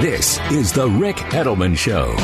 This 0.00 0.38
is 0.52 0.72
the 0.72 0.88
Ric 0.88 1.16
Edelman 1.16 1.76
Show. 1.76 2.14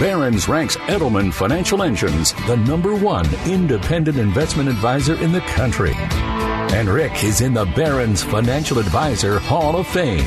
Barron's 0.00 0.48
ranks 0.48 0.76
Edelman 0.76 1.32
Financial 1.32 1.82
Engines 1.82 2.32
the 2.46 2.56
number 2.56 2.94
one 2.94 3.26
independent 3.46 4.16
investment 4.16 4.68
advisor 4.68 5.14
in 5.16 5.32
the 5.32 5.40
country. 5.40 5.94
And 5.96 6.88
Ric 6.88 7.24
is 7.24 7.40
in 7.40 7.52
the 7.52 7.64
Barron's 7.64 8.22
Financial 8.22 8.78
Advisor 8.78 9.38
Hall 9.38 9.76
of 9.76 9.86
Fame. 9.86 10.24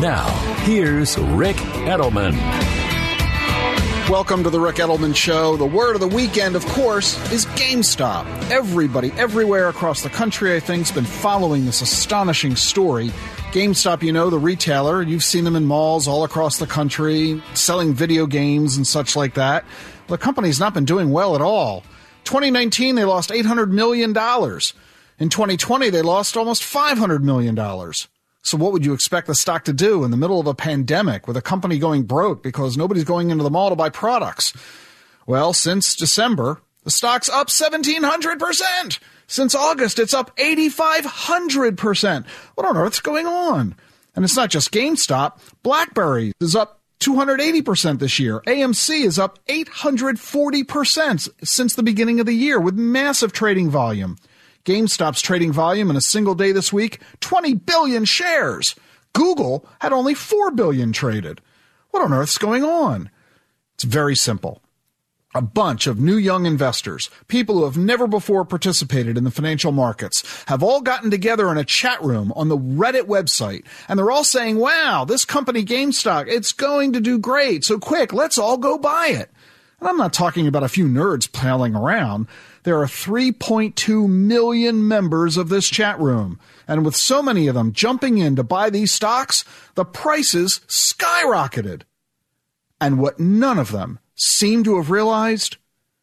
Now, 0.00 0.28
here's 0.64 1.16
Ric 1.18 1.56
Edelman. 1.56 2.89
Welcome 4.08 4.42
to 4.42 4.50
the 4.50 4.58
Ric 4.58 4.76
Edelman 4.76 5.14
Show. 5.14 5.56
The 5.56 5.66
word 5.66 5.94
of 5.94 6.00
the 6.00 6.08
weekend, 6.08 6.56
of 6.56 6.66
course, 6.66 7.16
is 7.32 7.46
GameStop. 7.46 8.26
Everybody, 8.50 9.12
everywhere 9.12 9.68
across 9.68 10.02
the 10.02 10.10
country, 10.10 10.56
I 10.56 10.60
think, 10.60 10.86
has 10.86 10.92
been 10.92 11.04
following 11.04 11.64
this 11.64 11.80
astonishing 11.80 12.56
story. 12.56 13.10
GameStop, 13.52 14.02
you 14.02 14.12
know, 14.12 14.28
the 14.28 14.38
retailer, 14.38 15.00
you've 15.00 15.22
seen 15.22 15.44
them 15.44 15.54
in 15.54 15.64
malls 15.64 16.08
all 16.08 16.24
across 16.24 16.58
the 16.58 16.66
country, 16.66 17.40
selling 17.54 17.94
video 17.94 18.26
games 18.26 18.76
and 18.76 18.86
such 18.86 19.14
like 19.14 19.34
that. 19.34 19.64
The 20.08 20.18
company's 20.18 20.58
not 20.58 20.74
been 20.74 20.84
doing 20.84 21.10
well 21.10 21.36
at 21.36 21.40
all. 21.40 21.84
2019, 22.24 22.96
they 22.96 23.04
lost 23.04 23.30
$800 23.30 23.70
million. 23.70 24.10
In 24.10 25.28
2020, 25.28 25.90
they 25.90 26.02
lost 26.02 26.36
almost 26.36 26.62
$500 26.62 27.22
million. 27.22 27.54
So, 28.42 28.56
what 28.56 28.72
would 28.72 28.84
you 28.84 28.94
expect 28.94 29.26
the 29.26 29.34
stock 29.34 29.64
to 29.64 29.72
do 29.72 30.02
in 30.04 30.10
the 30.10 30.16
middle 30.16 30.40
of 30.40 30.46
a 30.46 30.54
pandemic 30.54 31.26
with 31.26 31.36
a 31.36 31.42
company 31.42 31.78
going 31.78 32.04
broke 32.04 32.42
because 32.42 32.76
nobody's 32.76 33.04
going 33.04 33.30
into 33.30 33.44
the 33.44 33.50
mall 33.50 33.70
to 33.70 33.76
buy 33.76 33.90
products? 33.90 34.54
Well, 35.26 35.52
since 35.52 35.94
December, 35.94 36.60
the 36.84 36.90
stock's 36.90 37.28
up 37.28 37.48
1700%. 37.48 38.98
Since 39.26 39.54
August, 39.54 39.98
it's 39.98 40.14
up 40.14 40.34
8500%. 40.36 42.26
What 42.54 42.66
on 42.66 42.76
earth's 42.76 43.00
going 43.00 43.26
on? 43.26 43.76
And 44.16 44.24
it's 44.24 44.36
not 44.36 44.50
just 44.50 44.72
GameStop. 44.72 45.38
BlackBerry 45.62 46.32
is 46.40 46.56
up 46.56 46.80
280% 47.00 47.98
this 47.98 48.18
year. 48.18 48.40
AMC 48.40 49.04
is 49.04 49.18
up 49.18 49.38
840% 49.46 51.28
since 51.46 51.74
the 51.74 51.82
beginning 51.82 52.20
of 52.20 52.26
the 52.26 52.34
year 52.34 52.58
with 52.58 52.74
massive 52.74 53.32
trading 53.32 53.70
volume. 53.70 54.16
GameStop's 54.64 55.20
trading 55.22 55.52
volume 55.52 55.90
in 55.90 55.96
a 55.96 56.00
single 56.00 56.34
day 56.34 56.52
this 56.52 56.72
week 56.72 57.00
20 57.20 57.54
billion 57.54 58.04
shares. 58.04 58.74
Google 59.12 59.66
had 59.80 59.92
only 59.92 60.14
4 60.14 60.50
billion 60.52 60.92
traded. 60.92 61.40
What 61.90 62.02
on 62.02 62.12
earth's 62.12 62.38
going 62.38 62.62
on? 62.62 63.10
It's 63.74 63.84
very 63.84 64.14
simple. 64.14 64.62
A 65.32 65.40
bunch 65.40 65.86
of 65.86 66.00
new 66.00 66.16
young 66.16 66.44
investors, 66.44 67.08
people 67.28 67.58
who 67.58 67.64
have 67.64 67.76
never 67.76 68.08
before 68.08 68.44
participated 68.44 69.16
in 69.16 69.22
the 69.22 69.30
financial 69.30 69.70
markets, 69.70 70.24
have 70.48 70.62
all 70.62 70.80
gotten 70.80 71.10
together 71.10 71.50
in 71.52 71.56
a 71.56 71.64
chat 71.64 72.02
room 72.02 72.32
on 72.34 72.48
the 72.48 72.58
Reddit 72.58 73.04
website, 73.04 73.64
and 73.88 73.96
they're 73.96 74.10
all 74.10 74.24
saying, 74.24 74.56
wow, 74.56 75.04
this 75.04 75.24
company 75.24 75.64
GameStop, 75.64 76.26
it's 76.26 76.52
going 76.52 76.92
to 76.94 77.00
do 77.00 77.16
great. 77.16 77.64
So 77.64 77.78
quick, 77.78 78.12
let's 78.12 78.38
all 78.38 78.58
go 78.58 78.76
buy 78.76 79.08
it. 79.08 79.30
And 79.78 79.88
I'm 79.88 79.96
not 79.96 80.12
talking 80.12 80.48
about 80.48 80.64
a 80.64 80.68
few 80.68 80.86
nerds 80.86 81.30
piling 81.30 81.76
around. 81.76 82.26
There 82.62 82.78
are 82.78 82.86
3.2 82.86 84.08
million 84.08 84.86
members 84.86 85.36
of 85.36 85.48
this 85.48 85.68
chat 85.68 85.98
room. 85.98 86.38
And 86.68 86.84
with 86.84 86.94
so 86.94 87.22
many 87.22 87.46
of 87.46 87.54
them 87.54 87.72
jumping 87.72 88.18
in 88.18 88.36
to 88.36 88.42
buy 88.42 88.70
these 88.70 88.92
stocks, 88.92 89.44
the 89.74 89.84
prices 89.84 90.60
skyrocketed. 90.68 91.82
And 92.80 92.98
what 92.98 93.18
none 93.18 93.58
of 93.58 93.72
them 93.72 93.98
seem 94.14 94.64
to 94.64 94.76
have 94.76 94.90
realized 94.90 95.56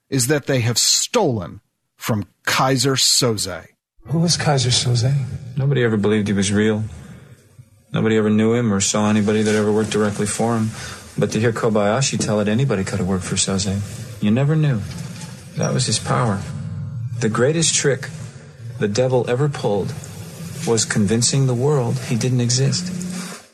is 0.10 0.28
that 0.28 0.48
they 0.48 0.62
have 0.62 0.78
stolen 0.78 1.62
from 1.96 2.26
Keyser 2.46 2.96
Söze. 2.96 3.68
Who 4.08 4.20
was 4.20 4.38
Keyser 4.38 4.72
Söze? 4.72 5.14
Nobody 5.58 5.84
ever 5.84 5.98
believed 5.98 6.28
he 6.28 6.34
was 6.34 6.52
real. 6.52 6.84
Nobody 7.94 8.18
ever 8.18 8.30
knew 8.30 8.54
him 8.54 8.74
or 8.74 8.82
saw 8.82 9.10
anybody 9.10 9.42
that 9.44 9.56
ever 9.56 9.72
worked 9.72 9.92
directly 9.92 10.26
for 10.26 10.58
him. 10.58 10.70
But 11.18 11.32
to 11.32 11.40
hear 11.40 11.52
Kobayashi 11.52 12.20
tell 12.20 12.40
it, 12.40 12.48
anybody 12.48 12.84
could 12.84 13.00
have 13.00 13.08
worked 13.08 13.24
for 13.24 13.36
Söze. 13.36 14.22
You 14.22 14.32
never 14.32 14.56
knew. 14.56 14.82
That 15.58 15.74
was 15.74 15.88
his 15.88 15.98
power. 16.00 16.40
The 17.20 17.30
greatest 17.30 17.74
trick 17.74 18.10
the 18.80 18.88
devil 18.88 19.28
ever 19.28 19.50
pulled 19.50 19.92
was 20.68 20.86
convincing 20.86 21.48
the 21.48 21.56
world 21.56 21.98
he 21.98 22.16
didn't 22.16 22.42
exist. 22.42 22.94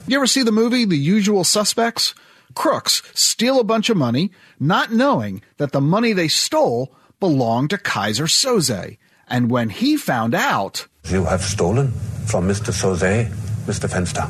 You 0.06 0.18
ever 0.18 0.28
see 0.28 0.44
the 0.44 0.52
movie 0.52 0.84
The 0.84 0.98
Usual 0.98 1.46
Suspects? 1.46 2.14
Crooks 2.56 3.02
steal 3.14 3.58
a 3.58 3.64
bunch 3.64 3.90
of 3.90 3.96
money, 3.96 4.32
not 4.60 4.92
knowing 4.92 5.42
that 5.58 5.72
the 5.72 5.80
money 5.80 6.12
they 6.12 6.28
stole 6.28 6.94
belonged 7.22 7.70
to 7.70 7.78
Keyser 7.78 8.28
Söze. 8.28 8.98
And 9.30 9.50
when 9.50 9.70
he 9.70 9.96
found 9.96 10.36
out. 10.36 10.88
You 11.10 11.24
have 11.24 11.42
stolen 11.42 11.94
from 12.28 12.50
Mr. 12.50 12.74
Söze, 12.76 13.30
Mr. 13.66 13.88
Fenster. 13.88 14.30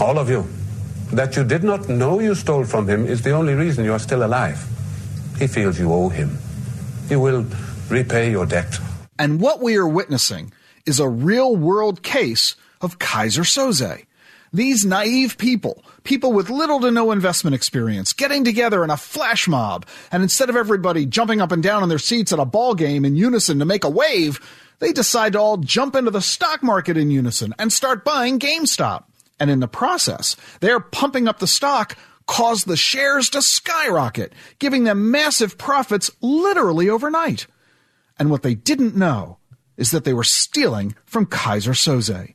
All 0.00 0.16
of 0.16 0.30
you. 0.30 0.46
That 1.12 1.34
you 1.36 1.42
did 1.42 1.64
not 1.64 1.88
know 1.88 2.20
you 2.20 2.36
stole 2.36 2.64
from 2.64 2.88
him 2.88 3.04
is 3.04 3.22
the 3.22 3.32
only 3.32 3.54
reason 3.54 3.84
you 3.84 3.92
are 3.92 3.98
still 3.98 4.24
alive. 4.24 4.64
He 5.38 5.48
feels 5.48 5.78
you 5.78 5.92
owe 5.92 6.08
him. 6.08 6.38
He 7.08 7.16
will 7.16 7.46
repay 7.88 8.30
your 8.30 8.46
debt. 8.46 8.78
And 9.18 9.40
what 9.40 9.60
we 9.60 9.76
are 9.76 9.86
witnessing 9.86 10.52
is 10.86 11.00
a 11.00 11.08
real 11.08 11.54
world 11.54 12.02
case 12.02 12.56
of 12.80 12.98
Keyser 12.98 13.44
Söze. 13.44 14.04
These 14.52 14.84
naive 14.84 15.36
people, 15.36 15.84
people 16.04 16.32
with 16.32 16.48
little 16.48 16.80
to 16.80 16.90
no 16.90 17.10
investment 17.10 17.56
experience, 17.56 18.12
getting 18.12 18.44
together 18.44 18.84
in 18.84 18.90
a 18.90 18.96
flash 18.96 19.48
mob, 19.48 19.84
and 20.12 20.22
instead 20.22 20.48
of 20.48 20.54
everybody 20.54 21.06
jumping 21.06 21.40
up 21.40 21.50
and 21.50 21.62
down 21.62 21.82
in 21.82 21.88
their 21.88 21.98
seats 21.98 22.32
at 22.32 22.38
a 22.38 22.44
ball 22.44 22.74
game 22.74 23.04
in 23.04 23.16
unison 23.16 23.58
to 23.58 23.64
make 23.64 23.82
a 23.82 23.90
wave, 23.90 24.40
they 24.78 24.92
decide 24.92 25.32
to 25.32 25.40
all 25.40 25.56
jump 25.56 25.96
into 25.96 26.12
the 26.12 26.20
stock 26.20 26.62
market 26.62 26.96
in 26.96 27.10
unison 27.10 27.52
and 27.58 27.72
start 27.72 28.04
buying 28.04 28.38
GameStop. 28.38 29.04
And 29.40 29.50
in 29.50 29.58
the 29.58 29.66
process, 29.66 30.36
they're 30.60 30.78
pumping 30.78 31.26
up 31.26 31.40
the 31.40 31.48
stock 31.48 31.96
caused 32.26 32.66
the 32.66 32.76
shares 32.76 33.28
to 33.30 33.42
skyrocket, 33.42 34.32
giving 34.58 34.84
them 34.84 35.10
massive 35.10 35.58
profits 35.58 36.10
literally 36.20 36.88
overnight. 36.88 37.46
And 38.18 38.30
what 38.30 38.42
they 38.42 38.54
didn't 38.54 38.96
know 38.96 39.38
is 39.76 39.90
that 39.90 40.04
they 40.04 40.14
were 40.14 40.24
stealing 40.24 40.94
from 41.04 41.26
Keyser 41.26 41.74
Söze. 41.74 42.34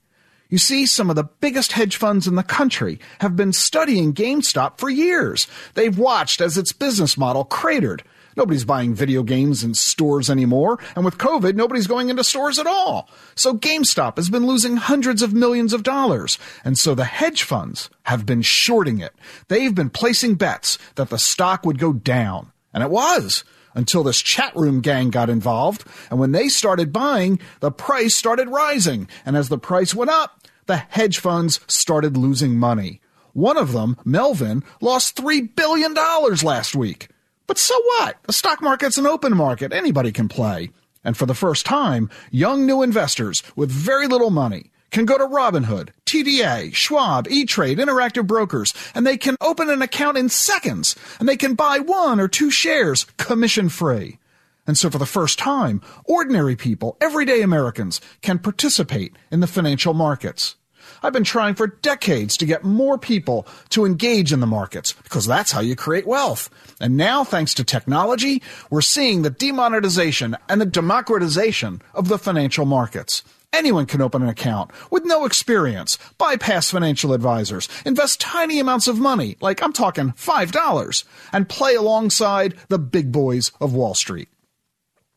You 0.50 0.57
see, 0.57 0.85
some 0.85 1.09
of 1.09 1.16
the 1.16 1.29
biggest 1.41 1.73
hedge 1.73 1.95
funds 1.95 2.27
in 2.27 2.35
the 2.35 2.44
country 2.44 3.00
have 3.19 3.35
been 3.35 3.53
studying 3.53 4.13
GameStop 4.13 4.79
for 4.79 4.89
years. 4.89 5.47
They've 5.75 5.97
watched 5.97 6.41
as 6.41 6.57
its 6.57 6.73
business 6.73 7.17
model 7.17 7.45
cratered. 7.45 8.03
Nobody's 8.39 8.63
buying 8.63 8.94
video 8.94 9.22
games 9.22 9.66
in 9.66 9.73
stores 9.73 10.29
anymore, 10.29 10.79
and 10.95 11.03
with 11.03 11.17
COVID, 11.17 11.55
nobody's 11.55 11.88
going 11.88 12.07
into 12.07 12.23
stores 12.23 12.57
at 12.57 12.67
all. 12.67 13.09
So 13.35 13.53
GameStop 13.53 14.16
has 14.16 14.29
been 14.29 14.47
losing 14.47 14.77
hundreds 14.77 15.22
of 15.22 15.33
millions 15.33 15.73
of 15.73 15.83
dollars, 15.83 16.39
and 16.63 16.79
so 16.79 16.95
the 16.95 17.03
hedge 17.03 17.44
funds 17.44 17.89
have 18.03 18.25
been 18.25 18.41
shorting 18.41 19.00
it. 19.00 19.13
They've 19.50 19.75
been 19.75 19.89
placing 19.89 20.35
bets 20.35 20.77
that 20.95 21.09
the 21.09 21.19
stock 21.19 21.66
would 21.66 21.79
go 21.79 21.91
down, 21.91 22.53
and 22.73 22.81
it 22.81 22.89
was 22.89 23.44
until 23.75 24.03
this 24.03 24.22
chat 24.22 24.56
room 24.56 24.79
gang 24.79 25.09
got 25.09 25.29
involved. 25.29 25.83
And 26.09 26.17
when 26.17 26.31
they 26.31 26.47
started 26.47 26.94
buying, 26.94 27.41
the 27.59 27.71
price 27.71 28.16
started 28.16 28.47
rising. 28.47 29.09
And 29.25 29.35
as 29.35 29.50
the 29.50 29.59
price 29.59 29.94
went 29.94 30.12
up, 30.12 30.47
the 30.65 30.77
hedge 30.77 31.19
funds 31.19 31.59
started 31.68 32.15
losing 32.15 32.57
money. 32.57 33.01
One 33.33 33.57
of 33.57 33.74
them, 33.74 33.97
Melvin, 34.06 34.63
lost 34.80 35.18
$3 35.18 35.53
billion 35.57 35.94
last 35.94 36.74
week. 36.74 37.09
But 37.50 37.57
so 37.57 37.81
what? 37.81 38.18
The 38.28 38.34
stock 38.34 38.62
market's 38.62 39.00
an 39.00 39.07
open 39.07 39.36
market. 39.36 39.74
Anybody 39.74 40.12
can 40.12 40.30
play. 40.30 40.69
And 41.04 41.18
for 41.18 41.25
the 41.25 41.34
first 41.34 41.66
time, 41.66 42.12
young 42.30 42.68
new 42.68 42.84
investors 42.84 43.42
with 43.56 43.72
very 43.72 44.06
little 44.06 44.30
money 44.30 44.69
can 44.92 45.06
go 45.06 45.18
to 45.18 45.25
Robinhood, 45.25 45.90
TDA, 46.06 46.75
Schwab, 46.75 47.28
E-Trade, 47.28 47.80
Interactive 47.80 48.28
Brokers, 48.28 48.75
and 48.94 49.04
they 49.04 49.18
can 49.18 49.36
open 49.42 49.68
an 49.68 49.81
account 49.81 50.16
in 50.16 50.30
seconds, 50.30 50.96
and 51.19 51.28
they 51.28 51.38
can 51.38 51.56
buy 51.56 51.80
one 51.80 52.19
or 52.19 52.28
two 52.28 52.51
shares 52.51 53.06
commission 53.18 53.68
free. 53.68 54.19
And 54.68 54.78
so 54.78 54.92
for 54.92 55.00
the 55.00 55.07
first 55.07 55.40
time, 55.40 55.81
ordinary 56.06 56.56
people, 56.56 56.98
everyday 57.02 57.42
Americans, 57.42 58.00
can 58.22 58.38
participate 58.38 59.16
in 59.31 59.40
the 59.40 59.48
financial 59.48 59.95
markets. 59.95 60.56
I've 61.01 61.13
been 61.13 61.24
trying 61.24 61.56
for 61.56 61.68
decades 61.68 62.38
to 62.38 62.46
get 62.46 62.63
more 62.63 62.98
people 62.98 63.48
to 63.69 63.86
engage 63.86 64.34
in 64.34 64.40
the 64.40 64.48
markets 64.48 64.94
because 64.94 65.25
that's 65.25 65.51
how 65.51 65.62
you 65.62 65.75
create 65.75 66.07
wealth. 66.07 66.50
And 66.80 66.98
now, 66.98 67.24
thanks 67.24 67.54
to 67.56 67.63
technology, 67.63 68.42
we're 68.69 68.81
seeing 68.81 69.22
the 69.22 69.30
demonetization 69.30 70.36
and 70.48 70.60
the 70.60 70.66
democratization 70.66 71.81
of 71.94 72.07
the 72.07 72.18
financial 72.18 72.66
markets. 72.66 73.24
Anyone 73.51 73.88
can 73.88 74.01
open 74.01 74.22
an 74.22 74.30
account 74.30 74.69
with 74.92 75.06
no 75.06 75.25
experience, 75.25 75.98
bypass 76.19 76.69
financial 76.69 77.13
advisors, 77.13 77.68
invest 77.84 78.22
tiny 78.22 78.60
amounts 78.60 78.88
of 78.88 79.00
money, 79.00 79.38
like 79.42 79.63
I'm 79.63 79.74
talking 79.74 80.12
$5, 80.12 81.04
and 81.34 81.50
play 81.50 81.74
alongside 81.74 82.54
the 82.68 82.78
big 82.78 83.12
boys 83.12 83.52
of 83.60 83.74
Wall 83.74 83.95
Street. 83.95 84.30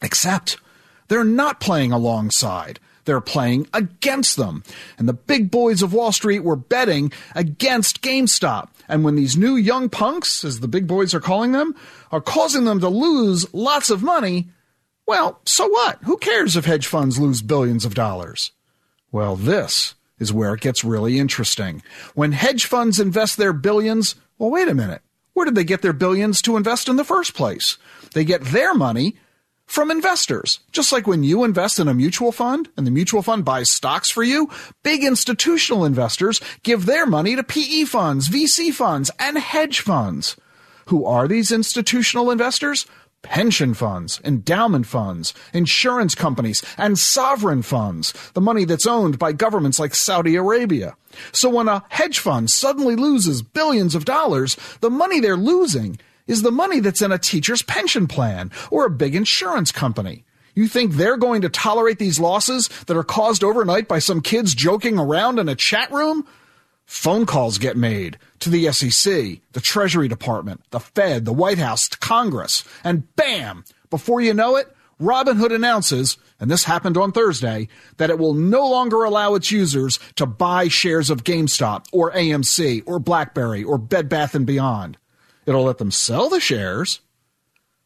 Except 0.01 0.57
they're 1.09 1.25
not 1.25 1.61
playing 1.61 1.93
alongside. 1.93 2.81
They're 3.05 3.21
playing 3.21 3.69
against 3.75 4.37
them. 4.37 4.63
And 4.99 5.09
the 5.09 5.13
big 5.13 5.51
boys 5.51 5.83
of 5.83 5.93
Wall 5.93 6.13
Street 6.13 6.41
were 6.41 6.57
betting 6.57 7.13
against 7.35 8.03
GameStop. 8.03 8.69
And 8.89 9.05
when 9.05 9.17
these 9.17 9.37
new 9.37 9.57
young 9.57 9.89
punks, 9.89 10.45
as 10.45 10.61
the 10.61 10.69
big 10.69 10.87
boys 10.87 11.15
are 11.15 11.21
calling 11.21 11.53
them, 11.53 11.75
are 12.11 12.21
causing 12.21 12.65
them 12.65 12.81
to 12.81 12.89
lose 12.89 13.53
lots 13.53 13.91
of 13.91 14.03
money, 14.03 14.49
well, 15.07 15.41
so 15.45 15.67
what? 15.67 15.99
Who 16.05 16.17
cares 16.17 16.57
if 16.57 16.65
hedge 16.65 16.87
funds 16.87 17.19
lose 17.19 17.43
billions 17.43 17.85
of 17.85 17.95
dollars? 17.95 18.53
Well, 19.11 19.37
this 19.37 19.95
is 20.19 20.33
where 20.33 20.55
it 20.55 20.61
gets 20.61 20.85
really 20.85 21.19
interesting. 21.19 21.83
When 22.15 22.33
hedge 22.33 22.67
funds 22.67 23.01
invest 23.01 23.37
their 23.37 23.53
billions, 23.53 24.15
well, 24.39 24.51
wait 24.51 24.69
a 24.69 24.75
minute. 24.75 25.03
Where 25.35 25.45
did 25.47 25.55
they 25.55 25.65
get 25.65 25.83
their 25.83 25.93
billions 25.93 26.43
to 26.43 26.57
invest 26.57 26.89
in 26.89 26.97
the 26.97 27.05
first 27.05 27.35
place? 27.35 27.79
They 28.13 28.25
get 28.25 28.43
their 28.45 28.75
money 28.75 29.17
from 29.73 29.91
investors. 29.91 30.61
Just 30.71 30.93
like 30.93 31.07
when 31.07 31.25
you 31.25 31.45
invest 31.45 31.79
in 31.79 31.89
a 31.89 31.95
mutual 31.95 32.31
fund 32.31 32.69
and 32.77 32.87
the 32.87 32.91
mutual 32.91 33.23
fund 33.23 33.43
buys 33.43 33.71
stocks 33.71 34.11
for 34.11 34.23
you, 34.23 34.51
big 34.83 35.03
institutional 35.03 35.87
investors 35.87 36.43
give 36.63 36.85
their 36.85 37.07
money 37.07 37.37
to 37.37 37.43
PE 37.43 37.85
funds, 37.85 38.29
VC 38.29 38.71
funds, 38.71 39.11
and 39.19 39.39
hedge 39.39 39.81
funds. 39.81 40.37
Who 40.89 41.07
are 41.07 41.27
these 41.27 41.51
institutional 41.51 42.31
investors? 42.31 42.85
pension 43.23 43.73
funds, 43.73 44.21
endowment 44.25 44.85
funds, 44.85 45.33
insurance 45.55 46.13
companies, 46.13 46.61
and 46.77 46.99
sovereign 46.99 47.63
funds, 47.63 48.13
the 48.35 48.41
money 48.41 48.65
that's 48.65 48.85
owned 48.85 49.17
by 49.17 49.31
governments 49.31 49.79
like 49.79 49.95
Saudi 49.95 50.35
Arabia. 50.35 50.97
So 51.33 51.49
when 51.49 51.69
a 51.69 51.85
hedge 51.89 52.19
fund 52.19 52.51
suddenly 52.51 52.97
loses 52.97 53.41
billions 53.41 53.95
of 53.95 54.05
dollars, 54.05 54.57
the 54.81 54.91
money 54.91 55.21
they're 55.21 55.37
losing 55.37 56.01
is 56.27 56.43
the 56.43 56.51
money 56.51 56.81
that's 56.81 57.03
in 57.03 57.13
a 57.13 57.19
teacher's 57.19 57.63
pension 57.63 58.07
plan 58.07 58.51
or 58.71 58.87
a 58.87 58.91
big 58.91 59.15
insurance 59.15 59.73
company. 59.73 60.25
You 60.55 60.69
think 60.69 60.93
they're 60.93 61.17
going 61.17 61.43
to 61.43 61.49
tolerate 61.49 61.99
these 61.99 62.21
losses 62.21 62.69
that 62.87 62.97
are 62.97 63.05
caused 63.05 63.43
overnight 63.43 63.89
by 63.89 63.99
some 63.99 64.21
kids 64.21 64.55
joking 64.55 64.99
around 64.99 65.39
in 65.39 65.49
a 65.49 65.55
chat 65.55 65.91
room? 65.91 66.27
Phone 66.85 67.25
calls 67.25 67.59
get 67.59 67.77
made 67.77 68.19
to 68.41 68.51
the 68.51 68.71
SEC, 68.71 69.41
the 69.53 69.61
Treasury 69.61 70.09
Department, 70.09 70.63
the 70.71 70.81
Fed, 70.81 71.25
the 71.25 71.33
White 71.33 71.59
House, 71.59 71.89
to 71.89 71.99
Congress, 71.99 72.65
and 72.85 73.15
bam! 73.17 73.65
Before 73.89 74.21
you 74.21 74.35
know 74.35 74.57
it, 74.57 74.75
Robinhood 75.01 75.55
announces, 75.55 76.19
and 76.39 76.51
this 76.51 76.65
happened 76.65 76.97
on 76.97 77.13
Thursday, 77.13 77.69
that 77.97 78.11
it 78.11 78.19
will 78.19 78.35
no 78.35 78.69
longer 78.69 79.05
allow 79.05 79.35
its 79.35 79.51
users 79.51 79.99
to 80.17 80.27
buy 80.27 80.69
shares 80.69 81.09
of 81.09 81.25
GameStop 81.25 81.87
or 81.93 82.13
AMC 82.13 82.83
or 82.87 82.99
BlackBerry 82.99 83.65
or 83.65 83.79
Bed 83.79 84.09
Bath 84.09 84.37
& 84.45 84.45
Beyond. 84.45 84.99
It'll 85.47 85.65
let 85.65 85.79
them 85.79 85.91
sell 85.91 86.29
the 86.29 86.41
shares. 86.41 87.01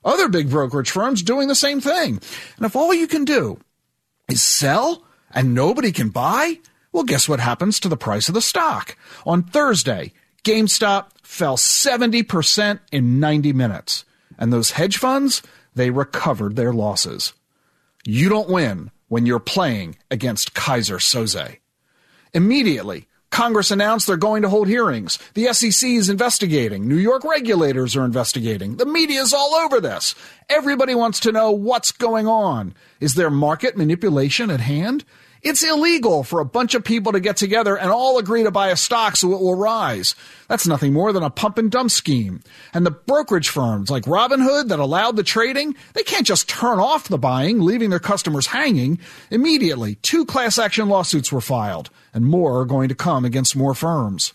Other 0.04 0.28
big 0.28 0.50
brokerage 0.50 0.90
firms 0.90 1.22
doing 1.22 1.48
the 1.48 1.54
same 1.54 1.80
thing. 1.80 2.20
And 2.56 2.66
if 2.66 2.76
all 2.76 2.94
you 2.94 3.06
can 3.06 3.24
do 3.24 3.58
is 4.28 4.42
sell 4.42 5.04
and 5.32 5.54
nobody 5.54 5.90
can 5.92 6.10
buy, 6.10 6.58
well, 6.92 7.04
guess 7.04 7.28
what 7.28 7.40
happens 7.40 7.80
to 7.80 7.88
the 7.88 7.96
price 7.96 8.28
of 8.28 8.34
the 8.34 8.40
stock? 8.40 8.96
On 9.26 9.42
Thursday, 9.42 10.12
GameStop 10.44 11.06
fell 11.22 11.56
70% 11.56 12.80
in 12.92 13.18
90 13.18 13.52
minutes. 13.52 14.04
And 14.38 14.52
those 14.52 14.72
hedge 14.72 14.96
funds, 14.96 15.42
they 15.74 15.90
recovered 15.90 16.56
their 16.56 16.72
losses. 16.72 17.32
You 18.04 18.28
don't 18.28 18.48
win 18.48 18.92
when 19.08 19.26
you're 19.26 19.40
playing 19.40 19.98
against 20.10 20.54
Keyser 20.54 20.98
Söze. 20.98 21.58
Immediately, 22.32 23.08
Congress 23.36 23.70
announced 23.70 24.06
they're 24.06 24.16
going 24.16 24.40
to 24.40 24.48
hold 24.48 24.66
hearings. 24.66 25.18
The 25.34 25.52
SEC 25.52 25.90
is 25.90 26.08
investigating. 26.08 26.88
New 26.88 26.96
York 26.96 27.22
regulators 27.22 27.94
are 27.94 28.06
investigating. 28.06 28.78
The 28.78 28.86
media 28.86 29.20
is 29.20 29.34
all 29.34 29.54
over 29.56 29.78
this. 29.78 30.14
Everybody 30.48 30.94
wants 30.94 31.20
to 31.20 31.32
know 31.32 31.50
what's 31.50 31.92
going 31.92 32.26
on. 32.26 32.74
Is 32.98 33.12
there 33.12 33.28
market 33.28 33.76
manipulation 33.76 34.50
at 34.50 34.60
hand? 34.60 35.04
It's 35.48 35.62
illegal 35.62 36.24
for 36.24 36.40
a 36.40 36.44
bunch 36.44 36.74
of 36.74 36.82
people 36.82 37.12
to 37.12 37.20
get 37.20 37.36
together 37.36 37.78
and 37.78 37.88
all 37.88 38.18
agree 38.18 38.42
to 38.42 38.50
buy 38.50 38.70
a 38.70 38.76
stock 38.76 39.14
so 39.14 39.32
it 39.32 39.40
will 39.40 39.54
rise. 39.54 40.16
That's 40.48 40.66
nothing 40.66 40.92
more 40.92 41.12
than 41.12 41.22
a 41.22 41.30
pump 41.30 41.56
and 41.56 41.70
dump 41.70 41.92
scheme. 41.92 42.42
And 42.74 42.84
the 42.84 42.90
brokerage 42.90 43.48
firms 43.48 43.88
like 43.88 44.06
Robinhood 44.06 44.70
that 44.70 44.80
allowed 44.80 45.14
the 45.14 45.22
trading, 45.22 45.76
they 45.92 46.02
can't 46.02 46.26
just 46.26 46.48
turn 46.48 46.80
off 46.80 47.06
the 47.06 47.16
buying, 47.16 47.60
leaving 47.60 47.90
their 47.90 48.00
customers 48.00 48.48
hanging. 48.48 48.98
Immediately, 49.30 49.94
two 50.02 50.26
class 50.26 50.58
action 50.58 50.88
lawsuits 50.88 51.30
were 51.30 51.40
filed, 51.40 51.90
and 52.12 52.26
more 52.26 52.58
are 52.58 52.64
going 52.64 52.88
to 52.88 52.96
come 52.96 53.24
against 53.24 53.54
more 53.54 53.74
firms. 53.74 54.32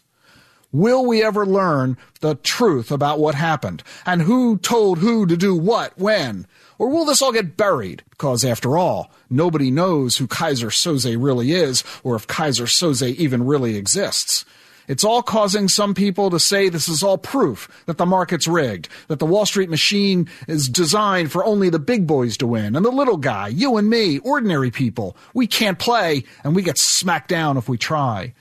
Will 0.71 1.05
we 1.05 1.21
ever 1.21 1.45
learn 1.45 1.97
the 2.21 2.35
truth 2.35 2.89
about 2.89 3.19
what 3.19 3.35
happened 3.35 3.83
and 4.05 4.21
who 4.21 4.57
told 4.57 4.99
who 4.99 5.25
to 5.25 5.35
do 5.35 5.57
what 5.57 5.97
when? 5.97 6.47
Or 6.81 6.89
will 6.89 7.05
this 7.05 7.21
all 7.21 7.31
get 7.31 7.57
buried? 7.57 8.01
Because 8.09 8.43
after 8.43 8.75
all, 8.75 9.11
nobody 9.29 9.69
knows 9.69 10.17
who 10.17 10.25
Keyser 10.25 10.71
Söze 10.71 11.15
really 11.15 11.51
is 11.51 11.83
or 12.03 12.15
if 12.15 12.25
Keyser 12.25 12.65
Söze 12.65 13.13
even 13.17 13.45
really 13.45 13.75
exists. 13.75 14.45
It's 14.87 15.03
all 15.03 15.21
causing 15.21 15.67
some 15.67 15.93
people 15.93 16.31
to 16.31 16.39
say 16.39 16.69
this 16.69 16.89
is 16.89 17.03
all 17.03 17.19
proof 17.19 17.69
that 17.85 17.99
the 17.99 18.07
market's 18.07 18.47
rigged, 18.47 18.89
that 19.09 19.19
the 19.19 19.27
Wall 19.27 19.45
Street 19.45 19.69
machine 19.69 20.27
is 20.47 20.67
designed 20.67 21.31
for 21.31 21.45
only 21.45 21.69
the 21.69 21.77
big 21.77 22.07
boys 22.07 22.35
to 22.37 22.47
win, 22.47 22.75
and 22.75 22.83
the 22.83 22.89
little 22.89 23.17
guy, 23.17 23.49
you 23.49 23.77
and 23.77 23.87
me, 23.87 24.17
ordinary 24.17 24.71
people, 24.71 25.15
we 25.35 25.45
can't 25.45 25.77
play, 25.77 26.23
and 26.43 26.55
we 26.55 26.63
get 26.63 26.79
smacked 26.79 27.29
down 27.29 27.57
if 27.57 27.69
we 27.69 27.77
try. 27.77 28.33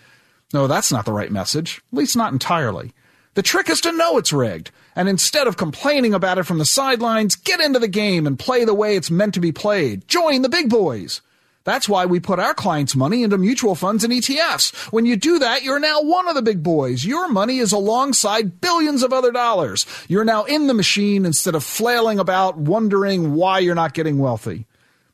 No, 0.54 0.66
that's 0.66 0.90
not 0.90 1.04
the 1.04 1.12
right 1.12 1.30
message, 1.30 1.82
at 1.92 1.98
least 1.98 2.16
not 2.16 2.32
entirely. 2.32 2.94
The 3.34 3.42
trick 3.42 3.68
is 3.68 3.82
to 3.82 3.92
know 3.92 4.16
it's 4.16 4.32
rigged, 4.32 4.70
and 4.96 5.08
instead 5.08 5.46
of 5.46 5.56
complaining 5.56 6.14
about 6.14 6.38
it 6.38 6.44
from 6.44 6.58
the 6.58 6.64
sidelines, 6.64 7.36
get 7.36 7.60
into 7.60 7.78
the 7.78 7.88
game 7.88 8.26
and 8.26 8.38
play 8.38 8.64
the 8.64 8.74
way 8.74 8.96
it's 8.96 9.10
meant 9.10 9.34
to 9.34 9.40
be 9.40 9.52
played. 9.52 10.06
Join 10.08 10.42
the 10.42 10.48
big 10.48 10.68
boys. 10.68 11.20
That's 11.64 11.88
why 11.88 12.06
we 12.06 12.20
put 12.20 12.38
our 12.38 12.54
clients' 12.54 12.96
money 12.96 13.22
into 13.22 13.36
mutual 13.36 13.74
funds 13.74 14.02
and 14.02 14.12
ETFs. 14.12 14.74
When 14.92 15.04
you 15.04 15.16
do 15.16 15.38
that, 15.40 15.62
you're 15.62 15.78
now 15.78 16.00
one 16.00 16.26
of 16.26 16.34
the 16.34 16.42
big 16.42 16.62
boys. 16.62 17.04
Your 17.04 17.28
money 17.28 17.58
is 17.58 17.70
alongside 17.70 18.60
billions 18.62 19.02
of 19.02 19.12
other 19.12 19.30
dollars. 19.30 19.84
You're 20.08 20.24
now 20.24 20.44
in 20.44 20.68
the 20.68 20.74
machine 20.74 21.26
instead 21.26 21.54
of 21.54 21.62
flailing 21.62 22.18
about 22.18 22.56
wondering 22.56 23.34
why 23.34 23.58
you're 23.58 23.74
not 23.74 23.92
getting 23.92 24.18
wealthy. 24.18 24.66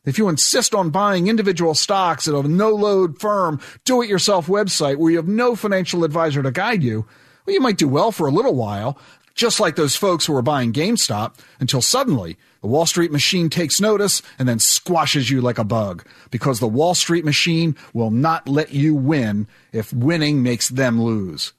If 0.04 0.18
you 0.18 0.28
insist 0.28 0.72
on 0.72 0.90
buying 0.90 1.26
individual 1.26 1.74
stocks 1.74 2.28
at 2.28 2.34
a 2.34 2.42
no 2.44 2.70
load 2.70 3.18
firm, 3.18 3.60
do 3.84 4.00
it 4.02 4.08
yourself 4.08 4.46
website 4.46 4.96
where 4.98 5.10
you 5.10 5.16
have 5.16 5.26
no 5.26 5.56
financial 5.56 6.04
advisor 6.04 6.44
to 6.44 6.52
guide 6.52 6.84
you, 6.84 7.06
well, 7.44 7.54
you 7.54 7.60
might 7.60 7.76
do 7.76 7.88
well 7.88 8.12
for 8.12 8.28
a 8.28 8.32
little 8.32 8.54
while, 8.54 8.98
just 9.36 9.60
like 9.60 9.76
those 9.76 9.94
folks 9.94 10.26
who 10.26 10.32
were 10.32 10.42
buying 10.42 10.72
GameStop, 10.72 11.34
until 11.60 11.82
suddenly 11.82 12.36
the 12.62 12.66
Wall 12.66 12.86
Street 12.86 13.12
machine 13.12 13.48
takes 13.48 13.80
notice 13.80 14.22
and 14.38 14.48
then 14.48 14.58
squashes 14.58 15.30
you 15.30 15.40
like 15.40 15.58
a 15.58 15.64
bug 15.64 16.04
because 16.30 16.58
the 16.58 16.66
Wall 16.66 16.94
Street 16.94 17.24
machine 17.24 17.76
will 17.92 18.10
not 18.10 18.48
let 18.48 18.72
you 18.72 18.94
win 18.94 19.46
if 19.72 19.92
winning 19.92 20.42
makes 20.42 20.70
them 20.70 21.00
lose. 21.00 21.52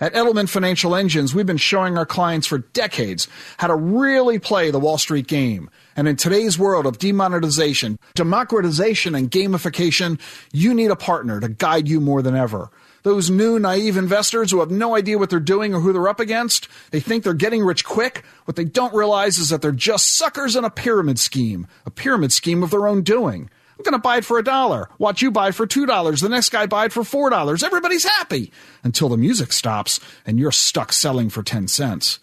At 0.00 0.14
Edelman 0.14 0.48
Financial 0.48 0.96
Engines, 0.96 1.32
we've 1.32 1.46
been 1.46 1.58
showing 1.58 1.96
our 1.96 2.04
clients 2.04 2.48
for 2.48 2.58
decades 2.58 3.28
how 3.58 3.68
to 3.68 3.76
really 3.76 4.40
play 4.40 4.72
the 4.72 4.80
Wall 4.80 4.98
Street 4.98 5.28
game. 5.28 5.70
And 5.94 6.08
in 6.08 6.16
today's 6.16 6.58
world 6.58 6.86
of 6.86 6.98
demonetization, 6.98 8.00
democratization, 8.16 9.14
and 9.14 9.30
gamification, 9.30 10.18
you 10.52 10.74
need 10.74 10.90
a 10.90 10.96
partner 10.96 11.38
to 11.38 11.48
guide 11.48 11.86
you 11.86 12.00
more 12.00 12.20
than 12.20 12.34
ever 12.34 12.68
those 13.02 13.30
new 13.30 13.58
naive 13.58 13.96
investors 13.96 14.50
who 14.50 14.60
have 14.60 14.70
no 14.70 14.94
idea 14.94 15.18
what 15.18 15.30
they're 15.30 15.40
doing 15.40 15.74
or 15.74 15.80
who 15.80 15.92
they're 15.92 16.08
up 16.08 16.20
against. 16.20 16.68
They 16.90 17.00
think 17.00 17.24
they're 17.24 17.34
getting 17.34 17.64
rich 17.64 17.84
quick. 17.84 18.24
What 18.44 18.56
they 18.56 18.64
don't 18.64 18.94
realize 18.94 19.38
is 19.38 19.48
that 19.48 19.62
they're 19.62 19.72
just 19.72 20.16
suckers 20.16 20.56
in 20.56 20.64
a 20.64 20.70
pyramid 20.70 21.18
scheme, 21.18 21.66
a 21.84 21.90
pyramid 21.90 22.32
scheme 22.32 22.62
of 22.62 22.70
their 22.70 22.86
own 22.86 23.02
doing. 23.02 23.50
I'm 23.78 23.82
going 23.84 23.92
to 23.92 23.98
buy 23.98 24.18
it 24.18 24.24
for 24.24 24.38
a 24.38 24.44
dollar. 24.44 24.88
Watch 24.98 25.22
you 25.22 25.30
buy 25.30 25.48
it 25.48 25.54
for 25.54 25.66
two 25.66 25.86
dollars. 25.86 26.20
The 26.20 26.28
next 26.28 26.50
guy 26.50 26.66
buy 26.66 26.84
it 26.84 26.92
for 26.92 27.02
four 27.02 27.30
dollars. 27.30 27.64
Everybody's 27.64 28.04
happy 28.04 28.52
until 28.84 29.08
the 29.08 29.16
music 29.16 29.52
stops 29.52 29.98
and 30.24 30.38
you're 30.38 30.52
stuck 30.52 30.92
selling 30.92 31.30
for 31.30 31.42
10 31.42 31.66
cents. 31.68 32.20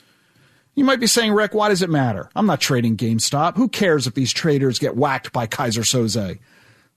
You 0.76 0.86
might 0.86 1.02
be 1.02 1.08
saying, 1.08 1.34
Ric, 1.34 1.54
why 1.54 1.68
does 1.68 1.82
it 1.82 1.90
matter? 1.90 2.30
I'm 2.36 2.46
not 2.46 2.62
trading 2.62 2.96
GameStop. 2.96 3.58
Who 3.58 3.68
cares 3.68 4.08
if 4.08 4.14
these 4.14 4.32
traders 4.32 4.80
get 4.80 4.96
whacked 4.96 5.34
by 5.34 5.46
Keyser 5.46 5.84
Söze? 5.84 6.40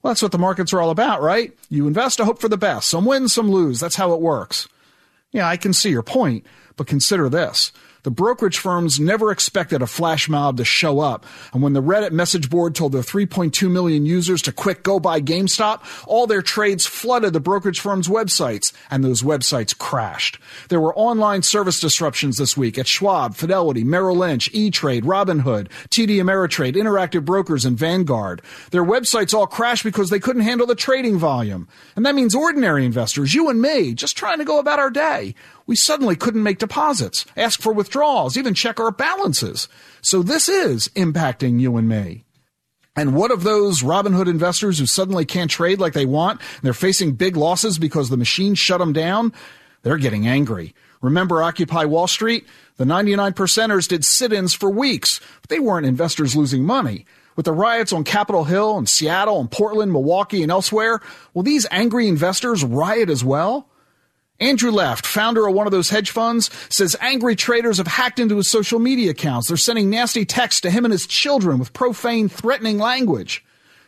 Well, 0.03 0.11
that's 0.11 0.23
what 0.23 0.33
the 0.33 0.39
markets 0.39 0.73
are 0.73 0.81
all 0.81 0.91
about, 0.91 1.23
right? 1.23 1.57
You 1.69 1.87
invest 1.87 2.17
to 2.19 2.25
hope 2.25 2.41
for 2.41 2.49
the 2.49 2.57
best. 2.57 2.89
Some 2.89 3.05
win, 3.05 3.29
some 3.29 3.51
lose. 3.51 3.79
That's 3.79 3.95
how 3.95 4.13
it 4.13 4.21
works. 4.21 4.69
Yeah, 5.31 5.49
I 5.49 5.57
can 5.57 5.73
see 5.73 5.91
your 5.91 6.03
point, 6.03 6.45
but 6.77 6.87
consider 6.87 7.29
this. 7.29 7.73
The 8.05 8.11
brokerage 8.11 8.59
firms 8.59 8.99
never 8.99 9.31
expected 9.31 9.81
a 9.81 9.87
flash 9.87 10.29
mob 10.29 10.57
to 10.57 10.65
show 10.65 10.99
up. 10.99 11.25
And 11.53 11.63
when 11.63 11.73
the 11.73 11.83
Reddit 11.83 12.11
message 12.11 12.51
board 12.51 12.75
told 12.75 12.91
their 12.91 13.03
3.2 13.03 13.71
million 13.71 14.07
users 14.07 14.43
to 14.43 14.53
quick 14.53 14.83
go 14.83 14.99
buy 14.99 15.21
GameStop, 15.21 15.83
all 16.09 16.27
their 16.27 16.43
trades 16.43 16.85
flooded 16.85 17.33
the 17.33 17.39
brokerage 17.39 17.79
firms' 17.79 18.09
websites, 18.09 18.73
and 18.91 19.05
those 19.05 19.23
websites 19.23 19.77
crashed. 19.77 20.39
There 20.69 20.81
were 20.81 20.97
online 20.97 21.43
service 21.43 21.79
disruptions 21.79 22.39
this 22.39 22.57
week 22.57 22.77
at 22.77 22.89
Schwab, 22.89 23.37
Fidelity, 23.37 23.85
Merrill 23.85 24.17
Lynch, 24.17 24.51
E-Trade, 24.53 25.05
Robinhood, 25.05 25.69
TD 25.91 26.17
Ameritrade, 26.17 26.75
Interactive 26.75 27.25
Brokers, 27.25 27.65
and 27.65 27.79
Vanguard. 27.79 28.43
Their 28.73 28.85
websites 28.85 29.33
all 29.33 29.47
crashed 29.47 29.85
because 29.85 30.11
they 30.11 30.19
couldn't 30.19 30.43
handle 30.43 30.67
the 30.67 30.75
trading 30.75 31.19
volume. 31.19 31.69
And 31.95 32.05
that 32.05 32.17
means 32.17 32.35
ordinary 32.35 32.85
investors, 32.85 33.33
you 33.33 33.49
and 33.49 33.63
me, 33.63 33.95
just 33.95 34.17
trying 34.17 34.39
to 34.39 34.45
go 34.45 34.59
about 34.59 34.81
our 34.81 34.91
day 34.91 35.37
we 35.73 35.77
suddenly 35.77 36.17
couldn't 36.17 36.43
make 36.43 36.59
deposits, 36.59 37.25
ask 37.35 37.63
for 37.63 37.73
withdrawals, 37.73 38.37
even 38.37 38.53
check 38.53 38.79
our 38.79 38.91
balances. 38.91 39.69
So 40.03 40.23
this 40.23 40.47
is 40.47 40.89
impacting 40.89 41.61
you 41.61 41.79
and 41.79 41.89
me. 41.89 42.27
And 42.95 43.15
what 43.15 43.31
of 43.31 43.43
those 43.43 43.81
Robinhood 43.81 44.29
investors 44.29 44.79
who 44.79 44.85
suddenly 44.85 45.25
can't 45.25 45.51
trade 45.51 45.81
like 45.81 45.95
they 45.95 46.05
want? 46.05 46.43
They're 46.63 46.75
facing 46.75 47.13
big 47.13 47.39
losses 47.39 47.79
because 47.79 48.11
the 48.11 48.19
machine 48.19 48.55
shut 48.55 48.81
them 48.81 48.93
down. 48.93 49.33
They're 49.81 49.97
getting 49.97 50.27
angry. 50.27 50.75
Remember 51.01 51.43
Occupy 51.43 51.87
Wall 51.87 52.07
Street? 52.07 52.47
The 52.77 52.85
99 52.85 53.33
percenters 53.33 53.89
did 53.89 54.05
sit-ins 54.05 54.53
for 54.53 54.69
weeks, 54.69 55.23
but 55.41 55.49
they 55.49 55.59
weren't 55.59 55.87
investors 55.87 56.37
losing 56.37 56.67
money. 56.67 57.07
With 57.35 57.47
the 57.47 57.53
riots 57.53 57.95
on 57.95 58.05
Capitol 58.05 58.45
Hill 58.45 58.77
and 58.77 58.87
Seattle 58.87 59.41
and 59.41 59.51
Portland, 59.51 59.91
Milwaukee, 59.91 60.43
and 60.43 60.53
elsewhere, 60.53 61.01
will 61.33 61.45
these 61.45 61.67
angry 61.71 62.09
investors 62.09 62.63
riot 62.63 63.09
as 63.09 63.25
well? 63.25 63.71
Andrew 64.43 64.73
Left, 64.73 65.07
founder 65.07 65.47
of 65.47 65.55
one 65.55 65.69
of 65.69 65.71
those 65.71 65.89
hedge 65.89 66.11
funds, 66.11 66.51
says 66.69 66.97
angry 67.01 67.37
traders 67.37 67.79
have 67.79 67.87
hacked 67.87 68.19
into 68.19 68.37
his 68.39 68.49
social 68.49 68.81
media 68.81 69.13
accounts. 69.13 69.47
They're 69.47 69.57
sending 69.57 69.89
nasty 69.89 70.25
texts 70.25 70.61
to 70.63 70.71
him 70.71 70.85
and 70.85 70.91
his 70.91 71.07
children 71.07 71.61
with 71.61 71.73
profane, 71.73 72.29
threatening 72.29 72.79
language. 72.79 73.45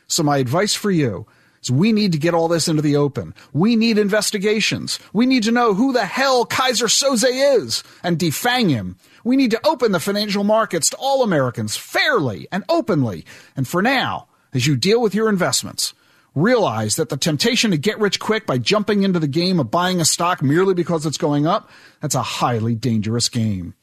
So 0.06 0.22
my 0.22 0.38
advice 0.38 0.72
for 0.72 0.92
you 0.92 1.26
is 1.60 1.72
we 1.72 1.90
need 1.90 2.12
to 2.12 2.18
get 2.18 2.34
all 2.34 2.46
this 2.46 2.68
into 2.68 2.82
the 2.82 2.94
open. 2.94 3.34
We 3.52 3.74
need 3.74 3.98
investigations. 3.98 5.00
We 5.12 5.26
need 5.26 5.42
to 5.42 5.50
know 5.50 5.74
who 5.74 5.92
the 5.92 6.06
hell 6.06 6.46
Keyser 6.46 6.86
Söze 6.86 7.58
is 7.58 7.82
and 8.04 8.16
defang 8.16 8.70
him. 8.70 8.96
We 9.24 9.34
need 9.34 9.50
to 9.50 9.66
open 9.66 9.90
the 9.90 9.98
financial 9.98 10.44
markets 10.44 10.88
to 10.90 10.96
all 10.98 11.24
Americans 11.24 11.76
fairly 11.76 12.46
and 12.52 12.62
openly. 12.68 13.24
And 13.56 13.66
for 13.66 13.82
now, 13.82 14.28
as 14.52 14.68
you 14.68 14.76
deal 14.76 15.00
with 15.00 15.16
your 15.16 15.28
investments, 15.28 15.94
realize 16.34 16.96
that 16.96 17.08
the 17.08 17.16
temptation 17.16 17.70
to 17.70 17.76
get 17.76 17.98
rich 17.98 18.18
quick 18.18 18.46
by 18.46 18.58
jumping 18.58 19.02
into 19.02 19.18
the 19.18 19.28
game 19.28 19.60
of 19.60 19.70
buying 19.70 20.00
a 20.00 20.04
stock 20.04 20.42
merely 20.42 20.74
because 20.74 21.06
it's 21.06 21.18
going 21.18 21.46
up, 21.46 21.70
that's 22.00 22.14
a 22.14 22.22
highly 22.22 22.74
dangerous 22.74 23.28
game. 23.28 23.74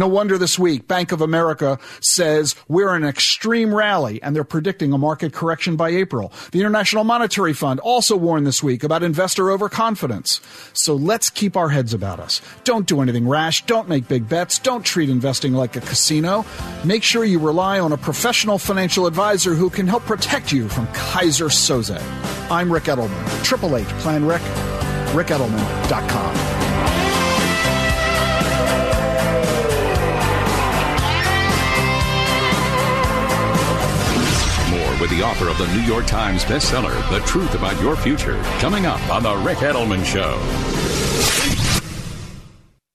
No 0.00 0.08
wonder 0.08 0.38
this 0.38 0.58
week 0.58 0.88
Bank 0.88 1.12
of 1.12 1.20
America 1.20 1.78
says 2.00 2.56
we're 2.68 2.96
in 2.96 3.02
an 3.02 3.08
extreme 3.10 3.74
rally 3.74 4.22
and 4.22 4.34
they're 4.34 4.44
predicting 4.44 4.94
a 4.94 4.98
market 4.98 5.34
correction 5.34 5.76
by 5.76 5.90
April. 5.90 6.32
The 6.52 6.60
International 6.60 7.04
Monetary 7.04 7.52
Fund 7.52 7.80
also 7.80 8.16
warned 8.16 8.46
this 8.46 8.62
week 8.62 8.82
about 8.82 9.02
investor 9.02 9.50
overconfidence. 9.50 10.40
So 10.72 10.94
let's 10.94 11.28
keep 11.28 11.54
our 11.54 11.68
heads 11.68 11.92
about 11.92 12.18
us. 12.18 12.40
Don't 12.64 12.86
do 12.86 13.02
anything 13.02 13.28
rash. 13.28 13.66
Don't 13.66 13.90
make 13.90 14.08
big 14.08 14.26
bets. 14.26 14.58
Don't 14.58 14.86
treat 14.86 15.10
investing 15.10 15.52
like 15.52 15.76
a 15.76 15.82
casino. 15.82 16.46
Make 16.82 17.02
sure 17.02 17.22
you 17.22 17.38
rely 17.38 17.78
on 17.78 17.92
a 17.92 17.98
professional 17.98 18.56
financial 18.56 19.06
advisor 19.06 19.52
who 19.52 19.68
can 19.68 19.86
help 19.86 20.04
protect 20.04 20.50
you 20.50 20.70
from 20.70 20.86
Keyser 20.94 21.50
Söze. 21.50 22.00
I'm 22.50 22.72
Ric 22.72 22.84
Edelman. 22.84 23.44
Triple 23.44 23.76
Eight 23.76 23.88
Plan 24.00 24.24
Ric. 24.24 24.40
RicEdelman.com. 25.12 26.69
the 35.10 35.22
author 35.22 35.48
of 35.48 35.58
the 35.58 35.66
New 35.74 35.82
York 35.82 36.06
Times 36.06 36.44
bestseller, 36.44 36.94
The 37.10 37.18
Truth 37.26 37.54
About 37.54 37.80
Your 37.82 37.96
Future, 37.96 38.40
coming 38.60 38.86
up 38.86 39.00
on 39.10 39.24
The 39.24 39.36
Ric 39.36 39.58
Edelman 39.58 40.04
Show. 40.04 40.38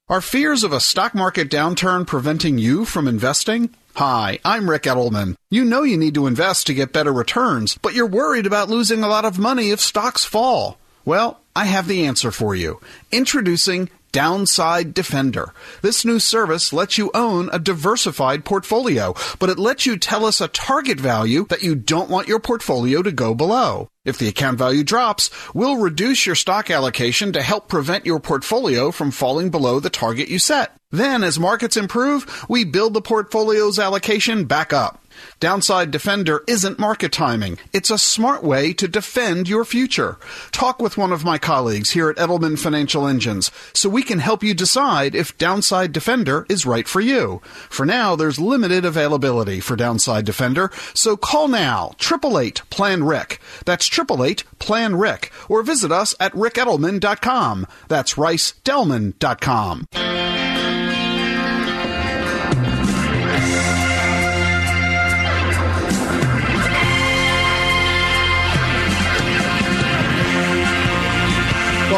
Are 0.07 0.21
fears 0.21 0.63
of 0.63 0.71
a 0.71 0.79
stock 0.79 1.13
market 1.13 1.49
downturn 1.49 2.07
preventing 2.07 2.57
you 2.57 2.85
from 2.85 3.09
investing? 3.09 3.75
Hi, 3.95 4.39
I'm 4.45 4.69
Ric 4.69 4.83
Edelman. 4.83 5.35
You 5.49 5.65
know 5.65 5.83
you 5.83 5.97
need 5.97 6.13
to 6.13 6.27
invest 6.27 6.67
to 6.67 6.73
get 6.73 6.93
better 6.93 7.11
returns, 7.11 7.77
but 7.81 7.93
you're 7.93 8.05
worried 8.05 8.45
about 8.45 8.69
losing 8.69 9.03
a 9.03 9.09
lot 9.09 9.25
of 9.25 9.37
money 9.37 9.71
if 9.71 9.81
stocks 9.81 10.23
fall. 10.23 10.77
Well, 11.03 11.41
I 11.53 11.65
have 11.65 11.87
the 11.87 12.05
answer 12.05 12.31
for 12.31 12.55
you. 12.55 12.79
Introducing 13.11 13.89
Downside 14.15 14.93
Defender. 14.93 15.51
This 15.81 16.05
new 16.05 16.19
service 16.19 16.71
lets 16.71 16.97
you 16.97 17.11
own 17.13 17.49
a 17.51 17.59
diversified 17.59 18.45
portfolio, 18.45 19.13
but 19.39 19.49
it 19.49 19.59
lets 19.59 19.85
you 19.85 19.97
tell 19.97 20.23
us 20.23 20.39
a 20.39 20.47
target 20.47 21.01
value 21.01 21.45
that 21.49 21.63
you 21.63 21.75
don't 21.75 22.09
want 22.09 22.29
your 22.29 22.39
portfolio 22.39 23.01
to 23.01 23.11
go 23.11 23.35
below. 23.35 23.89
If 24.05 24.17
the 24.17 24.29
account 24.29 24.57
value 24.57 24.85
drops, 24.85 25.29
we'll 25.53 25.75
reduce 25.75 26.25
your 26.25 26.35
stock 26.35 26.71
allocation 26.71 27.33
to 27.33 27.41
help 27.41 27.67
prevent 27.67 28.05
your 28.05 28.21
portfolio 28.21 28.89
from 28.91 29.11
falling 29.11 29.49
below 29.49 29.81
the 29.81 29.89
target 29.89 30.29
you 30.29 30.39
set. 30.39 30.71
Then, 30.91 31.21
as 31.21 31.37
markets 31.37 31.75
improve, 31.75 32.45
we 32.47 32.63
build 32.63 32.93
the 32.93 33.01
portfolio's 33.01 33.79
allocation 33.79 34.45
back 34.45 34.71
up. 34.71 35.04
Downside 35.39 35.91
Defender 35.91 36.43
isn't 36.47 36.79
market 36.79 37.11
timing. 37.11 37.57
It's 37.73 37.91
a 37.91 37.97
smart 37.97 38.43
way 38.43 38.73
to 38.73 38.87
defend 38.87 39.49
your 39.49 39.65
future. 39.65 40.17
Talk 40.51 40.81
with 40.81 40.97
one 40.97 41.11
of 41.11 41.25
my 41.25 41.37
colleagues 41.37 41.91
here 41.91 42.09
at 42.09 42.15
Edelman 42.15 42.57
Financial 42.57 43.07
Engines 43.07 43.51
so 43.73 43.89
we 43.89 44.01
can 44.01 44.19
help 44.19 44.43
you 44.43 44.53
decide 44.53 45.13
if 45.13 45.37
Downside 45.37 45.91
Defender 45.91 46.45
is 46.49 46.65
right 46.65 46.87
for 46.87 47.01
you. 47.01 47.41
For 47.69 47.85
now, 47.85 48.15
there's 48.15 48.39
limited 48.39 48.85
availability 48.85 49.59
for 49.59 49.75
Downside 49.75 50.25
Defender, 50.25 50.71
so 50.93 51.17
call 51.17 51.47
now, 51.47 51.91
888 51.99 52.61
Plan 52.69 53.03
Ric. 53.03 53.39
That's 53.65 53.87
888 53.87 54.43
Plan 54.59 54.95
Ric, 54.95 55.31
or 55.49 55.63
visit 55.63 55.91
us 55.91 56.15
at 56.19 56.33
ricedelman.com. 56.33 57.67
That's 57.87 58.15
ricedelman.com. 58.15 59.85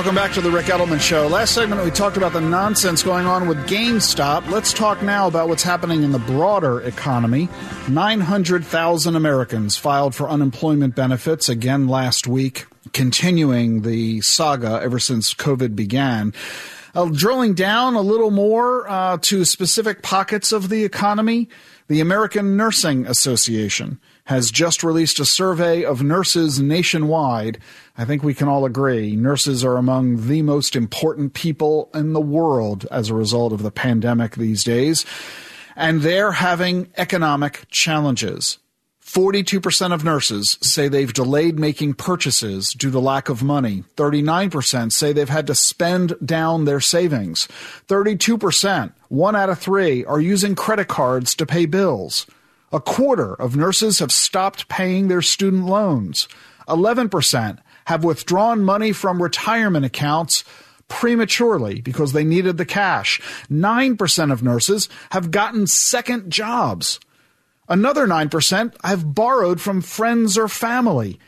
Welcome 0.07 0.23
back 0.23 0.33
to 0.35 0.41
the 0.41 0.51
Ric 0.51 0.67
Edelman 0.67 1.01
Show. 1.01 1.27
Last 1.27 1.53
segment, 1.53 1.83
we 1.83 1.91
talked 1.91 2.15
about 2.15 2.31
the 2.31 2.39
nonsense 2.39 3.03
going 3.03 3.25
on 3.25 3.45
with 3.45 3.57
GameStop. 3.67 4.49
Let's 4.49 4.71
talk 4.71 5.01
now 5.01 5.27
about 5.27 5.49
what's 5.49 5.63
happening 5.63 6.03
in 6.03 6.13
the 6.13 6.19
broader 6.19 6.79
economy. 6.79 7.49
900,000 7.89 9.15
Americans 9.17 9.75
filed 9.75 10.15
for 10.15 10.29
unemployment 10.29 10.95
benefits 10.95 11.49
again 11.49 11.89
last 11.89 12.25
week, 12.25 12.67
continuing 12.93 13.81
the 13.81 14.21
saga 14.21 14.79
ever 14.81 14.97
since 14.97 15.33
COVID 15.33 15.75
began. 15.75 16.33
Uh, 16.95 17.09
drilling 17.11 17.53
down 17.53 17.95
a 17.95 18.01
little 18.01 18.31
more 18.31 18.89
uh, 18.89 19.17
to 19.23 19.43
specific 19.43 20.03
pockets 20.03 20.53
of 20.53 20.69
the 20.69 20.85
economy, 20.85 21.49
the 21.89 21.99
American 21.99 22.55
Nursing 22.55 23.05
Association 23.07 23.99
has 24.27 24.51
just 24.51 24.83
released 24.83 25.21
a 25.21 25.25
survey 25.25 25.85
of 25.85 26.03
nurses 26.03 26.59
nationwide. 26.59 27.57
I 27.97 28.03
think 28.03 28.23
we 28.23 28.33
can 28.33 28.49
all 28.49 28.65
agree 28.65 29.15
nurses 29.15 29.63
are 29.63 29.77
among 29.77 30.27
the 30.27 30.41
most 30.41 30.75
important 30.75 31.33
people 31.33 31.89
in 31.93 32.11
the 32.11 32.19
world 32.19 32.85
as 32.91 33.09
a 33.09 33.15
result 33.15 33.53
of 33.53 33.63
the 33.63 33.71
pandemic 33.71 34.35
these 34.35 34.65
days. 34.65 35.05
And 35.77 36.01
they're 36.01 36.33
having 36.33 36.91
economic 36.97 37.67
challenges. 37.69 38.57
42% 39.01 39.93
of 39.93 40.03
nurses 40.03 40.57
say 40.61 40.89
they've 40.89 41.13
delayed 41.13 41.57
making 41.57 41.93
purchases 41.93 42.73
due 42.73 42.91
to 42.91 42.99
lack 42.99 43.29
of 43.29 43.41
money. 43.41 43.85
39% 43.95 44.91
say 44.91 45.13
they've 45.13 45.29
had 45.29 45.47
to 45.47 45.55
spend 45.55 46.13
down 46.23 46.65
their 46.65 46.81
savings. 46.81 47.47
32%, 47.87 48.91
one 49.07 49.37
out 49.37 49.49
of 49.49 49.59
three, 49.59 50.03
are 50.03 50.19
using 50.19 50.53
credit 50.53 50.89
cards 50.89 51.33
to 51.35 51.45
pay 51.45 51.65
bills. 51.65 52.27
A 52.71 52.81
quarter 52.81 53.33
of 53.33 53.55
nurses 53.55 53.99
have 53.99 54.11
stopped 54.11 54.67
paying 54.67 55.07
their 55.07 55.21
student 55.21 55.65
loans. 55.65 56.27
11% 56.67 57.59
have 57.85 58.03
withdrawn 58.03 58.63
money 58.63 58.91
from 58.91 59.23
retirement 59.23 59.85
accounts 59.85 60.43
prematurely 60.89 61.79
because 61.81 62.11
they 62.11 62.25
needed 62.25 62.57
the 62.57 62.65
cash. 62.65 63.21
9% 63.49 64.31
of 64.31 64.43
nurses 64.43 64.89
have 65.11 65.31
gotten 65.31 65.67
second 65.67 66.29
jobs. 66.29 66.99
Another 67.69 68.05
9% 68.05 68.75
have 68.83 69.15
borrowed 69.15 69.61
from 69.61 69.81
friends 69.81 70.37
or 70.37 70.47
family. 70.47 71.19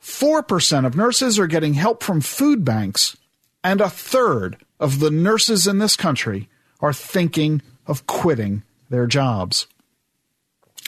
4% 0.00 0.86
of 0.86 0.96
nurses 0.96 1.38
are 1.38 1.46
getting 1.46 1.74
help 1.74 2.02
from 2.02 2.20
food 2.20 2.64
banks. 2.64 3.16
And 3.64 3.80
a 3.80 3.90
third 3.90 4.58
of 4.78 5.00
the 5.00 5.10
nurses 5.10 5.66
in 5.66 5.78
this 5.78 5.96
country 5.96 6.48
are 6.80 6.92
thinking 6.92 7.62
of 7.86 8.06
quitting 8.06 8.62
their 8.90 9.06
jobs. 9.06 9.66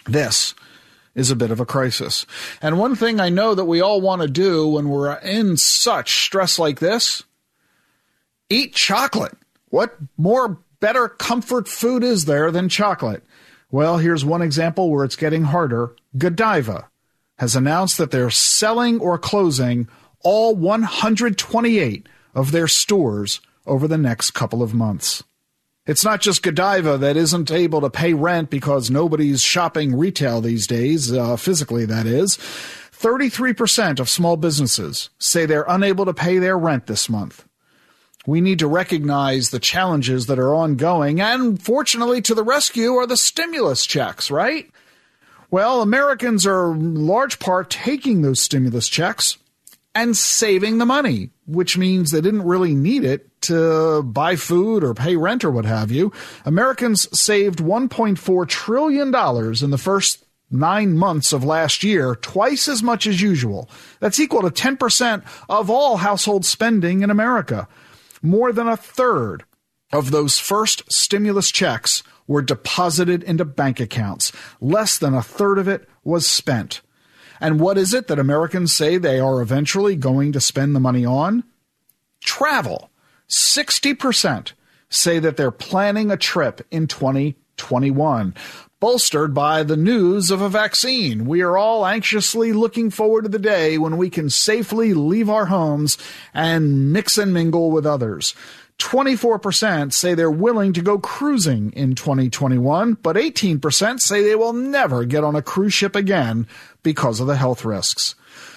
This 0.06 0.54
is 1.14 1.30
a 1.30 1.36
bit 1.36 1.50
of 1.50 1.60
a 1.60 1.66
crisis. 1.66 2.26
And 2.60 2.78
one 2.78 2.94
thing 2.94 3.20
I 3.20 3.30
know 3.30 3.54
that 3.54 3.64
we 3.64 3.80
all 3.80 4.00
want 4.00 4.22
to 4.22 4.28
do 4.28 4.68
when 4.68 4.88
we're 4.88 5.14
in 5.14 5.56
such 5.56 6.25
stress 6.25 6.58
like 6.58 6.78
this 6.78 7.25
eat 8.48 8.75
chocolate. 8.75 9.36
What 9.70 9.96
more 10.16 10.58
better 10.78 11.08
comfort 11.08 11.66
food 11.66 12.04
is 12.04 12.26
there 12.26 12.50
than 12.50 12.68
chocolate? 12.68 13.25
Well, 13.70 13.98
here's 13.98 14.25
one 14.25 14.42
example 14.42 14.90
where 14.90 15.04
it's 15.04 15.16
getting 15.16 15.44
harder. 15.44 15.96
Godiva 16.16 16.88
has 17.38 17.56
announced 17.56 17.98
that 17.98 18.10
they're 18.10 18.30
selling 18.30 19.00
or 19.00 19.18
closing 19.18 19.88
all 20.20 20.54
128 20.54 22.08
of 22.34 22.52
their 22.52 22.68
stores 22.68 23.40
over 23.66 23.88
the 23.88 23.98
next 23.98 24.30
couple 24.30 24.62
of 24.62 24.75
months. 24.75 25.25
It's 25.87 26.05
not 26.05 26.21
just 26.21 26.43
Godiva 26.43 26.99
that 26.99 27.16
isn't 27.16 27.50
able 27.50 27.81
to 27.81 27.90
pay 27.90 28.12
rent 28.12 28.50
because 28.50 28.90
nobody's 28.90 29.40
shopping 29.40 29.97
retail 29.97 30.40
these 30.40 30.66
days, 30.66 31.12
uh, 31.12 31.37
physically, 31.37 31.85
that 31.87 32.07
is. 32.07 32.37
33% 32.93 34.00
of 34.00 34.09
small 34.09 34.37
businesses 34.37 35.11
say 35.19 35.47
they're 35.47 35.64
unable 35.69 36.05
to 36.05 36.14
pay 36.14 36.38
their 36.38 36.59
rent 36.59 36.87
this 36.87 37.09
month. 37.09 37.47
We 38.26 38.40
need 38.40 38.59
to 38.59 38.66
recognize 38.66 39.50
the 39.50 39.61
challenges 39.61 40.26
that 40.26 40.40
are 40.40 40.52
ongoing, 40.52 41.21
and 41.21 41.62
fortunately, 41.62 42.21
to 42.23 42.35
the 42.35 42.43
rescue 42.43 42.95
are 42.95 43.07
the 43.07 43.16
stimulus 43.16 43.87
checks, 43.87 44.31
right? 44.31 44.69
Well, 45.52 45.81
Americans 45.81 46.45
are 46.45 46.73
in 46.73 47.07
large 47.07 47.38
part 47.38 47.71
taking 47.71 48.23
those 48.23 48.40
stimulus 48.40 48.88
checks 48.88 49.38
and 49.95 50.16
saving 50.16 50.78
the 50.78 50.87
money, 50.87 51.31
which 51.47 51.78
means 51.78 52.11
they 52.11 52.21
didn't 52.21 52.43
really 52.43 52.75
need 52.75 53.05
it 53.05 53.36
to 53.47 54.03
buy 54.03 54.37
food 54.37 54.85
or 54.85 54.95
pay 54.95 55.17
rent 55.17 55.45
or 55.45 55.50
what 55.50 55.65
have 55.65 55.91
you. 55.91 56.12
Americans 56.45 57.09
saved 57.19 57.59
$1.4 57.59 58.49
trillion 58.49 59.09
in 59.09 59.71
the 59.71 59.79
first 59.79 60.25
nine 60.50 60.97
months 60.97 61.33
of 61.33 61.45
last 61.45 61.83
year, 61.83 62.15
twice 62.15 62.69
as 62.69 62.83
much 62.83 63.07
as 63.07 63.21
usual. 63.21 63.69
That's 64.00 64.21
equal 64.21 64.43
to 64.43 64.50
10% 64.50 65.25
of 65.49 65.71
all 65.71 65.97
household 65.99 66.45
spending 66.45 67.03
in 67.03 67.11
America. 67.11 67.69
More 68.23 68.53
than 68.53 68.69
a 68.69 68.76
third 68.76 69.45
of 69.93 70.11
those 70.11 70.38
first 70.38 70.83
stimulus 70.93 71.50
checks 71.50 72.03
were 72.26 72.43
deposited 72.43 73.23
into 73.23 73.45
bank 73.45 73.81
accounts. 73.81 74.33
Less 74.61 74.99
than 74.99 75.15
a 75.15 75.23
third 75.23 75.59
of 75.59 75.69
it 75.69 75.88
was 76.05 76.26
spent. 76.26 76.81
And 77.41 77.61
what 77.61 77.79
is 77.79 77.93
it 77.93 78.09
that 78.09 78.19
Americans 78.19 78.73
say 78.73 78.97
they 78.97 79.21
are 79.21 79.41
eventually 79.41 79.95
going 79.95 80.33
to 80.33 80.41
spend 80.41 80.75
the 80.75 80.81
money 80.81 81.05
on? 81.05 81.45
Travel. 82.21 82.91
60% 83.28 84.52
say 84.88 85.18
that 85.18 85.37
they're 85.37 85.50
planning 85.50 86.11
a 86.11 86.16
trip 86.16 86.64
in 86.71 86.87
2021, 86.87 88.35
bolstered 88.78 89.35
by 89.35 89.62
the 89.62 89.76
news 89.76 90.30
of 90.30 90.40
a 90.40 90.49
vaccine. 90.49 91.26
We 91.26 91.42
are 91.42 91.56
all 91.56 91.87
anxiously 91.87 92.52
looking 92.52 92.90
forward 92.90 93.23
to 93.23 93.28
the 93.28 93.38
day 93.38 93.78
when 93.78 93.97
we 93.97 94.11
can 94.11 94.30
safely 94.30 94.95
leave 94.95 95.28
our 95.28 95.47
homes 95.47 95.99
and 96.33 96.92
mix 96.92 97.18
and 97.18 97.33
mingle 97.33 97.71
with 97.71 97.87
others. 97.87 98.35
24% 98.78 99.92
say 99.92 100.14
they're 100.14 100.30
willing 100.30 100.73
to 100.75 100.83
go 100.83 100.99
cruising 100.99 101.73
in 101.73 101.95
2021, 101.95 102.95
but 102.95 103.16
18% 103.16 104.00
say 104.00 104.23
they 104.23 104.35
will 104.35 104.52
never 104.52 105.04
get 105.04 105.25
on 105.25 105.35
a 105.35 105.42
cruise 105.42 105.73
ship 105.73 105.97
again 105.97 106.47
because 106.83 107.18
of 107.18 107.26
the 107.26 107.37
health 107.37 107.64
risks. 107.64 108.14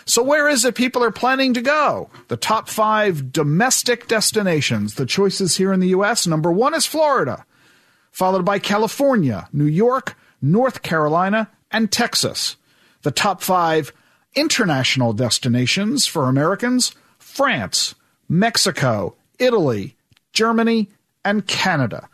So, 0.09 0.23
where 0.23 0.49
is 0.49 0.65
it 0.65 0.73
people 0.73 1.03
are 1.03 1.11
planning 1.11 1.53
to 1.53 1.61
go? 1.61 2.09
The 2.29 2.35
top 2.35 2.67
five 2.67 3.31
domestic 3.31 4.07
destinations, 4.07 4.95
the 4.95 5.05
choices 5.05 5.57
here 5.57 5.71
in 5.71 5.81
the 5.81 5.89
U.S. 5.89 6.25
Number 6.25 6.51
one 6.51 6.73
is 6.73 6.87
Florida, 6.87 7.45
followed 8.11 8.43
by 8.43 8.57
California, 8.57 9.47
New 9.53 9.67
York, 9.67 10.17
North 10.41 10.81
Carolina, 10.81 11.51
and 11.69 11.91
Texas. 11.91 12.55
The 13.03 13.11
top 13.11 13.43
five 13.43 13.93
international 14.33 15.13
destinations 15.13 16.07
for 16.07 16.27
Americans 16.27 16.95
France, 17.19 17.93
Mexico, 18.27 19.15
Italy, 19.37 19.95
Germany, 20.33 20.89
and 21.23 21.45
Canada. 21.45 22.09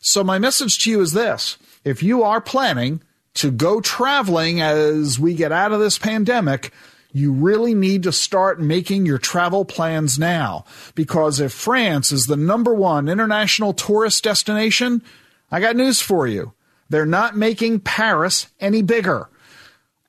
So, 0.00 0.24
my 0.24 0.40
message 0.40 0.78
to 0.78 0.90
you 0.90 1.00
is 1.02 1.12
this 1.12 1.56
if 1.84 2.02
you 2.02 2.24
are 2.24 2.40
planning 2.40 3.00
to 3.34 3.52
go 3.52 3.80
traveling 3.80 4.60
as 4.60 5.20
we 5.20 5.34
get 5.34 5.52
out 5.52 5.70
of 5.70 5.78
this 5.78 5.98
pandemic, 5.98 6.72
you 7.18 7.32
really 7.32 7.74
need 7.74 8.04
to 8.04 8.12
start 8.12 8.60
making 8.60 9.04
your 9.04 9.18
travel 9.18 9.64
plans 9.64 10.18
now. 10.18 10.64
Because 10.94 11.40
if 11.40 11.52
France 11.52 12.12
is 12.12 12.26
the 12.26 12.36
number 12.36 12.72
one 12.72 13.08
international 13.08 13.74
tourist 13.74 14.24
destination, 14.24 15.02
I 15.50 15.60
got 15.60 15.76
news 15.76 16.00
for 16.00 16.26
you. 16.26 16.52
They're 16.88 17.04
not 17.04 17.36
making 17.36 17.80
Paris 17.80 18.48
any 18.60 18.82
bigger. 18.82 19.28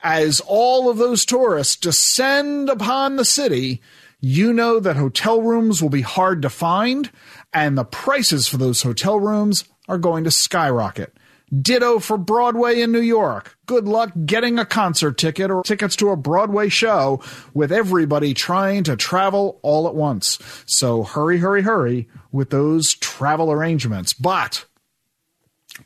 As 0.01 0.41
all 0.45 0.89
of 0.89 0.97
those 0.97 1.25
tourists 1.25 1.75
descend 1.75 2.69
upon 2.69 3.15
the 3.15 3.25
city, 3.25 3.81
you 4.21 4.53
know 4.53 4.79
that 4.79 4.95
hotel 4.95 5.41
rooms 5.41 5.81
will 5.81 5.89
be 5.89 6.01
hard 6.01 6.41
to 6.43 6.49
find 6.49 7.09
and 7.53 7.77
the 7.77 7.83
prices 7.83 8.47
for 8.47 8.57
those 8.57 8.83
hotel 8.83 9.19
rooms 9.19 9.65
are 9.87 9.97
going 9.97 10.23
to 10.23 10.31
skyrocket. 10.31 11.17
Ditto 11.57 11.99
for 11.99 12.17
Broadway 12.17 12.81
in 12.81 12.91
New 12.91 13.01
York. 13.01 13.57
Good 13.65 13.87
luck 13.87 14.11
getting 14.25 14.59
a 14.59 14.65
concert 14.65 15.17
ticket 15.17 15.49
or 15.49 15.63
tickets 15.63 15.95
to 15.97 16.09
a 16.09 16.15
Broadway 16.15 16.69
show 16.69 17.21
with 17.53 17.71
everybody 17.71 18.33
trying 18.33 18.83
to 18.83 18.95
travel 18.95 19.59
all 19.63 19.87
at 19.87 19.95
once. 19.95 20.37
So 20.65 21.03
hurry, 21.03 21.39
hurry, 21.39 21.63
hurry 21.63 22.07
with 22.31 22.51
those 22.51 22.93
travel 22.93 23.51
arrangements. 23.51 24.13
But 24.13 24.65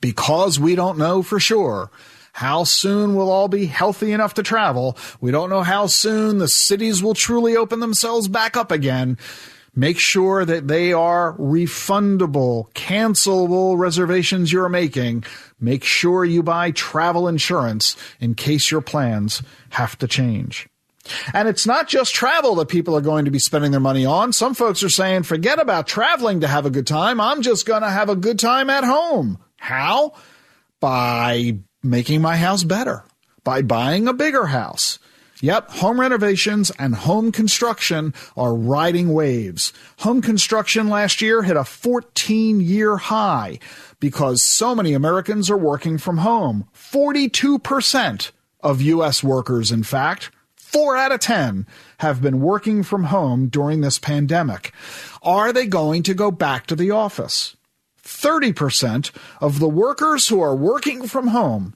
because 0.01 0.59
we 0.59 0.75
don't 0.75 0.97
know 0.97 1.23
for 1.23 1.39
sure 1.39 1.91
how 2.33 2.63
soon 2.63 3.15
we'll 3.15 3.31
all 3.31 3.47
be 3.47 3.67
healthy 3.67 4.11
enough 4.11 4.33
to 4.33 4.43
travel, 4.43 4.97
we 5.21 5.31
don't 5.31 5.49
know 5.49 5.61
how 5.61 5.85
soon 5.85 6.39
the 6.39 6.47
cities 6.47 7.03
will 7.03 7.13
truly 7.13 7.55
open 7.55 7.79
themselves 7.79 8.27
back 8.27 8.57
up 8.57 8.71
again. 8.71 9.17
Make 9.75 9.97
sure 9.97 10.45
that 10.45 10.67
they 10.67 10.93
are 10.93 11.33
refundable, 11.37 12.71
cancelable 12.73 13.77
reservations 13.77 14.51
you're 14.51 14.69
making. 14.69 15.23
Make 15.59 15.83
sure 15.83 16.23
you 16.23 16.43
buy 16.43 16.71
travel 16.71 17.27
insurance 17.27 17.97
in 18.19 18.35
case 18.35 18.69
your 18.69 18.81
plans 18.81 19.41
have 19.71 19.97
to 19.97 20.07
change. 20.07 20.67
And 21.33 21.47
it's 21.47 21.65
not 21.65 21.87
just 21.87 22.13
travel 22.13 22.55
that 22.55 22.67
people 22.67 22.95
are 22.95 23.01
going 23.01 23.25
to 23.25 23.31
be 23.31 23.39
spending 23.39 23.71
their 23.71 23.79
money 23.79 24.05
on. 24.05 24.31
Some 24.31 24.53
folks 24.53 24.83
are 24.83 24.89
saying, 24.89 25.23
forget 25.23 25.59
about 25.59 25.87
traveling 25.87 26.41
to 26.41 26.47
have 26.47 26.65
a 26.65 26.69
good 26.69 26.87
time. 26.87 27.19
I'm 27.19 27.41
just 27.41 27.65
going 27.65 27.81
to 27.81 27.89
have 27.89 28.09
a 28.09 28.15
good 28.15 28.39
time 28.39 28.69
at 28.69 28.83
home. 28.83 29.39
How? 29.57 30.13
By 30.79 31.57
making 31.81 32.21
my 32.21 32.37
house 32.37 32.63
better, 32.63 33.03
by 33.43 33.63
buying 33.63 34.07
a 34.07 34.13
bigger 34.13 34.45
house 34.45 34.99
Yep, 35.43 35.71
home 35.71 35.99
renovations 35.99 36.71
and 36.79 36.95
home 36.95 37.29
construction 37.33 38.13
are 38.37 38.55
riding 38.55 39.11
waves. 39.11 39.73
Home 39.99 40.21
construction 40.21 40.87
last 40.87 41.21
year 41.21 41.43
hit 41.43 41.57
a 41.57 41.65
14 41.65 42.61
year 42.61 42.95
high 42.95 43.59
because 43.99 44.41
so 44.41 44.73
many 44.73 44.93
Americans 44.93 45.49
are 45.49 45.57
working 45.57 45.97
from 45.97 46.19
home. 46.19 46.69
42% 46.73 48.31
of 48.61 48.81
U.S. 48.83 49.21
workers, 49.21 49.69
in 49.69 49.83
fact, 49.83 50.31
four 50.55 50.95
out 50.95 51.11
of 51.11 51.19
10 51.19 51.67
have 51.97 52.21
been 52.21 52.39
working 52.39 52.81
from 52.81 53.03
home 53.03 53.49
during 53.49 53.81
this 53.81 53.99
pandemic. 53.99 54.71
Are 55.23 55.51
they 55.51 55.65
going 55.65 56.03
to 56.03 56.13
go 56.13 56.31
back 56.31 56.67
to 56.67 56.75
the 56.77 56.91
office? 56.91 57.57
30% 58.01 59.11
of 59.41 59.59
the 59.59 59.67
workers 59.67 60.29
who 60.29 60.39
are 60.39 60.55
working 60.55 61.05
from 61.05 61.27
home 61.27 61.75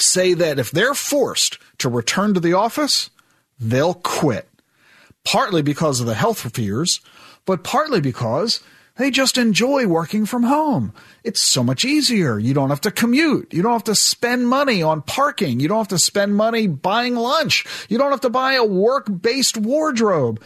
say 0.00 0.34
that 0.34 0.58
if 0.58 0.70
they're 0.70 0.94
forced 0.94 1.58
to 1.78 1.88
return 1.88 2.34
to 2.34 2.40
the 2.40 2.54
office, 2.54 3.10
they'll 3.58 3.94
quit. 3.94 4.48
Partly 5.24 5.62
because 5.62 6.00
of 6.00 6.06
the 6.06 6.14
health 6.14 6.54
fears, 6.54 7.00
but 7.44 7.62
partly 7.62 8.00
because 8.00 8.60
they 8.96 9.10
just 9.10 9.38
enjoy 9.38 9.86
working 9.86 10.26
from 10.26 10.42
home. 10.42 10.92
It's 11.24 11.40
so 11.40 11.62
much 11.62 11.84
easier. 11.84 12.38
You 12.38 12.52
don't 12.52 12.68
have 12.68 12.82
to 12.82 12.90
commute. 12.90 13.52
You 13.52 13.62
don't 13.62 13.72
have 13.72 13.84
to 13.84 13.94
spend 13.94 14.46
money 14.46 14.82
on 14.82 15.02
parking. 15.02 15.58
You 15.58 15.68
don't 15.68 15.78
have 15.78 15.88
to 15.88 15.98
spend 15.98 16.36
money 16.36 16.66
buying 16.66 17.16
lunch. 17.16 17.64
You 17.88 17.96
don't 17.96 18.10
have 18.10 18.20
to 18.20 18.30
buy 18.30 18.54
a 18.54 18.64
work 18.64 19.06
based 19.22 19.56
wardrobe. 19.56 20.42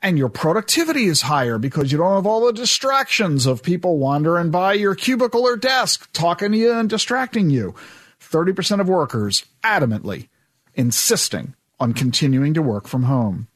And 0.00 0.16
your 0.16 0.28
productivity 0.28 1.06
is 1.06 1.22
higher 1.22 1.58
because 1.58 1.90
you 1.90 1.98
don't 1.98 2.14
have 2.14 2.26
all 2.26 2.46
the 2.46 2.52
distractions 2.52 3.46
of 3.46 3.62
people 3.62 3.98
wandering 3.98 4.50
by 4.50 4.74
your 4.74 4.94
cubicle 4.94 5.42
or 5.42 5.56
desk, 5.56 6.08
talking 6.12 6.52
to 6.52 6.58
you 6.58 6.72
and 6.72 6.88
distracting 6.88 7.50
you. 7.50 7.74
30% 8.30 8.80
of 8.80 8.88
workers 8.88 9.44
adamantly 9.62 10.28
insisting 10.74 11.54
on 11.80 11.92
continuing 11.92 12.54
to 12.54 12.62
work 12.62 12.86
from 12.86 13.04
home. 13.04 13.48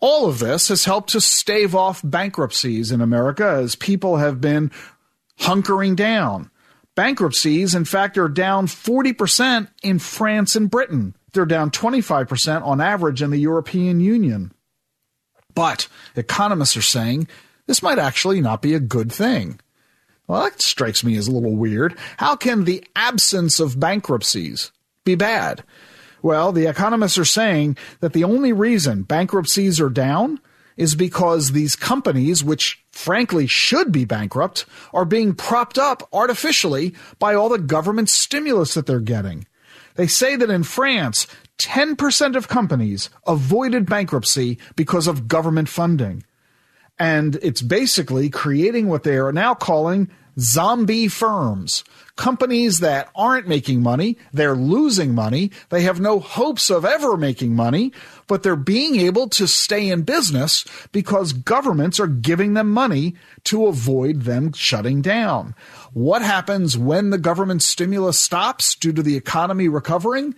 All 0.00 0.28
of 0.28 0.38
this 0.38 0.68
has 0.68 0.84
helped 0.84 1.10
to 1.10 1.20
stave 1.20 1.74
off 1.74 2.02
bankruptcies 2.04 2.92
in 2.92 3.00
America 3.00 3.46
as 3.46 3.74
people 3.74 4.18
have 4.18 4.40
been 4.40 4.70
hunkering 5.38 5.96
down. 5.96 6.50
Bankruptcies, 6.94 7.74
in 7.74 7.84
fact, 7.84 8.18
are 8.18 8.28
down 8.28 8.66
40% 8.66 9.68
in 9.82 9.98
France 9.98 10.54
and 10.54 10.70
Britain. 10.70 11.16
They're 11.32 11.46
down 11.46 11.70
25% 11.70 12.62
on 12.62 12.80
average 12.80 13.22
in 13.22 13.30
the 13.30 13.38
European 13.38 13.98
Union. 14.00 14.52
But 15.54 15.88
economists 16.14 16.76
are 16.76 16.82
saying 16.82 17.28
this 17.66 17.82
might 17.82 17.98
actually 17.98 18.40
not 18.40 18.62
be 18.62 18.74
a 18.74 18.80
good 18.80 19.10
thing. 19.10 19.58
Well, 20.26 20.44
that 20.44 20.62
strikes 20.62 21.04
me 21.04 21.16
as 21.16 21.28
a 21.28 21.32
little 21.32 21.56
weird. 21.56 21.96
How 22.16 22.36
can 22.36 22.64
the 22.64 22.84
absence 22.96 23.60
of 23.60 23.78
bankruptcies 23.78 24.72
be 25.04 25.14
bad? 25.14 25.62
Well, 26.22 26.52
the 26.52 26.66
economists 26.66 27.18
are 27.18 27.26
saying 27.26 27.76
that 28.00 28.14
the 28.14 28.24
only 28.24 28.52
reason 28.52 29.02
bankruptcies 29.02 29.80
are 29.80 29.90
down 29.90 30.40
is 30.76 30.94
because 30.94 31.52
these 31.52 31.76
companies, 31.76 32.42
which 32.42 32.82
frankly 32.90 33.46
should 33.46 33.92
be 33.92 34.04
bankrupt, 34.04 34.64
are 34.92 35.04
being 35.04 35.34
propped 35.34 35.78
up 35.78 36.08
artificially 36.12 36.94
by 37.18 37.34
all 37.34 37.48
the 37.48 37.58
government 37.58 38.08
stimulus 38.08 38.74
that 38.74 38.86
they're 38.86 39.00
getting. 39.00 39.46
They 39.96 40.06
say 40.06 40.34
that 40.36 40.50
in 40.50 40.64
France, 40.64 41.26
10% 41.58 42.36
of 42.36 42.48
companies 42.48 43.10
avoided 43.26 43.86
bankruptcy 43.86 44.58
because 44.74 45.06
of 45.06 45.28
government 45.28 45.68
funding. 45.68 46.24
And 46.98 47.36
it's 47.42 47.62
basically 47.62 48.30
creating 48.30 48.88
what 48.88 49.02
they 49.02 49.16
are 49.16 49.32
now 49.32 49.54
calling 49.54 50.10
zombie 50.38 51.08
firms, 51.08 51.84
companies 52.16 52.80
that 52.80 53.08
aren't 53.14 53.46
making 53.46 53.82
money, 53.82 54.18
they're 54.32 54.56
losing 54.56 55.14
money, 55.14 55.50
they 55.68 55.82
have 55.82 56.00
no 56.00 56.18
hopes 56.18 56.70
of 56.70 56.84
ever 56.84 57.16
making 57.16 57.54
money, 57.54 57.92
but 58.26 58.42
they're 58.42 58.56
being 58.56 58.96
able 58.96 59.28
to 59.28 59.46
stay 59.46 59.88
in 59.88 60.02
business 60.02 60.64
because 60.92 61.32
governments 61.32 62.00
are 62.00 62.06
giving 62.06 62.54
them 62.54 62.70
money 62.70 63.14
to 63.44 63.66
avoid 63.66 64.22
them 64.22 64.52
shutting 64.52 65.02
down. 65.02 65.54
What 65.92 66.22
happens 66.22 66.76
when 66.76 67.10
the 67.10 67.18
government 67.18 67.62
stimulus 67.62 68.18
stops 68.18 68.74
due 68.74 68.92
to 68.92 69.02
the 69.02 69.16
economy 69.16 69.68
recovering? 69.68 70.34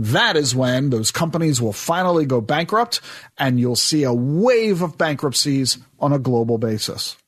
That 0.00 0.34
is 0.34 0.54
when 0.54 0.88
those 0.88 1.10
companies 1.10 1.60
will 1.60 1.74
finally 1.74 2.24
go 2.24 2.40
bankrupt 2.40 3.02
and 3.36 3.60
you'll 3.60 3.76
see 3.76 4.02
a 4.04 4.14
wave 4.14 4.80
of 4.80 4.96
bankruptcies 4.96 5.76
on 5.98 6.10
a 6.14 6.18
global 6.18 6.56
basis. 6.56 7.18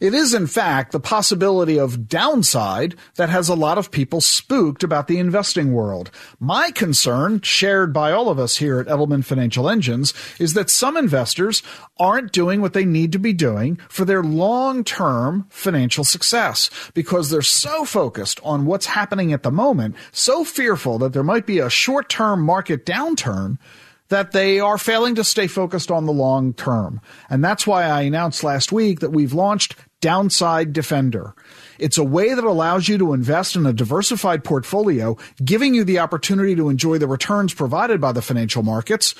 It 0.00 0.14
is, 0.14 0.34
in 0.34 0.46
fact, 0.46 0.92
the 0.92 1.00
possibility 1.00 1.78
of 1.78 2.08
downside 2.08 2.94
that 3.16 3.28
has 3.28 3.48
a 3.48 3.54
lot 3.54 3.78
of 3.78 3.90
people 3.90 4.20
spooked 4.20 4.82
about 4.82 5.08
the 5.08 5.18
investing 5.18 5.72
world. 5.72 6.10
My 6.40 6.70
concern, 6.70 7.40
shared 7.42 7.92
by 7.92 8.12
all 8.12 8.28
of 8.28 8.38
us 8.38 8.56
here 8.56 8.80
at 8.80 8.86
Edelman 8.86 9.24
Financial 9.24 9.68
Engines, 9.68 10.14
is 10.38 10.54
that 10.54 10.70
some 10.70 10.96
investors 10.96 11.62
aren't 11.98 12.32
doing 12.32 12.60
what 12.60 12.72
they 12.72 12.84
need 12.84 13.12
to 13.12 13.18
be 13.18 13.32
doing 13.32 13.76
for 13.88 14.04
their 14.04 14.22
long 14.22 14.84
term 14.84 15.46
financial 15.48 16.04
success 16.04 16.70
because 16.94 17.30
they're 17.30 17.42
so 17.42 17.84
focused 17.84 18.40
on 18.42 18.66
what's 18.66 18.86
happening 18.86 19.32
at 19.32 19.42
the 19.42 19.50
moment, 19.50 19.94
so 20.12 20.44
fearful 20.44 20.98
that 20.98 21.12
there 21.12 21.22
might 21.22 21.46
be 21.46 21.58
a 21.58 21.70
short 21.70 22.08
term 22.08 22.42
market 22.42 22.84
downturn 22.84 23.58
that 24.08 24.32
they 24.32 24.60
are 24.60 24.78
failing 24.78 25.14
to 25.14 25.24
stay 25.24 25.46
focused 25.46 25.90
on 25.90 26.06
the 26.06 26.12
long 26.12 26.52
term. 26.52 27.00
And 27.30 27.42
that's 27.42 27.66
why 27.66 27.84
I 27.84 28.02
announced 28.02 28.44
last 28.44 28.72
week 28.72 29.00
that 29.00 29.12
we've 29.12 29.32
launched 29.32 29.76
Downside 30.00 30.72
Defender. 30.72 31.34
It's 31.78 31.98
a 31.98 32.04
way 32.04 32.34
that 32.34 32.44
allows 32.44 32.88
you 32.88 32.98
to 32.98 33.14
invest 33.14 33.56
in 33.56 33.66
a 33.66 33.72
diversified 33.72 34.44
portfolio, 34.44 35.16
giving 35.42 35.74
you 35.74 35.84
the 35.84 35.98
opportunity 35.98 36.54
to 36.56 36.68
enjoy 36.68 36.98
the 36.98 37.08
returns 37.08 37.54
provided 37.54 38.00
by 38.00 38.12
the 38.12 38.22
financial 38.22 38.62
markets, 38.62 39.14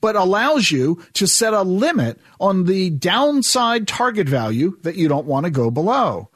but 0.00 0.16
allows 0.16 0.70
you 0.70 1.02
to 1.12 1.26
set 1.26 1.52
a 1.52 1.62
limit 1.62 2.18
on 2.40 2.64
the 2.64 2.90
downside 2.90 3.86
target 3.86 4.28
value 4.28 4.76
that 4.82 4.96
you 4.96 5.06
don't 5.06 5.26
want 5.26 5.44
to 5.44 5.50
go 5.50 5.70
below. 5.70 6.28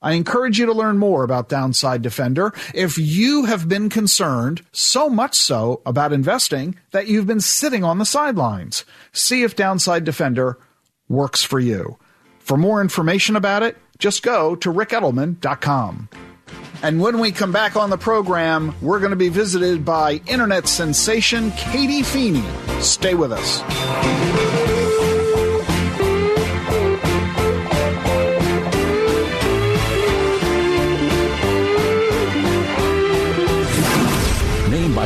I 0.00 0.12
encourage 0.12 0.58
you 0.58 0.66
to 0.66 0.72
learn 0.72 0.98
more 0.98 1.24
about 1.24 1.48
Downside 1.48 2.02
Defender 2.02 2.52
if 2.74 2.98
you 2.98 3.46
have 3.46 3.68
been 3.68 3.88
concerned, 3.88 4.64
so 4.70 5.10
much 5.10 5.34
so, 5.34 5.82
about 5.84 6.12
investing 6.12 6.76
that 6.92 7.08
you've 7.08 7.26
been 7.26 7.40
sitting 7.40 7.82
on 7.82 7.98
the 7.98 8.06
sidelines. 8.06 8.84
See 9.12 9.42
if 9.42 9.56
Downside 9.56 10.04
Defender 10.04 10.58
works 11.08 11.42
for 11.42 11.58
you. 11.58 11.98
For 12.38 12.56
more 12.56 12.80
information 12.80 13.34
about 13.34 13.62
it, 13.62 13.76
just 13.98 14.22
go 14.22 14.54
to 14.56 14.72
ricedelman.com. 14.72 16.08
And 16.82 17.00
when 17.00 17.18
we 17.18 17.32
come 17.32 17.50
back 17.50 17.74
on 17.74 17.90
the 17.90 17.98
program, 17.98 18.74
we're 18.80 19.00
going 19.00 19.10
to 19.10 19.16
be 19.16 19.28
visited 19.28 19.84
by 19.84 20.20
internet 20.26 20.68
sensation 20.68 21.50
Katie 21.52 22.04
Feeney. 22.04 22.44
Stay 22.80 23.14
with 23.14 23.32
us. 23.32 24.67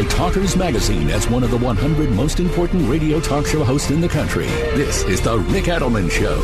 By 0.02 0.08
Talkers 0.08 0.56
Magazine 0.56 1.10
as 1.10 1.30
one 1.30 1.44
of 1.44 1.52
the 1.52 1.58
100 1.58 2.10
most 2.10 2.40
important 2.40 2.88
radio 2.88 3.20
talk 3.20 3.46
show 3.46 3.62
hosts 3.62 3.92
in 3.92 4.00
the 4.00 4.08
country. 4.08 4.46
This 4.74 5.04
is 5.04 5.20
The 5.20 5.38
Ric 5.38 5.66
Edelman 5.66 6.10
Show. 6.10 6.40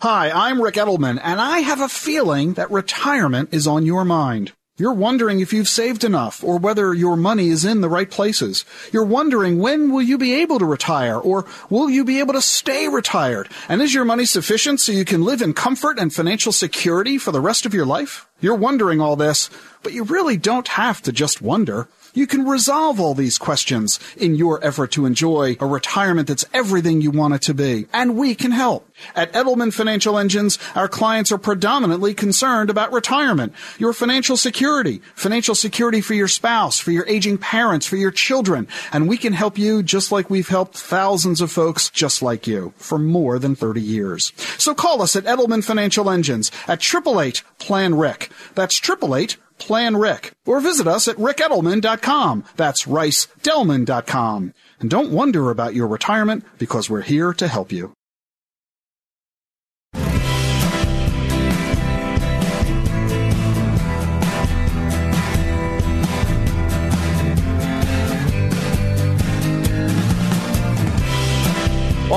Hi, 0.00 0.30
I'm 0.30 0.62
Ric 0.62 0.76
Edelman, 0.76 1.20
and 1.20 1.40
I 1.40 1.58
have 1.58 1.80
a 1.80 1.88
feeling 1.88 2.52
that 2.52 2.70
retirement 2.70 3.48
is 3.52 3.66
on 3.66 3.84
your 3.84 4.04
mind. 4.04 4.52
You're 4.78 4.92
wondering 4.92 5.40
if 5.40 5.52
you've 5.52 5.68
saved 5.68 6.04
enough 6.04 6.44
or 6.44 6.56
whether 6.56 6.94
your 6.94 7.16
money 7.16 7.48
is 7.48 7.64
in 7.64 7.80
the 7.80 7.88
right 7.88 8.08
places. 8.08 8.64
You're 8.92 9.02
wondering 9.04 9.58
when 9.58 9.90
will 9.90 10.02
you 10.02 10.16
be 10.16 10.34
able 10.34 10.60
to 10.60 10.64
retire 10.64 11.18
or 11.18 11.46
will 11.68 11.90
you 11.90 12.04
be 12.04 12.20
able 12.20 12.34
to 12.34 12.40
stay 12.40 12.86
retired? 12.86 13.48
And 13.68 13.82
is 13.82 13.92
your 13.92 14.04
money 14.04 14.24
sufficient 14.24 14.78
so 14.78 14.92
you 14.92 15.04
can 15.04 15.24
live 15.24 15.42
in 15.42 15.52
comfort 15.52 15.98
and 15.98 16.14
financial 16.14 16.52
security 16.52 17.18
for 17.18 17.32
the 17.32 17.40
rest 17.40 17.66
of 17.66 17.74
your 17.74 17.86
life? 17.86 18.28
You're 18.40 18.54
wondering 18.54 19.00
all 19.00 19.16
this, 19.16 19.50
but 19.82 19.92
you 19.92 20.04
really 20.04 20.36
don't 20.36 20.68
have 20.68 21.02
to 21.02 21.10
just 21.10 21.42
wonder. 21.42 21.88
You 22.14 22.26
can 22.26 22.46
resolve 22.46 23.00
all 23.00 23.14
these 23.14 23.38
questions 23.38 24.00
in 24.16 24.34
your 24.34 24.64
effort 24.64 24.92
to 24.92 25.06
enjoy 25.06 25.56
a 25.60 25.66
retirement 25.66 26.28
that's 26.28 26.44
everything 26.52 27.00
you 27.00 27.10
want 27.10 27.34
it 27.34 27.42
to 27.42 27.54
be. 27.54 27.86
And 27.92 28.16
we 28.16 28.34
can 28.34 28.50
help. 28.50 28.88
At 29.14 29.32
Edelman 29.32 29.72
Financial 29.72 30.18
Engines, 30.18 30.58
our 30.74 30.88
clients 30.88 31.30
are 31.30 31.38
predominantly 31.38 32.14
concerned 32.14 32.70
about 32.70 32.92
retirement, 32.92 33.52
your 33.78 33.92
financial 33.92 34.36
security, 34.36 35.00
financial 35.14 35.54
security 35.54 36.00
for 36.00 36.14
your 36.14 36.28
spouse, 36.28 36.78
for 36.78 36.90
your 36.90 37.06
aging 37.06 37.38
parents, 37.38 37.86
for 37.86 37.96
your 37.96 38.10
children. 38.10 38.66
And 38.92 39.08
we 39.08 39.16
can 39.16 39.32
help 39.32 39.58
you 39.58 39.82
just 39.82 40.10
like 40.10 40.30
we've 40.30 40.48
helped 40.48 40.76
thousands 40.76 41.40
of 41.40 41.50
folks 41.50 41.90
just 41.90 42.22
like 42.22 42.46
you 42.46 42.72
for 42.76 42.98
more 42.98 43.38
than 43.38 43.54
30 43.54 43.80
years. 43.80 44.32
So 44.58 44.74
call 44.74 45.02
us 45.02 45.14
at 45.14 45.24
Edelman 45.24 45.64
Financial 45.64 46.10
Engines 46.10 46.50
at 46.66 46.80
888 46.80 47.42
Plan 47.58 47.94
Ric. 47.94 48.30
That's 48.54 48.78
888 48.78 49.36
Plan 49.58 49.96
Ric, 49.96 50.32
Or 50.46 50.60
visit 50.60 50.86
us 50.86 51.08
at 51.08 51.16
ricedelman.com. 51.16 52.44
That's 52.56 52.84
ricedelman.com. 52.86 54.54
And 54.80 54.90
don't 54.90 55.12
wonder 55.12 55.50
about 55.50 55.74
your 55.74 55.88
retirement 55.88 56.44
because 56.58 56.88
we're 56.88 57.02
here 57.02 57.32
to 57.34 57.48
help 57.48 57.72
you. 57.72 57.97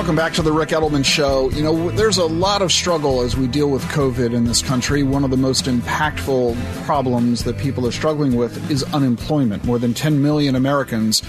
Welcome 0.01 0.15
back 0.15 0.33
to 0.33 0.41
the 0.41 0.51
Ric 0.51 0.69
Edelman 0.69 1.05
Show. 1.05 1.51
You 1.51 1.61
know, 1.61 1.91
there's 1.91 2.17
a 2.17 2.25
lot 2.25 2.63
of 2.63 2.71
struggle 2.71 3.21
as 3.21 3.37
we 3.37 3.45
deal 3.45 3.69
with 3.69 3.83
COVID 3.83 4.33
in 4.33 4.45
this 4.45 4.59
country. 4.63 5.03
One 5.03 5.23
of 5.23 5.29
the 5.29 5.37
most 5.37 5.65
impactful 5.65 6.55
problems 6.85 7.43
that 7.43 7.59
people 7.59 7.85
are 7.85 7.91
struggling 7.91 8.35
with 8.35 8.71
is 8.71 8.81
unemployment. 8.95 9.63
More 9.63 9.77
than 9.77 9.93
10 9.93 10.19
million 10.19 10.55
Americans 10.55 11.21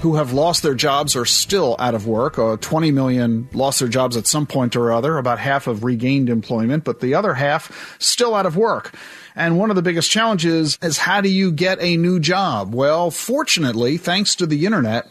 who 0.00 0.14
have 0.14 0.32
lost 0.32 0.62
their 0.62 0.74
jobs 0.74 1.14
are 1.14 1.26
still 1.26 1.76
out 1.78 1.94
of 1.94 2.06
work. 2.06 2.38
Uh, 2.38 2.56
20 2.56 2.90
million 2.92 3.46
lost 3.52 3.80
their 3.80 3.88
jobs 3.88 4.16
at 4.16 4.26
some 4.26 4.46
point 4.46 4.74
or 4.74 4.90
other. 4.90 5.18
About 5.18 5.38
half 5.38 5.66
have 5.66 5.84
regained 5.84 6.30
employment, 6.30 6.82
but 6.82 7.00
the 7.00 7.12
other 7.12 7.34
half 7.34 7.96
still 7.98 8.34
out 8.34 8.46
of 8.46 8.56
work. 8.56 8.94
And 9.36 9.58
one 9.58 9.68
of 9.68 9.76
the 9.76 9.82
biggest 9.82 10.10
challenges 10.10 10.78
is 10.80 10.96
how 10.96 11.20
do 11.20 11.28
you 11.28 11.52
get 11.52 11.78
a 11.82 11.98
new 11.98 12.18
job? 12.20 12.74
Well, 12.74 13.10
fortunately, 13.10 13.98
thanks 13.98 14.34
to 14.36 14.46
the 14.46 14.64
internet, 14.64 15.10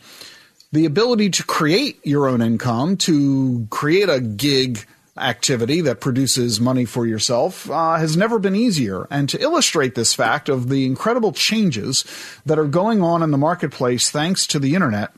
the 0.73 0.85
ability 0.85 1.29
to 1.29 1.43
create 1.43 1.99
your 2.03 2.27
own 2.27 2.41
income, 2.41 2.97
to 2.97 3.67
create 3.69 4.09
a 4.09 4.19
gig 4.19 4.85
activity 5.15 5.81
that 5.81 6.01
produces 6.01 6.59
money 6.59 6.83
for 6.83 7.05
yourself 7.05 7.69
uh, 7.69 7.95
has 7.95 8.17
never 8.17 8.39
been 8.39 8.55
easier. 8.55 9.07
And 9.11 9.29
to 9.29 9.39
illustrate 9.39 9.93
this 9.93 10.15
fact 10.15 10.49
of 10.49 10.69
the 10.69 10.87
incredible 10.87 11.31
changes 11.31 12.03
that 12.47 12.57
are 12.57 12.65
going 12.65 13.03
on 13.03 13.21
in 13.21 13.29
the 13.29 13.37
marketplace 13.37 14.09
thanks 14.09 14.47
to 14.47 14.57
the 14.57 14.73
internet, 14.73 15.13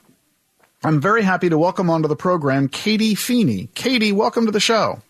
I'm 0.84 1.00
very 1.00 1.24
happy 1.24 1.48
to 1.48 1.58
welcome 1.58 1.90
onto 1.90 2.10
the 2.10 2.18
program 2.18 2.68
Katie 2.68 3.16
Feeney. 3.16 3.70
Katie, 3.76 4.12
welcome 4.12 4.46
to 4.48 4.52
the 4.52 4.60
show. 4.60 5.02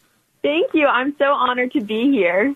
Thank 0.44 0.76
you. 0.76 0.86
I'm 0.86 1.16
so 1.18 1.26
honored 1.26 1.72
to 1.72 1.82
be 1.82 2.12
here. 2.12 2.54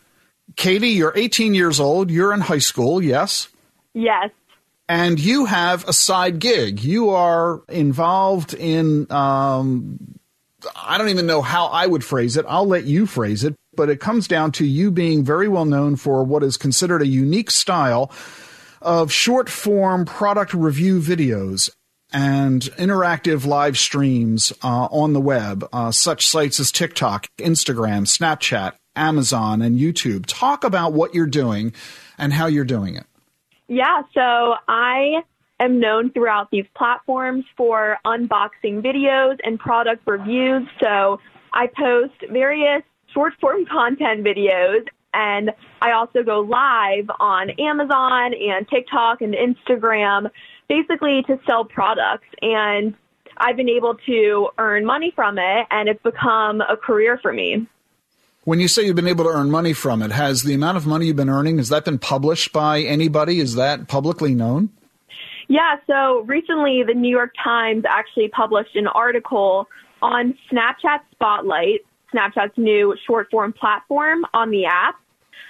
Katie, 0.55 0.89
you're 0.89 1.13
18 1.15 1.55
years 1.55 1.79
old. 1.79 2.11
You're 2.11 2.33
in 2.33 2.41
high 2.41 2.59
school, 2.59 3.01
yes? 3.01 3.49
Yes 3.95 4.29
and 4.89 5.19
you 5.19 5.45
have 5.45 5.87
a 5.87 5.93
side 5.93 6.39
gig. 6.39 6.83
You 6.83 7.11
are 7.11 7.61
involved 7.69 8.55
in, 8.55 9.09
um, 9.11 10.19
I 10.75 10.97
don't 10.97 11.09
even 11.09 11.27
know 11.27 11.43
how 11.43 11.67
I 11.67 11.85
would 11.85 12.03
phrase 12.03 12.35
it. 12.35 12.45
I'll 12.49 12.65
let 12.65 12.85
you 12.85 13.05
phrase 13.05 13.43
it, 13.43 13.55
but 13.75 13.89
it 13.89 13.99
comes 13.99 14.27
down 14.27 14.51
to 14.53 14.65
you 14.65 14.89
being 14.89 15.23
very 15.23 15.47
well 15.47 15.65
known 15.65 15.95
for 15.95 16.23
what 16.23 16.43
is 16.43 16.57
considered 16.57 17.03
a 17.03 17.07
unique 17.07 17.51
style 17.51 18.11
of 18.81 19.11
short 19.11 19.47
form 19.47 20.05
product 20.05 20.55
review 20.55 20.99
videos 20.99 21.69
and 22.11 22.63
interactive 22.77 23.45
live 23.45 23.77
streams 23.77 24.51
uh, 24.63 24.87
on 24.89 25.13
the 25.13 25.21
web, 25.21 25.69
uh, 25.71 25.91
such 25.91 26.25
sites 26.25 26.59
as 26.59 26.71
TikTok, 26.71 27.27
Instagram, 27.37 28.07
Snapchat, 28.07 28.73
Amazon, 28.95 29.61
and 29.61 29.79
YouTube. 29.79 30.25
Talk 30.25 30.63
about 30.63 30.93
what 30.93 31.13
you're 31.13 31.27
doing 31.27 31.73
and 32.17 32.33
how 32.33 32.47
you're 32.47 32.65
doing 32.65 32.95
it. 32.95 33.05
Yeah, 33.69 34.01
so 34.15 34.55
I 34.67 35.21
am 35.59 35.79
known 35.79 36.11
throughout 36.11 36.49
these 36.49 36.65
platforms 36.75 37.45
for 37.55 37.99
unboxing 38.03 38.81
videos 38.81 39.37
and 39.43 39.59
product 39.59 40.01
reviews. 40.07 40.67
So 40.81 41.19
I 41.53 41.67
post 41.67 42.15
various 42.31 42.81
short 43.13 43.33
form 43.39 43.67
content 43.67 44.23
videos 44.25 44.87
and 45.13 45.51
I 45.83 45.91
also 45.91 46.23
go 46.23 46.39
live 46.39 47.09
on 47.19 47.51
Amazon 47.51 48.33
and 48.33 48.67
TikTok 48.67 49.21
and 49.21 49.35
Instagram 49.35 50.31
basically 50.67 51.21
to 51.27 51.39
sell 51.47 51.63
products 51.63 52.27
and 52.41 52.95
I've 53.37 53.55
been 53.55 53.69
able 53.69 53.95
to 54.07 54.49
earn 54.57 54.83
money 54.83 55.11
from 55.15 55.37
it 55.37 55.67
and 55.69 55.87
it's 55.89 56.01
become 56.01 56.61
a 56.61 56.75
career 56.75 57.19
for 57.21 57.31
me. 57.31 57.67
When 58.49 58.59
you 58.59 58.67
say 58.67 58.83
you've 58.83 58.95
been 58.95 59.07
able 59.07 59.25
to 59.25 59.29
earn 59.29 59.51
money 59.51 59.73
from 59.73 60.01
it, 60.01 60.11
has 60.11 60.41
the 60.41 60.55
amount 60.55 60.75
of 60.75 60.87
money 60.87 61.05
you've 61.05 61.15
been 61.15 61.29
earning, 61.29 61.57
has 61.57 61.69
that 61.69 61.85
been 61.85 61.99
published 61.99 62.51
by 62.51 62.81
anybody? 62.81 63.39
Is 63.39 63.53
that 63.53 63.87
publicly 63.87 64.33
known? 64.33 64.71
Yeah, 65.47 65.75
so 65.85 66.21
recently 66.21 66.81
the 66.81 66.95
New 66.95 67.11
York 67.11 67.31
Times 67.43 67.83
actually 67.87 68.27
published 68.29 68.75
an 68.75 68.87
article 68.87 69.67
on 70.01 70.35
Snapchat 70.51 71.01
Spotlight, 71.11 71.85
Snapchat's 72.11 72.57
new 72.57 72.95
short 73.05 73.29
form 73.29 73.53
platform 73.53 74.25
on 74.33 74.49
the 74.49 74.65
app. 74.65 74.95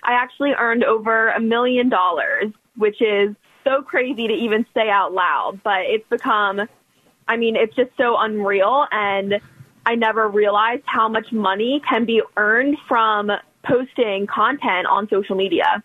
I 0.03 0.11
actually 0.11 0.51
earned 0.59 0.83
over 0.83 1.29
a 1.29 1.39
million 1.39 1.87
dollars, 1.87 2.51
which 2.75 3.01
is 3.01 3.33
so 3.63 3.81
crazy 3.81 4.27
to 4.27 4.33
even 4.33 4.65
say 4.73 4.89
out 4.89 5.13
loud, 5.13 5.61
but 5.63 5.83
it's 5.83 6.09
become, 6.09 6.67
I 7.29 7.37
mean, 7.37 7.55
it's 7.55 7.77
just 7.77 7.91
so 7.95 8.17
unreal. 8.17 8.87
And 8.91 9.39
I 9.89 9.95
never 9.95 10.27
realized 10.29 10.83
how 10.85 11.09
much 11.09 11.31
money 11.31 11.81
can 11.89 12.05
be 12.05 12.21
earned 12.37 12.77
from 12.87 13.31
posting 13.65 14.27
content 14.27 14.85
on 14.87 15.09
social 15.09 15.35
media. 15.35 15.83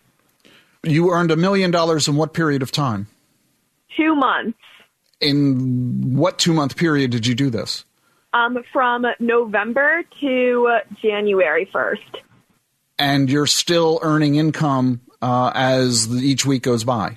You 0.83 1.11
earned 1.11 1.31
a 1.31 1.37
million 1.37 1.71
dollars 1.71 2.07
in 2.07 2.15
what 2.17 2.35
period 2.35 2.61
of 2.61 2.71
time? 2.71 3.07
Two 3.97 4.15
months. 4.15 4.59
In 5.23 6.17
what 6.17 6.39
two 6.39 6.53
month 6.53 6.77
period 6.77 7.13
did 7.13 7.27
you 7.27 7.35
do 7.35 7.49
this? 7.49 7.87
Um, 8.35 8.59
from 8.75 9.07
November 9.21 10.03
to 10.21 10.79
January 11.01 11.67
1st. 11.75 12.21
And 12.99 13.31
you're 13.31 13.47
still 13.47 14.01
earning 14.03 14.35
income 14.35 15.01
uh, 15.23 15.51
as 15.55 16.15
each 16.23 16.45
week 16.45 16.63
goes 16.63 16.85
by? 16.85 17.17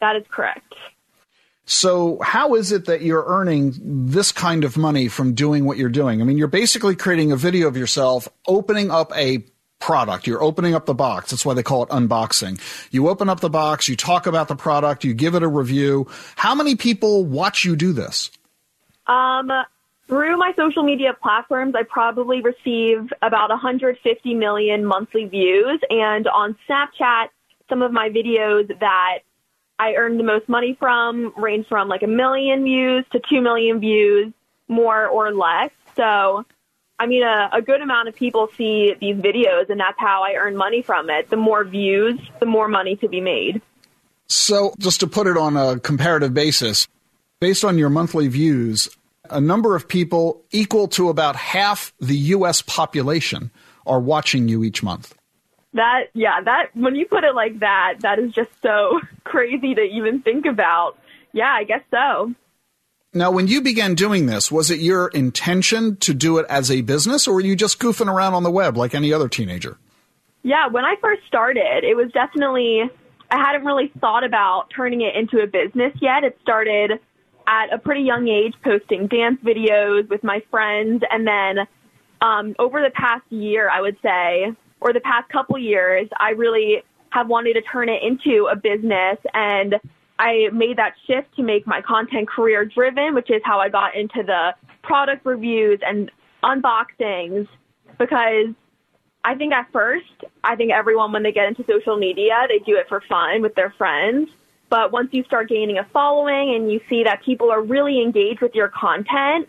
That 0.00 0.14
is 0.14 0.22
correct. 0.30 0.72
So, 1.64 2.18
how 2.22 2.54
is 2.54 2.72
it 2.72 2.86
that 2.86 3.02
you're 3.02 3.24
earning 3.26 3.74
this 3.80 4.32
kind 4.32 4.64
of 4.64 4.76
money 4.76 5.08
from 5.08 5.34
doing 5.34 5.64
what 5.64 5.78
you're 5.78 5.88
doing? 5.88 6.20
I 6.20 6.24
mean, 6.24 6.36
you're 6.36 6.48
basically 6.48 6.96
creating 6.96 7.30
a 7.30 7.36
video 7.36 7.68
of 7.68 7.76
yourself 7.76 8.28
opening 8.48 8.90
up 8.90 9.16
a 9.16 9.44
product. 9.78 10.26
You're 10.26 10.42
opening 10.42 10.74
up 10.74 10.86
the 10.86 10.94
box. 10.94 11.30
That's 11.30 11.44
why 11.44 11.54
they 11.54 11.62
call 11.62 11.82
it 11.82 11.88
unboxing. 11.90 12.60
You 12.92 13.08
open 13.08 13.28
up 13.28 13.40
the 13.40 13.50
box, 13.50 13.88
you 13.88 13.96
talk 13.96 14.26
about 14.26 14.48
the 14.48 14.56
product, 14.56 15.04
you 15.04 15.12
give 15.12 15.34
it 15.34 15.42
a 15.42 15.48
review. 15.48 16.06
How 16.36 16.54
many 16.54 16.76
people 16.76 17.24
watch 17.24 17.64
you 17.64 17.74
do 17.74 17.92
this? 17.92 18.30
Um, 19.08 19.50
through 20.06 20.36
my 20.36 20.52
social 20.56 20.84
media 20.84 21.14
platforms, 21.20 21.74
I 21.74 21.82
probably 21.82 22.42
receive 22.42 23.12
about 23.22 23.50
150 23.50 24.34
million 24.34 24.84
monthly 24.84 25.24
views. 25.24 25.80
And 25.90 26.28
on 26.28 26.56
Snapchat, 26.68 27.28
some 27.68 27.82
of 27.82 27.92
my 27.92 28.08
videos 28.08 28.68
that 28.78 29.18
I 29.82 29.94
earned 29.96 30.20
the 30.20 30.24
most 30.24 30.48
money 30.48 30.76
from 30.78 31.32
range 31.36 31.66
from 31.66 31.88
like 31.88 32.04
a 32.04 32.06
million 32.06 32.62
views 32.62 33.04
to 33.10 33.20
two 33.28 33.40
million 33.40 33.80
views, 33.80 34.32
more 34.68 35.08
or 35.08 35.34
less. 35.34 35.70
So, 35.96 36.44
I 37.00 37.06
mean, 37.06 37.24
a, 37.24 37.50
a 37.52 37.60
good 37.60 37.80
amount 37.80 38.06
of 38.06 38.14
people 38.14 38.48
see 38.56 38.94
these 39.00 39.16
videos, 39.16 39.70
and 39.70 39.80
that's 39.80 39.98
how 39.98 40.22
I 40.22 40.34
earn 40.34 40.56
money 40.56 40.82
from 40.82 41.10
it. 41.10 41.30
The 41.30 41.36
more 41.36 41.64
views, 41.64 42.20
the 42.38 42.46
more 42.46 42.68
money 42.68 42.94
to 42.96 43.08
be 43.08 43.20
made. 43.20 43.60
So, 44.28 44.72
just 44.78 45.00
to 45.00 45.08
put 45.08 45.26
it 45.26 45.36
on 45.36 45.56
a 45.56 45.80
comparative 45.80 46.32
basis, 46.32 46.86
based 47.40 47.64
on 47.64 47.76
your 47.76 47.90
monthly 47.90 48.28
views, 48.28 48.88
a 49.30 49.40
number 49.40 49.74
of 49.74 49.88
people 49.88 50.44
equal 50.52 50.86
to 50.88 51.08
about 51.08 51.34
half 51.34 51.92
the 51.98 52.16
U.S. 52.36 52.62
population 52.62 53.50
are 53.84 53.98
watching 53.98 54.46
you 54.46 54.62
each 54.62 54.80
month. 54.84 55.12
That, 55.74 56.04
yeah, 56.12 56.40
that, 56.42 56.70
when 56.74 56.94
you 56.94 57.06
put 57.06 57.24
it 57.24 57.34
like 57.34 57.60
that, 57.60 57.94
that 58.00 58.18
is 58.18 58.32
just 58.32 58.50
so 58.62 59.00
crazy 59.24 59.74
to 59.74 59.82
even 59.82 60.20
think 60.22 60.46
about. 60.46 60.98
Yeah, 61.32 61.50
I 61.50 61.64
guess 61.64 61.82
so. 61.90 62.34
Now, 63.14 63.30
when 63.30 63.46
you 63.46 63.60
began 63.60 63.94
doing 63.94 64.26
this, 64.26 64.50
was 64.50 64.70
it 64.70 64.80
your 64.80 65.08
intention 65.08 65.96
to 65.96 66.14
do 66.14 66.38
it 66.38 66.46
as 66.48 66.70
a 66.70 66.80
business 66.80 67.28
or 67.28 67.34
were 67.34 67.40
you 67.40 67.54
just 67.54 67.78
goofing 67.78 68.12
around 68.12 68.34
on 68.34 68.42
the 68.42 68.50
web 68.50 68.76
like 68.76 68.94
any 68.94 69.12
other 69.12 69.28
teenager? 69.28 69.78
Yeah, 70.42 70.68
when 70.68 70.84
I 70.84 70.96
first 71.00 71.22
started, 71.26 71.84
it 71.84 71.94
was 71.94 72.10
definitely, 72.12 72.82
I 73.30 73.36
hadn't 73.36 73.64
really 73.64 73.92
thought 74.00 74.24
about 74.24 74.70
turning 74.74 75.02
it 75.02 75.14
into 75.14 75.42
a 75.42 75.46
business 75.46 75.92
yet. 76.00 76.24
It 76.24 76.38
started 76.40 76.92
at 77.46 77.72
a 77.72 77.78
pretty 77.78 78.02
young 78.02 78.28
age 78.28 78.54
posting 78.64 79.08
dance 79.08 79.38
videos 79.44 80.08
with 80.08 80.24
my 80.24 80.42
friends. 80.50 81.02
And 81.10 81.26
then 81.26 81.66
um, 82.22 82.54
over 82.58 82.80
the 82.80 82.90
past 82.90 83.24
year, 83.30 83.68
I 83.68 83.80
would 83.80 83.96
say, 84.02 84.52
or 84.82 84.92
the 84.92 85.00
past 85.00 85.28
couple 85.30 85.56
years, 85.58 86.08
I 86.18 86.30
really 86.30 86.82
have 87.10 87.28
wanted 87.28 87.54
to 87.54 87.62
turn 87.62 87.88
it 87.88 88.02
into 88.02 88.48
a 88.50 88.56
business 88.56 89.18
and 89.32 89.76
I 90.18 90.48
made 90.52 90.76
that 90.78 90.94
shift 91.06 91.34
to 91.36 91.42
make 91.42 91.66
my 91.66 91.80
content 91.80 92.28
career 92.28 92.64
driven, 92.64 93.14
which 93.14 93.30
is 93.30 93.42
how 93.44 93.58
I 93.58 93.68
got 93.68 93.94
into 93.94 94.22
the 94.22 94.54
product 94.82 95.24
reviews 95.24 95.80
and 95.86 96.10
unboxings 96.42 97.48
because 97.98 98.54
I 99.24 99.34
think 99.36 99.52
at 99.52 99.70
first, 99.72 100.24
I 100.42 100.56
think 100.56 100.72
everyone 100.72 101.12
when 101.12 101.22
they 101.22 101.32
get 101.32 101.46
into 101.46 101.64
social 101.68 101.96
media, 101.96 102.46
they 102.48 102.58
do 102.58 102.76
it 102.76 102.88
for 102.88 103.00
fun 103.08 103.42
with 103.42 103.54
their 103.54 103.70
friends. 103.78 104.30
But 104.68 104.90
once 104.90 105.10
you 105.12 105.22
start 105.24 105.48
gaining 105.48 105.78
a 105.78 105.84
following 105.92 106.54
and 106.54 106.72
you 106.72 106.80
see 106.88 107.04
that 107.04 107.22
people 107.22 107.50
are 107.50 107.62
really 107.62 108.00
engaged 108.00 108.40
with 108.40 108.54
your 108.54 108.68
content, 108.68 109.48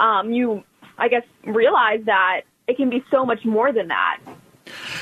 um, 0.00 0.32
you, 0.32 0.64
I 0.98 1.08
guess, 1.08 1.24
realize 1.44 2.00
that 2.06 2.42
it 2.66 2.76
can 2.76 2.88
be 2.88 3.04
so 3.10 3.26
much 3.26 3.44
more 3.44 3.72
than 3.72 3.88
that. 3.88 4.20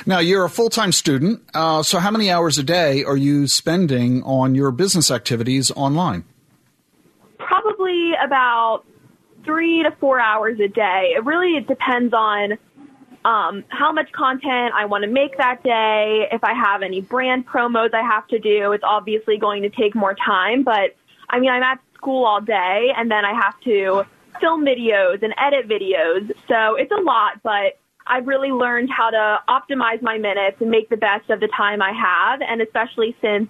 Now, 0.06 0.18
you're 0.18 0.44
a 0.44 0.50
full 0.50 0.70
time 0.70 0.92
student. 0.92 1.42
Uh, 1.54 1.82
so, 1.82 1.98
how 1.98 2.11
many 2.11 2.30
hours 2.30 2.58
a 2.58 2.62
day 2.62 3.04
are 3.04 3.16
you 3.16 3.46
spending 3.46 4.22
on 4.24 4.54
your 4.54 4.70
business 4.70 5.11
activities 5.11 5.70
online? 5.72 6.24
Probably 7.38 8.12
about 8.24 8.85
three 9.44 9.82
to 9.82 9.90
four 10.00 10.20
hours 10.20 10.61
a 10.61 10.68
day. 10.68 11.12
It 11.16 11.24
really 11.24 11.56
it 11.56 11.66
depends 11.66 12.14
on 12.14 12.58
um, 13.24 13.64
how 13.68 13.92
much 13.92 14.11
content 14.12 14.74
I 14.74 14.85
want 14.87 15.04
to 15.04 15.11
make 15.11 15.37
that 15.38 15.62
day. 15.62 16.28
If 16.32 16.42
I 16.42 16.54
have 16.54 16.82
any 16.82 17.00
brand 17.00 17.46
promos 17.46 17.94
I 17.94 18.02
have 18.02 18.26
to 18.28 18.38
do, 18.38 18.72
it's 18.72 18.85
obviously 18.85 19.38
going 19.38 19.62
to 19.62 19.70
take 19.70 19.94
more 19.94 20.14
time. 20.14 20.64
But 20.64 20.96
I 21.30 21.38
mean, 21.38 21.50
I'm 21.50 21.62
at 21.62 21.80
school 21.94 22.24
all 22.24 22.40
day 22.40 22.92
and 22.96 23.11
then 23.11 23.24
I 23.24 23.32
have 23.32 23.58
to 23.61 24.04
film 24.40 24.64
videos 24.64 25.22
and 25.22 25.35
edit 25.38 25.68
videos. 25.68 26.32
So 26.48 26.74
it's 26.74 26.90
a 26.90 27.00
lot, 27.00 27.40
but 27.42 27.78
I've 28.06 28.26
really 28.26 28.50
learned 28.50 28.90
how 28.90 29.10
to 29.10 29.38
optimize 29.48 30.02
my 30.02 30.18
minutes 30.18 30.56
and 30.60 30.70
make 30.70 30.88
the 30.88 30.96
best 30.96 31.30
of 31.30 31.40
the 31.40 31.48
time 31.48 31.80
I 31.80 31.92
have. 31.92 32.40
And 32.42 32.60
especially 32.60 33.16
since 33.20 33.48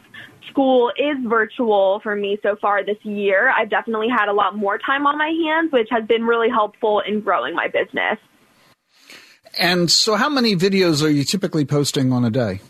school 0.50 0.90
is 0.96 1.16
virtual 1.26 2.00
for 2.02 2.14
me 2.14 2.38
so 2.42 2.56
far 2.60 2.84
this 2.84 2.98
year, 3.02 3.50
I've 3.50 3.70
definitely 3.70 4.08
had 4.08 4.28
a 4.28 4.32
lot 4.32 4.56
more 4.56 4.78
time 4.78 5.06
on 5.06 5.16
my 5.18 5.28
hands, 5.46 5.72
which 5.72 5.88
has 5.90 6.04
been 6.06 6.24
really 6.24 6.50
helpful 6.50 7.00
in 7.00 7.20
growing 7.20 7.54
my 7.54 7.68
business. 7.68 8.18
And 9.58 9.90
so, 9.90 10.16
how 10.16 10.30
many 10.30 10.56
videos 10.56 11.04
are 11.04 11.10
you 11.10 11.24
typically 11.24 11.64
posting 11.64 12.12
on 12.12 12.24
a 12.24 12.30
day? 12.30 12.60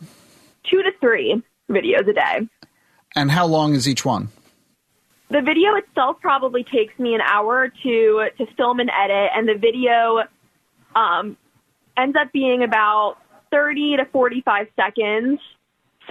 Two 0.68 0.83
to 0.83 0.90
three 1.01 1.40
videos 1.71 2.09
a 2.09 2.12
day. 2.12 2.49
And 3.14 3.31
how 3.31 3.47
long 3.47 3.75
is 3.75 3.87
each 3.87 4.05
one? 4.05 4.29
The 5.31 5.40
video 5.40 5.77
itself 5.77 6.16
probably 6.21 6.64
takes 6.64 6.99
me 6.99 7.14
an 7.14 7.21
hour 7.21 7.57
or 7.57 7.68
two 7.83 8.27
to 8.37 8.47
film 8.57 8.81
and 8.81 8.90
edit, 8.90 9.31
and 9.35 9.49
the 9.49 9.55
video 9.55 10.25
um, 10.95 11.37
ends 11.97 12.17
up 12.21 12.33
being 12.33 12.63
about 12.63 13.17
30 13.51 13.97
to 13.99 14.05
45 14.07 14.67
seconds. 14.77 15.41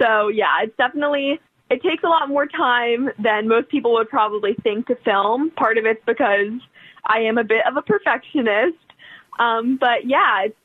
So 0.00 0.28
yeah, 0.28 0.62
it's 0.62 0.76
definitely, 0.76 1.40
it 1.70 1.82
takes 1.82 2.04
a 2.04 2.08
lot 2.08 2.28
more 2.28 2.46
time 2.46 3.10
than 3.18 3.48
most 3.48 3.68
people 3.68 3.92
would 3.94 4.08
probably 4.08 4.54
think 4.62 4.86
to 4.86 4.96
film. 5.04 5.50
Part 5.50 5.78
of 5.78 5.84
it's 5.84 6.02
because 6.06 6.60
I 7.04 7.20
am 7.20 7.38
a 7.38 7.44
bit 7.44 7.66
of 7.66 7.76
a 7.76 7.82
perfectionist. 7.82 8.78
Um, 9.38 9.76
but 9.80 10.06
yeah, 10.06 10.44
it, 10.44 10.56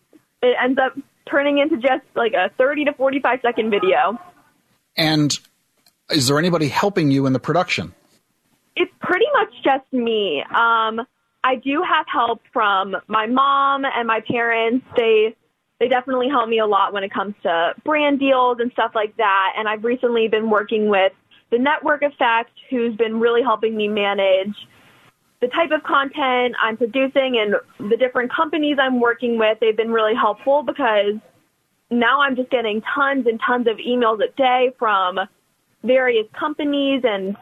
it 0.42 0.56
ends 0.62 0.80
up 0.80 0.98
turning 1.30 1.60
into 1.60 1.78
just 1.78 2.04
like 2.16 2.34
a 2.34 2.50
30 2.58 2.86
to 2.86 2.94
45 2.94 3.40
second 3.42 3.70
video. 3.70 4.20
And 4.96 5.38
is 6.10 6.28
there 6.28 6.40
anybody 6.40 6.70
helping 6.70 7.12
you 7.12 7.26
in 7.26 7.34
the 7.34 7.40
production? 7.40 7.94
It's 8.76 8.92
pretty 9.02 9.26
much 9.34 9.54
just 9.64 9.92
me. 9.92 10.44
Um, 10.56 11.02
I 11.48 11.56
do 11.56 11.82
have 11.82 12.06
help 12.12 12.42
from 12.52 12.98
my 13.08 13.26
mom 13.26 13.86
and 13.86 14.06
my 14.06 14.20
parents. 14.30 14.86
They 14.98 15.34
they 15.80 15.88
definitely 15.88 16.28
help 16.28 16.50
me 16.50 16.60
a 16.60 16.66
lot 16.66 16.92
when 16.92 17.04
it 17.06 17.14
comes 17.14 17.36
to 17.44 17.74
brand 17.86 18.20
deals 18.20 18.58
and 18.60 18.70
stuff 18.74 18.92
like 18.96 19.16
that. 19.16 19.54
And 19.58 19.70
I've 19.70 19.86
recently 19.86 20.28
been 20.28 20.50
working 20.50 20.90
with 20.90 21.14
the 21.50 21.58
Network 21.58 22.02
Effect, 22.02 22.52
who's 22.70 22.98
been 22.98 23.22
really 23.22 23.44
helping 23.44 23.78
me 23.78 23.88
manage 23.88 24.56
the 25.40 25.48
type 25.48 25.72
of 25.72 25.84
content 25.84 26.56
I'm 26.62 26.76
producing 26.76 27.38
and 27.38 27.56
the 27.92 27.96
different 27.96 28.34
companies 28.34 28.76
I'm 28.82 29.00
working 29.00 29.38
with. 29.38 29.58
They've 29.62 29.78
been 29.78 29.92
really 29.92 30.16
helpful 30.16 30.64
because 30.64 31.14
now 31.90 32.20
I'm 32.20 32.36
just 32.36 32.50
getting 32.50 32.82
tons 32.94 33.26
and 33.26 33.40
tons 33.40 33.68
of 33.68 33.78
emails 33.78 34.20
a 34.22 34.36
day 34.36 34.74
from 34.78 35.20
various 35.84 36.26
companies 36.38 37.04
and 37.06 37.38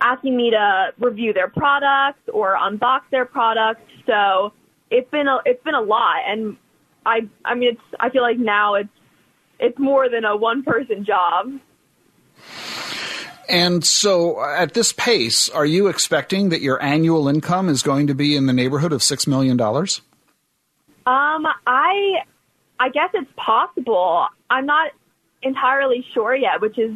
asking 0.00 0.36
me 0.36 0.50
to 0.50 0.92
review 0.98 1.32
their 1.32 1.48
products 1.48 2.22
or 2.32 2.56
unbox 2.56 3.02
their 3.10 3.24
products. 3.24 3.82
So 4.06 4.52
it's 4.90 5.10
been 5.10 5.28
a 5.28 5.38
it's 5.44 5.62
been 5.62 5.74
a 5.74 5.80
lot, 5.80 6.18
and 6.26 6.56
I 7.06 7.28
I 7.44 7.54
mean 7.54 7.70
it's 7.70 7.96
I 7.98 8.10
feel 8.10 8.22
like 8.22 8.38
now 8.38 8.74
it's 8.74 8.88
it's 9.58 9.78
more 9.78 10.08
than 10.08 10.24
a 10.24 10.36
one 10.36 10.62
person 10.62 11.04
job. 11.04 11.52
And 13.48 13.84
so, 13.84 14.44
at 14.44 14.74
this 14.74 14.92
pace, 14.92 15.48
are 15.48 15.66
you 15.66 15.88
expecting 15.88 16.50
that 16.50 16.60
your 16.60 16.80
annual 16.80 17.26
income 17.26 17.68
is 17.68 17.82
going 17.82 18.06
to 18.06 18.14
be 18.14 18.36
in 18.36 18.46
the 18.46 18.52
neighborhood 18.52 18.92
of 18.92 19.02
six 19.02 19.26
million 19.26 19.56
dollars? 19.56 20.02
Um, 21.04 21.46
I 21.66 22.22
I 22.78 22.90
guess 22.90 23.10
it's 23.12 23.30
possible. 23.36 24.26
I'm 24.48 24.66
not 24.66 24.92
entirely 25.42 26.06
sure 26.14 26.34
yet, 26.34 26.60
which 26.60 26.78
is, 26.78 26.92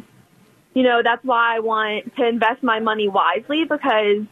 you 0.75 0.83
know, 0.83 1.01
that's 1.03 1.23
why 1.23 1.55
I 1.55 1.59
want 1.59 2.15
to 2.17 2.27
invest 2.27 2.61
my 2.61 2.79
money 2.79 3.07
wisely 3.07 3.63
because 3.63 4.23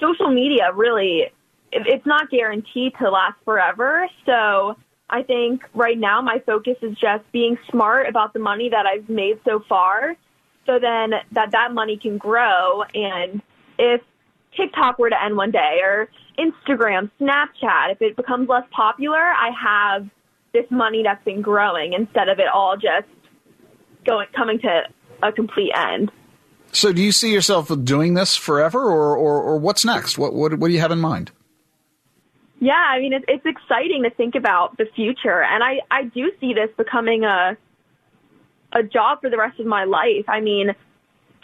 social 0.00 0.30
media 0.30 0.72
really, 0.74 1.30
it's 1.70 2.06
not 2.06 2.30
guaranteed 2.30 2.94
to 3.00 3.10
last 3.10 3.36
forever. 3.44 4.08
So 4.26 4.76
I 5.08 5.22
think 5.22 5.62
right 5.74 5.98
now 5.98 6.20
my 6.20 6.42
focus 6.44 6.76
is 6.82 6.96
just 6.98 7.30
being 7.30 7.56
smart 7.70 8.08
about 8.08 8.32
the 8.32 8.40
money 8.40 8.70
that 8.70 8.86
I've 8.86 9.08
made 9.08 9.38
so 9.44 9.62
far 9.68 10.16
so 10.66 10.78
then 10.78 11.12
that 11.32 11.50
that 11.52 11.72
money 11.72 11.96
can 11.96 12.18
grow. 12.18 12.82
And 12.94 13.42
if 13.78 14.00
TikTok 14.56 14.98
were 14.98 15.10
to 15.10 15.22
end 15.22 15.36
one 15.36 15.50
day 15.50 15.80
or 15.82 16.08
Instagram, 16.38 17.10
Snapchat, 17.20 17.92
if 17.92 18.02
it 18.02 18.16
becomes 18.16 18.48
less 18.48 18.64
popular, 18.70 19.18
I 19.18 19.50
have 19.50 20.08
this 20.52 20.66
money 20.70 21.02
that's 21.02 21.24
been 21.24 21.42
growing 21.42 21.94
instead 21.94 22.28
of 22.28 22.38
it 22.38 22.48
all 22.48 22.76
just 22.76 23.08
going 24.06 24.26
coming 24.36 24.58
to 24.60 24.82
a 25.22 25.32
complete 25.32 25.72
end. 25.74 26.10
So, 26.72 26.92
do 26.92 27.02
you 27.02 27.12
see 27.12 27.32
yourself 27.32 27.70
doing 27.84 28.14
this 28.14 28.34
forever, 28.34 28.80
or, 28.80 29.16
or, 29.16 29.42
or 29.42 29.58
what's 29.58 29.84
next? 29.84 30.16
What, 30.16 30.32
what, 30.32 30.54
what 30.58 30.68
do 30.68 30.74
you 30.74 30.80
have 30.80 30.90
in 30.90 31.00
mind? 31.00 31.30
Yeah, 32.60 32.72
I 32.72 33.00
mean, 33.00 33.12
it's, 33.12 33.24
it's 33.28 33.44
exciting 33.44 34.04
to 34.04 34.10
think 34.10 34.34
about 34.34 34.76
the 34.78 34.86
future, 34.94 35.42
and 35.42 35.62
I, 35.62 35.80
I 35.90 36.04
do 36.04 36.30
see 36.40 36.54
this 36.54 36.70
becoming 36.76 37.24
a 37.24 37.56
a 38.72 38.82
job 38.82 39.20
for 39.20 39.30
the 39.30 39.36
rest 39.36 39.60
of 39.60 39.66
my 39.66 39.84
life. 39.84 40.24
I 40.28 40.40
mean, 40.40 40.74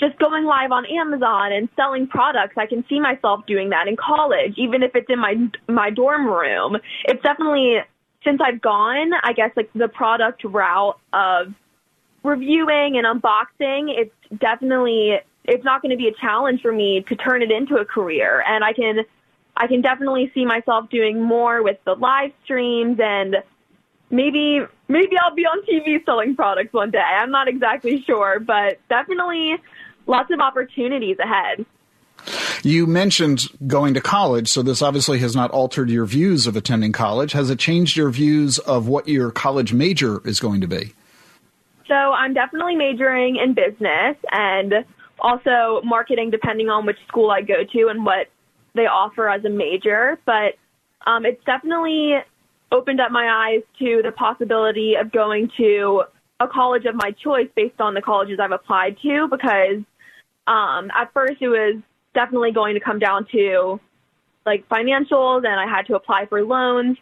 just 0.00 0.18
going 0.18 0.44
live 0.44 0.72
on 0.72 0.86
Amazon 0.86 1.52
and 1.52 1.68
selling 1.76 2.06
products, 2.06 2.54
I 2.56 2.66
can 2.66 2.84
see 2.88 3.00
myself 3.00 3.46
doing 3.46 3.70
that 3.70 3.88
in 3.88 3.96
college, 3.96 4.54
even 4.56 4.82
if 4.82 4.92
it's 4.94 5.10
in 5.10 5.18
my 5.18 5.34
my 5.68 5.90
dorm 5.90 6.26
room. 6.26 6.76
It's 7.04 7.22
definitely 7.22 7.78
since 8.24 8.40
I've 8.44 8.60
gone, 8.60 9.10
I 9.22 9.32
guess 9.32 9.50
like 9.56 9.70
the 9.74 9.88
product 9.88 10.44
route 10.44 10.98
of 11.12 11.54
reviewing 12.22 12.98
and 12.98 13.06
unboxing, 13.06 13.88
it's 13.88 14.14
definitely 14.38 15.20
it's 15.44 15.64
not 15.64 15.80
going 15.80 15.90
to 15.90 15.96
be 15.96 16.08
a 16.08 16.12
challenge 16.12 16.60
for 16.60 16.72
me 16.72 17.04
to 17.08 17.16
turn 17.16 17.42
it 17.42 17.50
into 17.50 17.76
a 17.76 17.84
career 17.84 18.44
and 18.46 18.62
I 18.62 18.72
can 18.74 19.04
I 19.56 19.66
can 19.66 19.80
definitely 19.80 20.30
see 20.34 20.44
myself 20.44 20.88
doing 20.88 21.22
more 21.22 21.62
with 21.62 21.78
the 21.84 21.94
live 21.94 22.32
streams 22.44 22.98
and 23.00 23.36
maybe 24.10 24.60
maybe 24.86 25.18
I'll 25.18 25.34
be 25.34 25.44
on 25.44 25.64
TV 25.66 26.04
selling 26.04 26.36
products 26.36 26.72
one 26.72 26.90
day. 26.90 26.98
I'm 26.98 27.30
not 27.30 27.48
exactly 27.48 28.02
sure, 28.02 28.38
but 28.40 28.78
definitely 28.88 29.56
lots 30.06 30.30
of 30.30 30.40
opportunities 30.40 31.18
ahead. 31.18 31.66
You 32.62 32.86
mentioned 32.86 33.42
going 33.66 33.94
to 33.94 34.00
college, 34.00 34.48
so 34.48 34.62
this 34.62 34.82
obviously 34.82 35.18
has 35.20 35.36
not 35.36 35.50
altered 35.50 35.88
your 35.88 36.04
views 36.04 36.46
of 36.46 36.56
attending 36.56 36.92
college. 36.92 37.32
Has 37.32 37.50
it 37.50 37.58
changed 37.58 37.96
your 37.96 38.10
views 38.10 38.58
of 38.58 38.88
what 38.88 39.08
your 39.08 39.30
college 39.30 39.72
major 39.72 40.20
is 40.26 40.40
going 40.40 40.60
to 40.60 40.66
be? 40.66 40.94
So 41.88 41.94
I'm 41.94 42.34
definitely 42.34 42.76
majoring 42.76 43.36
in 43.36 43.54
business 43.54 44.16
and 44.30 44.84
also 45.18 45.80
marketing, 45.82 46.30
depending 46.30 46.68
on 46.68 46.86
which 46.86 46.98
school 47.08 47.30
I 47.30 47.40
go 47.40 47.64
to 47.64 47.88
and 47.88 48.04
what 48.04 48.28
they 48.74 48.86
offer 48.86 49.28
as 49.28 49.44
a 49.44 49.48
major. 49.48 50.18
But 50.26 50.56
um, 51.06 51.24
it's 51.24 51.42
definitely 51.44 52.16
opened 52.70 53.00
up 53.00 53.10
my 53.10 53.28
eyes 53.28 53.62
to 53.78 54.02
the 54.04 54.12
possibility 54.12 54.94
of 55.00 55.10
going 55.10 55.50
to 55.56 56.02
a 56.40 56.46
college 56.46 56.84
of 56.84 56.94
my 56.94 57.10
choice 57.24 57.48
based 57.56 57.80
on 57.80 57.94
the 57.94 58.02
colleges 58.02 58.38
I've 58.40 58.52
applied 58.52 58.96
to 59.02 59.26
because 59.30 59.82
um, 60.46 60.90
at 60.94 61.12
first 61.12 61.40
it 61.40 61.48
was 61.48 61.76
definitely 62.14 62.52
going 62.52 62.74
to 62.74 62.80
come 62.80 62.98
down 62.98 63.26
to 63.32 63.80
like 64.46 64.68
financials 64.68 65.44
and 65.46 65.58
I 65.58 65.66
had 65.66 65.86
to 65.86 65.96
apply 65.96 66.26
for 66.26 66.44
loans. 66.44 66.96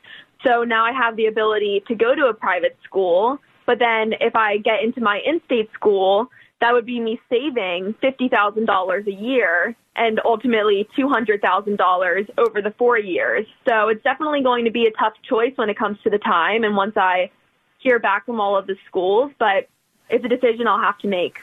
So 0.46 0.62
now 0.62 0.84
I 0.84 0.92
have 0.92 1.16
the 1.16 1.26
ability 1.26 1.82
to 1.88 1.94
go 1.94 2.14
to 2.14 2.26
a 2.26 2.34
private 2.34 2.76
school 2.84 3.38
but 3.66 3.78
then 3.78 4.14
if 4.20 4.34
I 4.34 4.58
get 4.58 4.82
into 4.82 5.00
my 5.00 5.20
in-state 5.24 5.70
school, 5.74 6.30
that 6.60 6.72
would 6.72 6.86
be 6.86 7.00
me 7.00 7.20
saving 7.28 7.94
$50,000 8.02 9.06
a 9.06 9.12
year 9.12 9.76
and 9.94 10.20
ultimately 10.24 10.88
$200,000 10.96 12.30
over 12.38 12.62
the 12.62 12.74
four 12.78 12.98
years. 12.98 13.46
So 13.68 13.88
it's 13.88 14.02
definitely 14.02 14.42
going 14.42 14.64
to 14.64 14.70
be 14.70 14.86
a 14.86 14.90
tough 14.92 15.14
choice 15.28 15.52
when 15.56 15.68
it 15.68 15.78
comes 15.78 15.98
to 16.04 16.10
the 16.10 16.18
time 16.18 16.64
and 16.64 16.76
once 16.76 16.96
I 16.96 17.30
hear 17.78 17.98
back 17.98 18.26
from 18.26 18.40
all 18.40 18.56
of 18.56 18.66
the 18.66 18.76
schools, 18.86 19.32
but 19.38 19.68
it's 20.08 20.24
a 20.24 20.28
decision 20.28 20.66
I'll 20.66 20.80
have 20.80 20.98
to 20.98 21.08
make. 21.08 21.38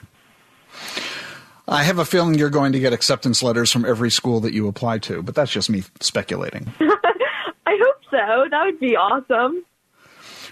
I 1.67 1.83
have 1.83 1.99
a 1.99 2.05
feeling 2.05 2.35
you're 2.35 2.49
going 2.49 2.73
to 2.73 2.79
get 2.79 2.91
acceptance 2.91 3.41
letters 3.41 3.71
from 3.71 3.85
every 3.85 4.11
school 4.11 4.39
that 4.41 4.53
you 4.53 4.67
apply 4.67 4.99
to, 4.99 5.21
but 5.23 5.35
that's 5.35 5.51
just 5.51 5.69
me 5.69 5.83
speculating. 5.99 6.71
I 6.79 7.77
hope 7.81 8.01
so. 8.11 8.47
That 8.49 8.63
would 8.65 8.79
be 8.79 8.95
awesome. 8.95 9.63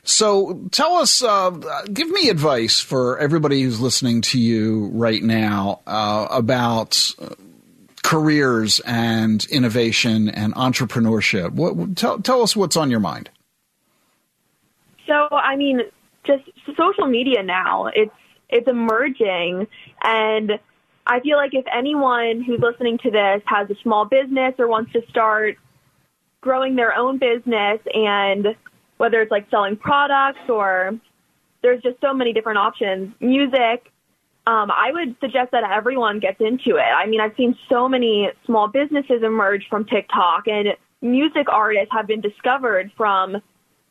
So 0.04 0.62
tell 0.72 0.96
us, 0.96 1.24
uh, 1.24 1.52
give 1.94 2.10
me 2.10 2.30
advice 2.30 2.80
for 2.80 3.20
everybody 3.20 3.62
who's 3.62 3.80
listening 3.80 4.22
to 4.24 4.40
you 4.40 4.88
right 4.94 5.22
now 5.22 5.82
uh, 5.86 6.28
about 6.32 7.14
uh, 7.20 7.36
careers 8.04 8.80
and 8.82 9.46
innovation 9.46 10.30
and 10.30 10.56
entrepreneurship. 10.56 11.52
What, 11.52 11.96
tell, 11.96 12.20
tell 12.20 12.42
us 12.42 12.56
what's 12.56 12.76
on 12.76 12.90
your 12.90 13.00
mind. 13.00 13.30
So, 15.06 15.28
I 15.32 15.56
mean, 15.56 15.82
just 16.24 16.44
social 16.76 17.08
media 17.08 17.44
now, 17.44 17.88
it's, 17.94 18.12
it's 18.50 18.68
emerging 18.68 19.68
and 20.04 20.60
I 21.06 21.20
feel 21.20 21.38
like 21.38 21.54
if 21.54 21.66
anyone 21.74 22.42
who's 22.42 22.60
listening 22.60 22.98
to 23.00 23.12
this 23.12 23.42
has 23.46 23.70
a 23.70 23.76
small 23.82 24.06
business 24.06 24.54
or 24.60 24.68
wants 24.68 24.94
to 24.94 25.02
start 25.10 25.58
growing 26.42 26.76
their 26.76 26.96
own 26.96 27.18
business 27.18 27.80
and 27.94 28.56
whether 29.02 29.20
it's 29.20 29.32
like 29.32 29.50
selling 29.50 29.76
products 29.76 30.48
or 30.48 30.92
there's 31.64 31.82
just 31.82 32.00
so 32.02 32.14
many 32.14 32.34
different 32.34 32.60
options. 32.60 33.12
Music, 33.20 33.92
um, 34.46 34.70
I 34.70 34.92
would 34.92 35.16
suggest 35.20 35.50
that 35.54 35.64
everyone 35.64 36.20
gets 36.20 36.40
into 36.40 36.76
it. 36.76 36.92
I 36.96 37.08
mean, 37.08 37.20
I've 37.20 37.36
seen 37.36 37.58
so 37.68 37.90
many 37.90 38.30
small 38.46 38.68
businesses 38.68 39.24
emerge 39.24 39.66
from 39.72 39.86
TikTok, 39.86 40.48
and 40.48 40.68
music 41.02 41.48
artists 41.50 41.90
have 41.92 42.06
been 42.06 42.22
discovered 42.22 42.92
from 42.96 43.38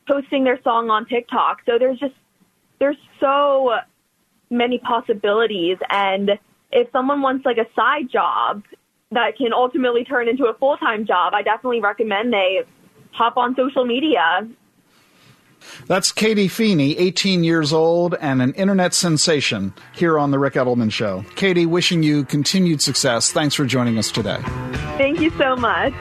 posting 0.09 0.45
their 0.45 0.63
song 0.63 0.91
on 0.91 1.07
TikTok. 1.07 1.63
So 1.67 1.77
there's 1.77 1.99
just 1.99 2.15
there's 2.79 2.97
so 3.19 3.79
many 4.49 4.79
possibilities, 4.79 5.79
and 5.91 6.39
if 6.71 6.87
someone 6.93 7.21
wants 7.21 7.45
like 7.45 7.59
a 7.59 7.67
side 7.75 8.09
job 8.13 8.63
that 9.11 9.37
can 9.37 9.53
ultimately 9.53 10.05
turn 10.05 10.29
into 10.29 10.45
a 10.45 10.55
full 10.55 10.77
time 10.77 11.05
job, 11.05 11.35
I 11.35 11.43
definitely 11.43 11.81
recommend 11.81 12.33
they 12.33 12.63
hop 13.11 13.37
on 13.37 13.57
social 13.57 13.85
media 13.85 14.49
that's 15.87 16.13
Katie 16.13 16.49
Feeney, 16.49 16.97
18 16.99 17.45
years 17.45 17.73
old 17.73 18.15
and 18.21 18.43
an 18.43 18.53
internet 18.55 18.95
sensation 18.95 19.73
here 19.95 20.19
on 20.19 20.31
The 20.31 20.39
Ric 20.39 20.55
Edelman 20.55 20.93
Show. 20.93 21.25
Katie, 21.37 21.67
wishing 21.67 22.03
you 22.03 22.25
continued 22.25 22.83
success. 22.83 23.33
Thanks 23.33 23.55
for 23.55 23.65
joining 23.65 23.99
us 23.99 24.11
today. 24.11 24.39
Thank 24.99 25.21
you 25.21 25.31
so 25.39 25.57
much. 25.57 25.93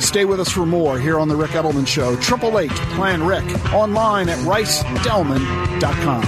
Stay 0.00 0.24
with 0.24 0.40
us 0.40 0.50
for 0.50 0.66
more 0.66 0.98
here 0.98 1.18
on 1.18 1.28
The 1.28 1.36
Ric 1.36 1.52
Edelman 1.52 1.86
Show. 1.86 2.14
888 2.14 2.70
Plan 2.96 3.22
Ric 3.22 3.44
Online 3.72 4.28
at 4.28 4.38
ricedelman.com. 4.38 6.22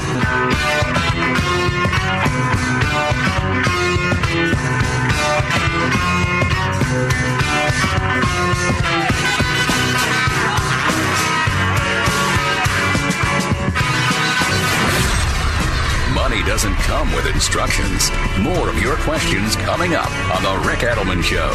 money 16.34 16.46
doesn't 16.46 16.74
come 16.76 17.12
with 17.12 17.26
instructions. 17.26 18.10
More 18.40 18.68
of 18.68 18.80
your 18.82 18.96
questions 18.96 19.54
coming 19.56 19.94
up 19.94 20.10
on 20.34 20.42
The 20.42 20.68
Ric 20.68 20.80
Edelman 20.80 21.22
Show. 21.22 21.50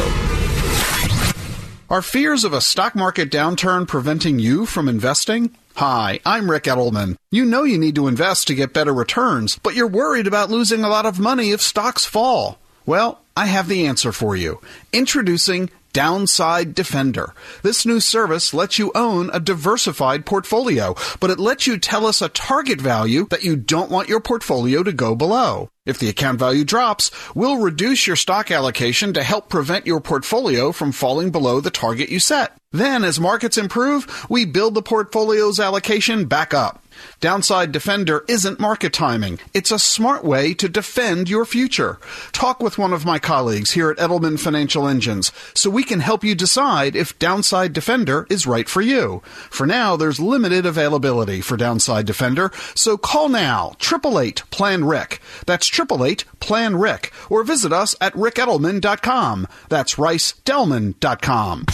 Are 1.90 2.00
fears 2.00 2.44
of 2.44 2.52
a 2.54 2.62
stock 2.62 2.94
market 2.94 3.30
downturn 3.30 3.86
preventing 3.86 4.38
you 4.38 4.64
from 4.64 4.88
investing? 4.88 5.54
Hi, 5.74 6.20
I'm 6.24 6.50
Ric 6.50 6.64
Edelman. 6.64 7.16
You 7.30 7.44
know 7.44 7.64
you 7.64 7.78
need 7.78 7.94
to 7.96 8.08
invest 8.08 8.46
to 8.46 8.54
get 8.54 8.72
better 8.72 8.94
returns, 8.94 9.58
but 9.58 9.74
you're 9.74 9.86
worried 9.86 10.26
about 10.26 10.50
losing 10.50 10.82
a 10.82 10.88
lot 10.88 11.04
of 11.04 11.20
money 11.20 11.50
if 11.50 11.60
stocks 11.60 12.06
fall. 12.06 12.58
Well, 12.86 13.20
I 13.36 13.46
have 13.46 13.68
the 13.68 13.86
answer 13.86 14.12
for 14.12 14.34
you. 14.34 14.60
Introducing 14.94 15.70
Downside 15.92 16.74
Defender. 16.74 17.34
This 17.62 17.84
new 17.84 18.00
service 18.00 18.54
lets 18.54 18.78
you 18.78 18.92
own 18.94 19.30
a 19.32 19.40
diversified 19.40 20.24
portfolio, 20.26 20.94
but 21.18 21.30
it 21.30 21.38
lets 21.38 21.66
you 21.66 21.78
tell 21.78 22.06
us 22.06 22.22
a 22.22 22.28
target 22.28 22.80
value 22.80 23.26
that 23.30 23.44
you 23.44 23.56
don't 23.56 23.90
want 23.90 24.08
your 24.08 24.20
portfolio 24.20 24.82
to 24.82 24.92
go 24.92 25.14
below. 25.14 25.70
If 25.86 25.98
the 25.98 26.08
account 26.08 26.38
value 26.38 26.64
drops, 26.64 27.10
we'll 27.34 27.58
reduce 27.58 28.06
your 28.06 28.16
stock 28.16 28.50
allocation 28.50 29.14
to 29.14 29.22
help 29.22 29.48
prevent 29.48 29.86
your 29.86 30.00
portfolio 30.00 30.72
from 30.72 30.92
falling 30.92 31.30
below 31.30 31.60
the 31.60 31.70
target 31.70 32.10
you 32.10 32.20
set. 32.20 32.56
Then, 32.70 33.02
as 33.02 33.18
markets 33.18 33.58
improve, 33.58 34.26
we 34.30 34.44
build 34.44 34.74
the 34.74 34.82
portfolio's 34.82 35.58
allocation 35.58 36.26
back 36.26 36.54
up. 36.54 36.84
Downside 37.20 37.72
Defender 37.72 38.24
isn't 38.28 38.60
market 38.60 38.92
timing. 38.92 39.38
It's 39.52 39.70
a 39.70 39.78
smart 39.78 40.24
way 40.24 40.54
to 40.54 40.68
defend 40.68 41.28
your 41.28 41.44
future. 41.44 41.98
Talk 42.32 42.60
with 42.60 42.78
one 42.78 42.92
of 42.92 43.04
my 43.04 43.18
colleagues 43.18 43.72
here 43.72 43.90
at 43.90 43.98
Edelman 43.98 44.38
Financial 44.38 44.88
Engines 44.88 45.32
so 45.54 45.70
we 45.70 45.82
can 45.82 46.00
help 46.00 46.24
you 46.24 46.34
decide 46.34 46.96
if 46.96 47.18
Downside 47.18 47.72
Defender 47.72 48.26
is 48.30 48.46
right 48.46 48.68
for 48.68 48.80
you. 48.80 49.22
For 49.50 49.66
now, 49.66 49.96
there's 49.96 50.20
limited 50.20 50.66
availability 50.66 51.40
for 51.40 51.56
Downside 51.56 52.06
Defender, 52.06 52.50
so 52.74 52.96
call 52.96 53.28
now, 53.28 53.76
888 53.80 54.42
Plan 54.50 54.84
Ric. 54.84 55.20
That's 55.46 55.68
888 55.68 56.24
Plan 56.40 56.76
Ric, 56.76 57.12
or 57.28 57.44
visit 57.44 57.72
us 57.72 57.94
at 58.00 58.14
ricedelman.com. 58.14 59.46
That's 59.68 59.96
ricedelman.com. 59.96 61.66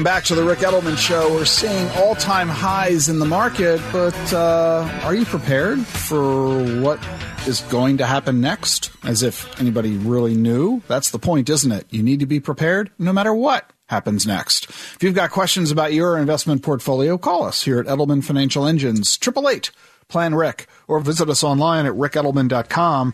Welcome 0.00 0.16
back 0.16 0.24
to 0.28 0.34
the 0.34 0.44
Ric 0.44 0.60
Edelman 0.60 0.96
Show. 0.96 1.30
We're 1.30 1.44
seeing 1.44 1.86
all 1.90 2.14
time 2.14 2.48
highs 2.48 3.10
in 3.10 3.18
the 3.18 3.26
market, 3.26 3.82
but 3.92 4.16
uh, 4.32 4.88
are 5.02 5.14
you 5.14 5.26
prepared 5.26 5.78
for 5.80 6.80
what 6.80 6.98
is 7.46 7.60
going 7.68 7.98
to 7.98 8.06
happen 8.06 8.40
next? 8.40 8.90
As 9.04 9.22
if 9.22 9.60
anybody 9.60 9.98
really 9.98 10.34
knew. 10.34 10.80
That's 10.88 11.10
the 11.10 11.18
point, 11.18 11.50
isn't 11.50 11.70
it? 11.70 11.86
You 11.90 12.02
need 12.02 12.20
to 12.20 12.26
be 12.26 12.40
prepared 12.40 12.90
no 12.98 13.12
matter 13.12 13.34
what 13.34 13.74
happens 13.90 14.26
next. 14.26 14.70
If 14.70 15.02
you've 15.02 15.14
got 15.14 15.32
questions 15.32 15.70
about 15.70 15.92
your 15.92 16.16
investment 16.16 16.62
portfolio, 16.62 17.18
call 17.18 17.44
us 17.44 17.64
here 17.64 17.78
at 17.78 17.84
Edelman 17.84 18.24
Financial 18.24 18.66
Engines, 18.66 19.18
888 19.20 19.70
Plan 20.08 20.34
Ric, 20.34 20.66
or 20.88 21.00
visit 21.00 21.28
us 21.28 21.44
online 21.44 21.84
at 21.84 21.92
ricedelman.com 21.92 23.12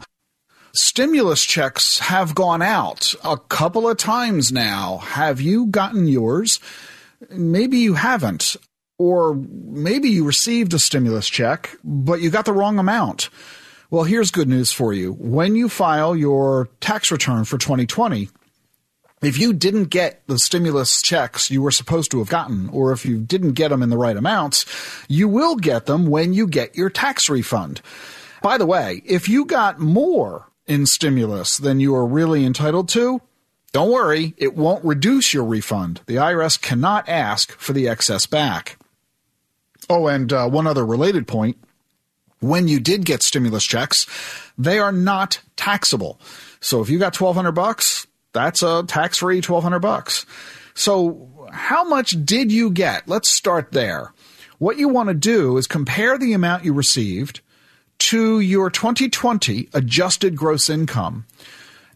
stimulus 0.77 1.45
checks 1.45 1.99
have 1.99 2.35
gone 2.35 2.63
out 2.63 3.15
a 3.25 3.37
couple 3.37 3.89
of 3.89 3.97
times 3.97 4.53
now. 4.53 4.99
Have 4.99 5.41
you 5.41 5.67
gotten 5.67 6.07
yours? 6.07 6.61
Maybe 7.31 7.79
you 7.79 7.95
haven't. 7.95 8.57
Or 8.99 9.35
maybe 9.35 10.09
you 10.09 10.25
received 10.25 10.73
a 10.73 10.79
stimulus 10.79 11.29
check, 11.29 11.77
but 11.85 12.21
you 12.21 12.31
got 12.31 12.47
the 12.47 12.53
wrong 12.53 12.79
amount. 12.79 13.29
Well, 13.91 14.05
here's 14.05 14.31
good 14.31 14.49
news 14.49 14.73
for 14.73 14.93
you. 14.93 15.13
When 15.13 15.55
you 15.55 15.69
file 15.69 16.17
your 16.17 16.69
tax 16.81 17.13
return 17.13 17.45
for 17.45 17.59
2020, 17.59 18.29
if 19.23 19.39
you 19.39 19.53
didn't 19.53 19.91
get 19.91 20.27
the 20.27 20.39
stimulus 20.39 21.03
checks 21.03 21.51
you 21.51 21.63
were 21.63 21.71
supposed 21.71 22.11
to 22.11 22.19
have 22.19 22.29
gotten, 22.29 22.69
or 22.71 22.93
if 22.93 23.07
you 23.07 23.19
didn't 23.19 23.53
get 23.53 23.69
them 23.69 23.83
in 23.83 23.91
the 23.91 23.99
right 23.99 24.17
amounts, 24.17 24.65
you 25.09 25.29
will 25.29 25.57
get 25.57 25.87
them 25.87 26.07
when 26.07 26.33
you 26.33 26.47
get 26.47 26.77
your 26.77 26.91
tax 26.91 27.29
refund. 27.29 27.81
By 28.43 28.59
the 28.59 28.67
way, 28.67 29.03
if 29.05 29.29
you 29.29 29.45
got 29.45 29.79
more 29.79 30.47
in 30.67 30.87
stimulus 30.87 31.59
than 31.59 31.81
you 31.81 31.95
are 31.95 32.07
really 32.07 32.45
entitled 32.45 32.89
to, 32.91 33.21
don't 33.73 33.91
worry, 33.91 34.35
it 34.37 34.57
won't 34.57 34.85
reduce 34.85 35.35
your 35.35 35.45
refund. 35.45 36.01
The 36.07 36.17
IRS 36.17 36.61
cannot 36.61 37.09
ask 37.09 37.53
for 37.59 37.73
the 37.73 37.89
excess 37.89 38.27
back. 38.27 38.79
Oh, 39.89 40.07
and 40.07 40.33
uh, 40.33 40.49
one 40.49 40.67
other 40.67 40.85
related 40.85 41.29
point 41.29 41.59
when 42.41 42.69
you 42.69 42.81
did 42.81 43.05
get 43.05 43.23
stimulus 43.23 43.65
checks, 43.65 44.07
they 44.59 44.79
are 44.79 44.93
not 44.93 45.41
taxable. 45.57 46.21
So 46.61 46.81
if 46.81 46.91
you 46.91 46.99
got 46.99 47.19
1200 47.19 47.53
bucks, 47.53 48.07
that's 48.33 48.63
a 48.63 48.85
tax-free 48.87 49.37
1200 49.37 49.79
bucks. 49.81 50.27
So 50.75 51.49
how 51.53 51.85
much 51.85 52.25
did 52.25 52.53
you 52.53 52.71
get? 52.71 53.09
Let's 53.09 53.31
start 53.31 53.73
there. 53.73 54.13
What 54.59 54.79
you 54.79 54.89
want 54.89 55.09
to 55.09 55.15
do 55.15 55.57
is 55.57 55.67
compare 55.67 56.19
the 56.19 56.33
amount 56.33 56.65
you 56.65 56.73
received 56.73 57.41
to 57.99 58.41
your 58.41 58.71
2020 58.71 59.69
adjusted 59.73 60.37
gross 60.37 60.69
income. 60.69 61.27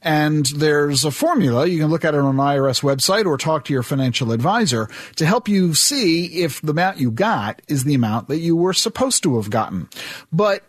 And 0.03 0.47
there's 0.47 1.05
a 1.05 1.11
formula. 1.11 1.67
You 1.67 1.79
can 1.79 1.91
look 1.91 2.05
at 2.05 2.15
it 2.15 2.21
on 2.21 2.27
an 2.27 2.37
IRS 2.37 2.83
website 2.83 3.27
or 3.27 3.37
talk 3.37 3.67
to 3.67 3.73
your 3.73 3.83
financial 3.83 4.33
advisor 4.33 4.89
to 5.17 5.27
help 5.27 5.47
you 5.47 5.75
see 5.75 6.43
if 6.43 6.63
the 6.63 6.71
amount 6.73 6.99
you 6.99 7.11
got 7.11 7.61
is 7.69 7.85
the 7.85 7.95
amount 7.95 8.29
that 8.29 8.39
you 8.39 8.57
were 8.57 8.73
supposed 8.73 9.23
to 9.25 9.37
have 9.37 9.51
gotten. 9.51 9.89
But 10.33 10.65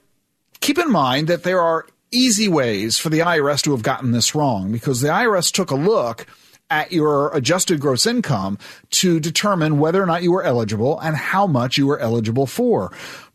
keep 0.60 0.78
in 0.78 0.92
mind 0.92 1.28
that 1.28 1.44
there 1.44 1.62
are 1.62 1.88
easy 2.12 2.50
ways 2.50 2.98
for 2.98 3.10
the 3.10 3.20
IRS 3.20 3.62
to 3.64 3.72
have 3.72 3.84
gotten 3.84 4.12
this 4.12 4.36
wrong 4.36 4.72
because 4.72 5.00
the 5.00 5.08
IRS 5.08 5.52
took 5.52 5.72
a 5.72 5.76
look 5.76 6.26
at 6.70 6.92
your 6.92 7.36
adjusted 7.36 7.80
gross 7.80 8.06
income 8.06 8.58
to 8.90 9.20
determine 9.20 9.78
whether 9.78 10.02
or 10.02 10.06
not 10.06 10.24
you 10.24 10.32
were 10.32 10.44
eligible 10.44 11.00
and 11.00 11.16
how 11.16 11.46
much 11.46 11.78
you 11.78 11.86
were 11.86 12.00
eligible 12.00 12.48
for. 12.48 12.92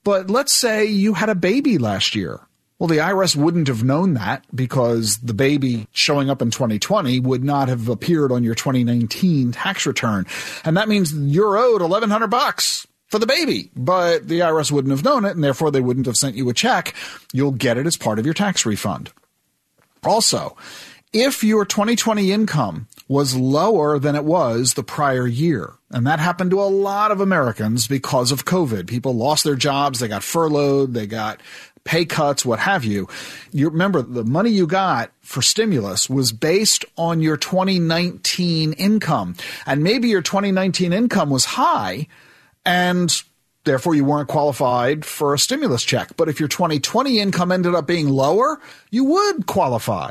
But 0.07 0.31
let's 0.31 0.53
say 0.53 0.85
you 0.85 1.15
had 1.15 1.31
a 1.31 1.35
baby 1.35 1.79
last 1.79 2.15
year. 2.15 2.39
Well, 2.79 2.87
the 2.87 2.99
IRS 2.99 3.35
wouldn't 3.35 3.67
have 3.67 3.83
known 3.83 4.15
that 4.15 4.45
because 4.55 5.19
the 5.19 5.35
baby 5.35 5.89
showing 5.91 6.31
up 6.31 6.41
in 6.41 6.53
2020 6.53 7.19
would 7.19 7.43
not 7.43 7.67
have 7.67 7.89
appeared 7.89 8.31
on 8.31 8.45
your 8.45 8.55
2019 8.55 9.51
tax 9.51 9.85
return. 9.85 10.25
And 10.65 10.77
that 10.77 10.89
means 10.89 11.13
you're 11.13 11.59
owed 11.59 11.81
1100 11.81 12.29
bucks 12.29 12.87
for 13.09 13.19
the 13.19 13.27
baby, 13.27 13.73
but 13.75 14.29
the 14.29 14.39
IRS 14.39 14.71
wouldn't 14.71 14.93
have 14.93 15.03
known 15.03 15.25
it 15.25 15.35
and 15.35 15.43
therefore 15.43 15.73
they 15.73 15.81
wouldn't 15.81 16.07
have 16.07 16.15
sent 16.15 16.37
you 16.37 16.49
a 16.51 16.55
check. 16.55 16.95
You'll 17.33 17.51
get 17.51 17.77
it 17.77 17.85
as 17.89 17.97
part 17.97 18.21
of 18.21 18.25
your 18.25 18.35
tax 18.35 18.65
refund. 18.65 19.13
Also, 20.05 20.57
if 21.13 21.43
your 21.43 21.65
2020 21.65 22.31
income 22.31 22.87
was 23.09 23.37
lower 23.37 23.99
than 23.99 24.17
it 24.17 24.25
was 24.25 24.75
the 24.75 24.83
prior 24.83 25.27
year. 25.27 25.75
And 25.91 26.07
that 26.07 26.19
happened 26.19 26.51
to 26.51 26.61
a 26.61 26.65
lot 26.65 27.11
of 27.11 27.21
Americans 27.21 27.87
because 27.87 28.33
of 28.33 28.45
COVID. 28.45 28.89
People 28.89 29.15
lost 29.15 29.45
their 29.45 29.55
jobs, 29.55 30.01
they 30.01 30.09
got 30.09 30.25
furloughed, 30.25 30.95
they 30.95 31.07
got 31.07 31.41
pay 31.85 32.05
cuts, 32.05 32.45
what 32.45 32.59
have 32.59 32.85
you. 32.85 33.09
You 33.53 33.71
remember 33.71 34.03
the 34.03 34.25
money 34.25 34.51
you 34.51 34.67
got 34.67 35.13
for 35.21 35.41
stimulus 35.41 36.11
was 36.11 36.33
based 36.33 36.85
on 36.97 37.21
your 37.21 37.37
2019 37.37 38.73
income. 38.73 39.37
And 39.65 39.85
maybe 39.85 40.09
your 40.09 40.23
2019 40.23 40.93
income 40.93 41.31
was 41.31 41.45
high 41.45 42.09
and 42.65 43.23
therefore 43.65 43.95
you 43.95 44.05
weren't 44.05 44.29
qualified 44.29 45.05
for 45.05 45.33
a 45.33 45.39
stimulus 45.39 45.85
check. 45.85 46.17
But 46.17 46.29
if 46.29 46.41
your 46.41 46.49
2020 46.49 47.21
income 47.21 47.53
ended 47.53 47.77
up 47.77 47.87
being 47.87 48.09
lower, 48.09 48.61
you 48.91 49.05
would 49.05 49.47
qualify. 49.47 50.11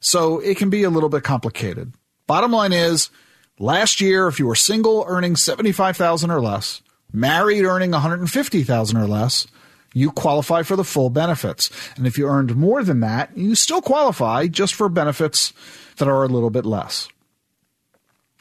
So 0.00 0.38
it 0.40 0.58
can 0.58 0.68
be 0.68 0.82
a 0.82 0.90
little 0.90 1.08
bit 1.08 1.22
complicated. 1.22 1.94
Bottom 2.26 2.52
line 2.52 2.72
is, 2.72 3.10
last 3.58 4.00
year, 4.00 4.28
if 4.28 4.38
you 4.38 4.46
were 4.46 4.54
single 4.54 5.04
earning 5.06 5.36
75,000 5.36 6.30
or 6.30 6.40
less, 6.40 6.82
married 7.12 7.64
earning 7.64 7.90
150,000 7.90 8.96
or 8.96 9.06
less, 9.06 9.46
you 9.92 10.10
qualify 10.10 10.62
for 10.62 10.76
the 10.76 10.84
full 10.84 11.10
benefits. 11.10 11.70
And 11.96 12.06
if 12.06 12.18
you 12.18 12.26
earned 12.26 12.56
more 12.56 12.82
than 12.82 13.00
that, 13.00 13.36
you 13.36 13.54
still 13.54 13.80
qualify 13.80 14.48
just 14.48 14.74
for 14.74 14.88
benefits 14.88 15.52
that 15.96 16.08
are 16.08 16.24
a 16.24 16.28
little 16.28 16.50
bit 16.50 16.66
less. 16.66 17.08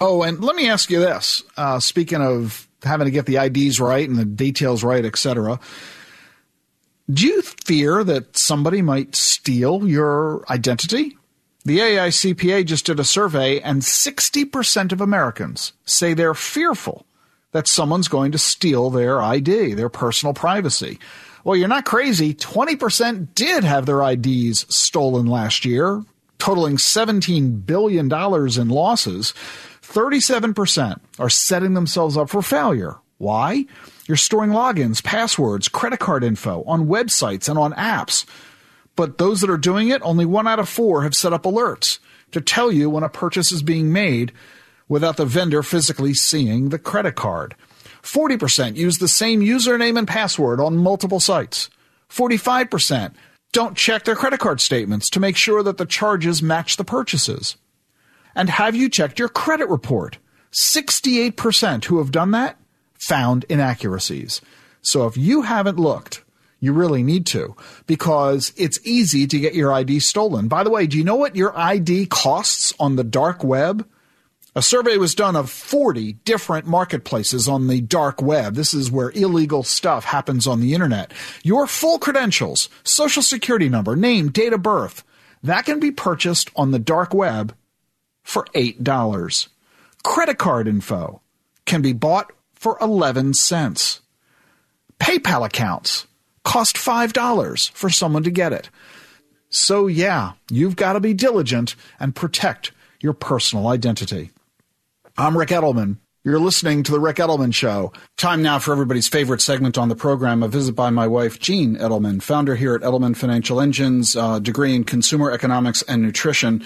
Oh, 0.02 0.24
and 0.24 0.44
let 0.44 0.56
me 0.56 0.70
ask 0.70 0.90
you 0.90 1.00
this. 1.00 1.44
Uh, 1.56 1.80
speaking 1.80 2.22
of 2.22 2.68
having 2.84 3.06
to 3.06 3.12
get 3.12 3.26
the 3.26 3.38
IDs 3.38 3.80
right 3.80 4.08
and 4.08 4.18
the 4.18 4.26
details 4.26 4.84
right, 4.84 5.06
etc., 5.06 5.60
do 7.12 7.28
you 7.28 7.42
fear 7.42 8.04
that 8.04 8.38
somebody 8.38 8.82
might 8.82 9.16
steal 9.16 9.88
your 9.88 10.44
identity? 10.50 11.18
The 11.66 11.80
AICPA 11.80 12.66
just 12.66 12.86
did 12.86 13.00
a 13.00 13.06
survey, 13.06 13.62
and 13.62 13.82
60% 13.82 14.92
of 14.92 15.00
Americans 15.00 15.72
say 15.86 16.14
they're 16.14 16.34
fearful 16.34 17.06
that 17.54 17.68
someone's 17.68 18.10
going 18.10 18.34
to 18.34 18.38
steal 18.38 18.90
their 18.90 19.22
ID, 19.22 19.74
their 19.74 19.88
personal 19.88 20.34
privacy. 20.34 21.00
Well, 21.46 21.56
you're 21.56 21.70
not 21.70 21.86
crazy. 21.86 22.34
20% 22.34 23.34
did 23.34 23.64
have 23.64 23.86
their 23.86 24.02
IDs 24.02 24.66
stolen 24.74 25.26
last 25.26 25.64
year, 25.64 26.04
totaling 26.38 26.76
$17 26.76 27.66
billion 27.66 28.12
in 28.12 28.70
losses. 28.70 29.34
37% 29.82 31.00
are 31.20 31.30
setting 31.30 31.76
themselves 31.76 32.18
up 32.18 32.30
for 32.30 32.42
failure. 32.42 32.98
Why? 33.20 33.66
You're 34.06 34.18
storing 34.18 34.52
logins, 34.52 35.02
passwords, 35.02 35.70
credit 35.70 36.00
card 36.00 36.26
info 36.26 36.64
on 36.64 36.88
websites 36.88 37.48
and 37.48 37.58
on 37.58 37.72
apps 37.74 38.26
but 38.96 39.18
those 39.18 39.42
that 39.42 39.50
are 39.50 39.58
doing 39.58 39.90
it, 39.90 40.02
only 40.04 40.26
one 40.26 40.48
out 40.48 40.60
of 40.60 40.70
four 40.70 41.04
have 41.04 41.16
set 41.16 41.34
up 41.34 41.44
alerts 41.44 42.00
to 42.32 42.42
tell 42.42 42.72
you 42.72 42.90
when 42.90 43.04
a 43.04 43.10
purchase 43.10 43.52
is 43.52 43.64
being 43.64 43.92
made 43.92 44.32
without 44.88 45.18
the 45.18 45.26
vendor 45.26 45.64
physically 45.64 46.14
seeing 46.14 46.70
the 46.70 46.80
credit 46.80 47.16
card. 47.16 47.56
40% 48.02 48.76
use 48.76 48.98
the 48.98 49.08
same 49.08 49.42
username 49.42 49.98
and 49.98 50.08
password 50.08 50.60
on 50.60 50.78
multiple 50.78 51.20
sites. 51.20 51.70
45% 52.10 53.14
don't 53.54 53.78
check 53.78 54.04
their 54.04 54.16
credit 54.16 54.40
card 54.40 54.60
statements 54.60 55.10
to 55.12 55.20
make 55.20 55.38
sure 55.38 55.64
that 55.64 55.78
the 55.78 55.86
charges 55.86 56.42
match 56.42 56.76
the 56.76 56.84
purchases. 56.84 57.56
And 58.36 58.50
have 58.50 58.76
you 58.76 58.90
checked 58.90 59.20
your 59.20 59.30
credit 59.30 59.70
report? 59.70 60.18
68% 60.52 61.86
who 61.86 62.00
have 62.00 62.12
done 62.12 62.32
that 62.32 62.58
found 63.00 63.46
inaccuracies. 63.50 64.42
So 64.82 65.08
if 65.08 65.16
you 65.18 65.44
haven't 65.44 65.80
looked, 65.80 66.23
You 66.64 66.72
really 66.72 67.04
need 67.04 67.26
to 67.26 67.58
because 67.88 68.54
it's 68.56 68.80
easy 68.86 69.28
to 69.28 69.38
get 69.38 69.54
your 69.54 69.74
ID 69.74 70.00
stolen. 70.00 70.48
By 70.48 70.64
the 70.64 70.70
way, 70.70 70.88
do 70.88 70.98
you 70.98 71.04
know 71.04 71.18
what 71.18 71.36
your 71.36 71.52
ID 71.60 72.06
costs 72.06 72.74
on 72.80 72.96
the 72.96 73.04
dark 73.04 73.44
web? 73.44 73.86
A 74.56 74.62
survey 74.62 74.96
was 74.96 75.14
done 75.14 75.36
of 75.36 75.50
40 75.50 76.14
different 76.24 76.66
marketplaces 76.66 77.50
on 77.50 77.68
the 77.68 77.82
dark 77.82 78.22
web. 78.22 78.56
This 78.56 78.74
is 78.74 78.90
where 78.90 79.12
illegal 79.12 79.64
stuff 79.64 80.06
happens 80.06 80.48
on 80.48 80.62
the 80.62 80.74
internet. 80.74 81.12
Your 81.44 81.68
full 81.68 82.00
credentials, 82.00 82.70
social 82.86 83.24
security 83.24 83.68
number, 83.68 83.98
name, 83.98 84.32
date 84.32 84.54
of 84.54 84.64
birth, 84.64 85.04
that 85.44 85.66
can 85.66 85.82
be 85.82 85.92
purchased 85.92 86.50
on 86.56 86.72
the 86.72 86.80
dark 86.80 87.14
web 87.14 87.54
for 88.24 88.46
$8. 88.56 89.50
Credit 90.06 90.38
card 90.38 90.70
info 90.70 91.20
can 91.66 91.82
be 91.82 91.92
bought 91.92 92.32
for 92.56 92.78
11 92.80 93.34
cents. 93.34 94.00
PayPal 94.98 95.46
accounts 95.46 96.08
cost 96.44 96.76
$5 96.76 97.72
for 97.72 97.90
someone 97.90 98.24
to 98.24 98.32
get 98.32 98.54
it. 98.54 98.70
So, 99.50 99.88
yeah, 99.88 100.34
you've 100.50 100.76
got 100.76 100.94
to 100.94 101.00
be 101.00 101.14
diligent 101.14 101.76
and 102.00 102.16
protect 102.16 102.72
your 103.00 103.14
personal 103.14 103.68
identity. 103.68 104.32
I'm 105.18 105.38
Ric 105.38 105.50
Edelman. 105.50 105.98
You're 106.24 106.40
listening 106.40 106.84
to 106.84 106.92
The 106.92 107.02
Ric 107.02 107.18
Edelman 107.18 107.54
Show. 107.54 107.92
Time 108.18 108.42
now 108.42 108.58
for 108.58 108.72
everybody's 108.72 109.10
favorite 109.10 109.42
segment 109.42 109.78
on 109.78 109.90
the 109.90 109.96
program, 109.96 110.42
a 110.42 110.48
visit 110.48 110.74
by 110.74 110.90
my 110.90 111.06
wife, 111.06 111.38
Jean 111.38 111.76
Edelman, 111.76 112.22
founder 112.22 112.56
here 112.56 112.74
at 112.74 112.82
Edelman 112.82 113.16
Financial 113.16 113.60
Engines, 113.60 114.16
uh, 114.16 114.40
degree 114.40 114.74
in 114.74 114.86
consumer 114.86 115.32
economics 115.32 115.82
and 115.82 116.02
nutrition. 116.02 116.64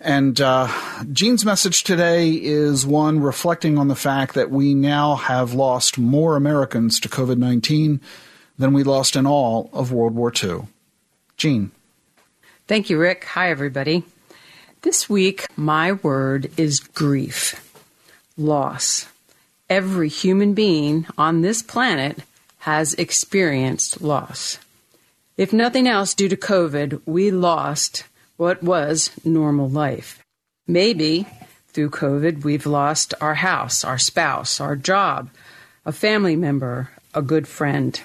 And 0.00 0.40
uh, 0.40 0.68
Jean's 1.12 1.44
message 1.44 1.82
today 1.82 2.32
is 2.32 2.86
one 2.86 3.20
reflecting 3.20 3.78
on 3.78 3.88
the 3.88 3.96
fact 3.96 4.34
that 4.34 4.50
we 4.50 4.74
now 4.74 5.16
have 5.16 5.54
lost 5.54 5.98
more 5.98 6.36
Americans 6.36 7.00
to 7.00 7.08
COVID 7.08 7.38
19 7.38 8.00
than 8.60 8.74
we 8.74 8.84
lost 8.84 9.16
in 9.16 9.26
all 9.26 9.70
of 9.72 9.90
World 9.90 10.14
War 10.14 10.30
II. 10.30 10.68
Jean. 11.38 11.70
Thank 12.68 12.90
you, 12.90 12.98
Ric. 12.98 13.24
Hi, 13.24 13.50
everybody. 13.50 14.04
This 14.82 15.08
week, 15.08 15.46
my 15.56 15.92
word 15.92 16.50
is 16.58 16.78
grief 16.78 17.66
loss. 18.36 19.06
Every 19.68 20.08
human 20.08 20.52
being 20.52 21.06
on 21.16 21.40
this 21.40 21.62
planet 21.62 22.18
has 22.60 22.94
experienced 22.94 24.02
loss. 24.02 24.58
If 25.38 25.52
nothing 25.54 25.88
else, 25.88 26.12
due 26.12 26.28
to 26.28 26.36
COVID, 26.36 27.00
we 27.06 27.30
lost 27.30 28.04
what 28.36 28.62
was 28.62 29.10
normal 29.24 29.70
life. 29.70 30.22
Maybe 30.66 31.26
through 31.68 31.90
COVID, 31.90 32.44
we've 32.44 32.66
lost 32.66 33.14
our 33.22 33.36
house, 33.36 33.84
our 33.84 33.98
spouse, 33.98 34.60
our 34.60 34.76
job, 34.76 35.30
a 35.86 35.92
family 35.92 36.36
member, 36.36 36.90
a 37.14 37.22
good 37.22 37.48
friend. 37.48 37.98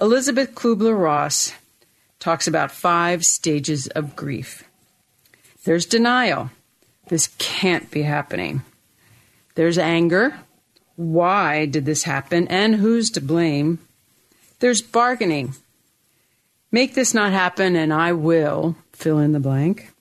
Elizabeth 0.00 0.54
Kubler 0.54 0.98
Ross 0.98 1.52
talks 2.18 2.46
about 2.46 2.70
five 2.70 3.24
stages 3.24 3.88
of 3.88 4.16
grief. 4.16 4.64
There's 5.64 5.86
denial. 5.86 6.50
This 7.08 7.28
can't 7.38 7.90
be 7.90 8.02
happening. 8.02 8.62
There's 9.54 9.76
anger. 9.76 10.40
Why 10.96 11.66
did 11.66 11.84
this 11.84 12.04
happen 12.04 12.48
and 12.48 12.76
who's 12.76 13.10
to 13.10 13.20
blame? 13.20 13.78
There's 14.60 14.80
bargaining. 14.80 15.54
Make 16.70 16.94
this 16.94 17.12
not 17.12 17.32
happen 17.32 17.76
and 17.76 17.92
I 17.92 18.12
will 18.12 18.76
fill 18.92 19.18
in 19.18 19.32
the 19.32 19.40
blank. 19.40 19.92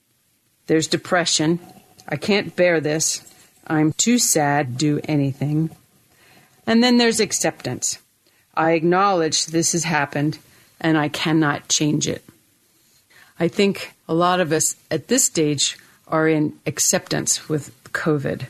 There's 0.67 0.87
depression. 0.87 1.59
I 2.07 2.15
can't 2.15 2.55
bear 2.55 2.79
this. 2.79 3.27
I'm 3.67 3.91
too 3.93 4.19
sad 4.19 4.77
do 4.77 5.01
anything. 5.03 5.69
And 6.65 6.81
then 6.81 6.97
there's 6.97 7.19
acceptance. 7.19 7.97
I 8.61 8.73
acknowledge 8.73 9.47
this 9.47 9.71
has 9.71 9.85
happened 9.85 10.37
and 10.79 10.95
I 10.95 11.09
cannot 11.09 11.67
change 11.67 12.07
it. 12.07 12.23
I 13.39 13.47
think 13.47 13.93
a 14.07 14.13
lot 14.13 14.39
of 14.39 14.51
us 14.51 14.75
at 14.91 15.07
this 15.07 15.25
stage 15.25 15.79
are 16.07 16.27
in 16.27 16.59
acceptance 16.67 17.49
with 17.49 17.73
COVID. 17.85 18.49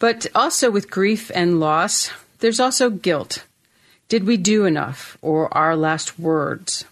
But 0.00 0.26
also 0.34 0.68
with 0.68 0.90
grief 0.90 1.30
and 1.32 1.60
loss, 1.60 2.10
there's 2.40 2.58
also 2.58 2.90
guilt. 2.90 3.44
Did 4.08 4.24
we 4.24 4.36
do 4.36 4.64
enough? 4.64 5.16
Or 5.22 5.46
our 5.56 5.76
last 5.76 6.18
words? 6.18 6.84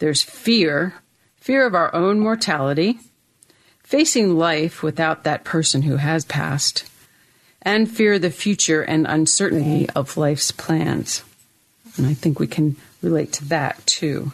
There's 0.00 0.22
fear 0.22 0.94
fear 1.36 1.66
of 1.66 1.74
our 1.74 1.94
own 1.94 2.18
mortality, 2.18 2.98
facing 3.84 4.36
life 4.36 4.82
without 4.82 5.22
that 5.22 5.44
person 5.44 5.82
who 5.82 5.96
has 5.98 6.24
passed, 6.24 6.84
and 7.62 7.90
fear 7.90 8.18
the 8.18 8.30
future 8.30 8.82
and 8.82 9.06
uncertainty 9.06 9.88
of 9.90 10.16
life's 10.16 10.50
plans. 10.50 11.22
And 11.96 12.06
I 12.06 12.14
think 12.14 12.38
we 12.38 12.46
can 12.46 12.76
relate 13.02 13.32
to 13.34 13.44
that 13.46 13.84
too. 13.86 14.32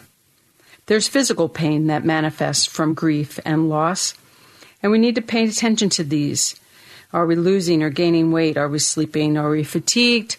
There's 0.87 1.09
physical 1.09 1.49
pain 1.49 1.87
that 1.89 2.05
manifests 2.05 2.67
from 2.67 2.95
grief 2.95 3.39
and 3.45 3.69
loss, 3.69 4.15
and 4.83 4.91
we 4.91 4.99
need 4.99 5.17
to 5.17 5.23
pay 5.23 5.47
attention 5.47 5.91
to 5.91 6.05
these 6.05 6.59
are 7.13 7.27
we 7.27 7.37
losing 7.37 7.83
or 7.83 7.91
gaining 7.91 8.33
weight? 8.33 8.57
Are 8.59 8.69
we 8.69 8.79
sleeping? 8.79 9.39
Are 9.39 9.51
we 9.51 9.65
fatigued? 9.65 10.37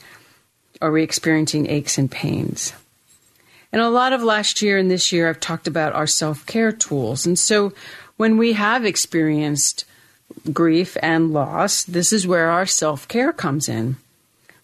Are 0.82 0.92
we 0.92 1.02
experiencing 1.02 1.68
aches 1.68 1.98
and 1.98 2.12
pains? 2.12 2.74
And 3.72 3.82
a 3.82 3.90
lot 3.90 4.14
of 4.14 4.24
last 4.24 4.62
year 4.62 4.78
and 4.78 4.90
this 4.90 5.12
year, 5.12 5.30
I've 5.30 5.40
talked 5.40 5.68
about 5.68 5.94
our 5.94 6.08
self 6.08 6.46
care 6.46 6.72
tools. 6.72 7.26
And 7.26 7.38
so 7.38 7.74
when 8.18 8.38
we 8.38 8.54
have 8.54 8.86
experienced 8.86 9.86
grief 10.52 10.98
and 11.02 11.34
loss, 11.34 11.84
this 11.84 12.14
is 12.14 12.28
where 12.28 12.50
our 12.50 12.66
self 12.66 13.08
care 13.08 13.34
comes 13.34 13.70
in. 13.70 13.98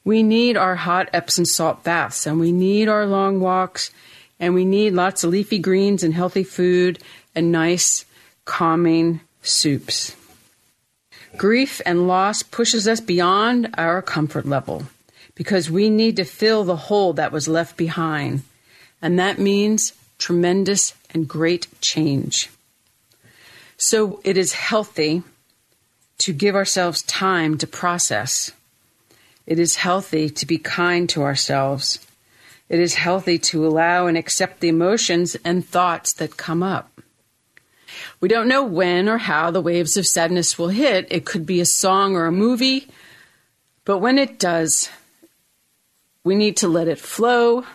We 0.03 0.21
need 0.21 0.55
our 0.55 0.75
hot 0.75 1.09
Epsom 1.13 1.45
salt 1.45 1.83
baths, 1.83 2.27
and 2.27 2.39
we 2.39 2.51
need 2.51 2.87
our 2.87 3.05
long 3.05 3.39
walks, 3.39 3.91
and 4.39 4.53
we 4.53 4.65
need 4.65 4.93
lots 4.93 5.23
of 5.23 5.31
leafy 5.31 5.59
greens 5.59 6.03
and 6.03 6.13
healthy 6.13 6.43
food 6.43 6.99
and 7.33 7.51
nice, 7.51 8.05
calming 8.45 9.21
soups. 9.41 10.15
Grief 11.37 11.81
and 11.85 12.07
loss 12.07 12.43
pushes 12.43 12.87
us 12.87 13.01
beyond 13.01 13.73
our 13.77 14.01
comfort 14.01 14.45
level 14.45 14.83
because 15.33 15.69
we 15.69 15.89
need 15.89 16.15
to 16.15 16.23
fill 16.23 16.63
the 16.63 16.75
hole 16.75 17.13
that 17.13 17.31
was 17.31 17.47
left 17.47 17.75
behind. 17.75 18.43
And 19.01 19.19
that 19.19 19.37
means 19.37 19.93
tremendous 20.17 20.93
and 21.13 21.27
great 21.27 21.67
change. 21.81 22.49
So 23.77 24.21
it 24.23 24.37
is 24.37 24.53
healthy 24.53 25.23
to 26.19 26.33
give 26.33 26.55
ourselves 26.55 27.03
time 27.03 27.57
to 27.57 27.67
process. 27.67 28.51
It 29.45 29.59
is 29.59 29.75
healthy 29.75 30.29
to 30.29 30.45
be 30.45 30.57
kind 30.57 31.07
to 31.09 31.21
ourselves. 31.21 32.05
It 32.67 32.79
is 32.79 32.95
healthy 32.95 33.37
to 33.39 33.65
allow 33.65 34.07
and 34.07 34.17
accept 34.17 34.59
the 34.59 34.69
emotions 34.69 35.35
and 35.45 35.67
thoughts 35.67 36.13
that 36.13 36.37
come 36.37 36.63
up. 36.63 37.01
We 38.19 38.27
don't 38.27 38.47
know 38.47 38.63
when 38.63 39.07
or 39.07 39.17
how 39.17 39.51
the 39.51 39.61
waves 39.61 39.97
of 39.97 40.07
sadness 40.07 40.57
will 40.57 40.69
hit. 40.69 41.07
It 41.11 41.25
could 41.25 41.45
be 41.45 41.61
a 41.61 41.65
song 41.65 42.15
or 42.15 42.25
a 42.25 42.31
movie, 42.31 42.87
but 43.83 43.99
when 43.99 44.17
it 44.17 44.39
does, 44.39 44.89
we 46.23 46.35
need 46.35 46.57
to 46.57 46.67
let 46.67 46.87
it 46.87 46.99
flow 46.99 47.65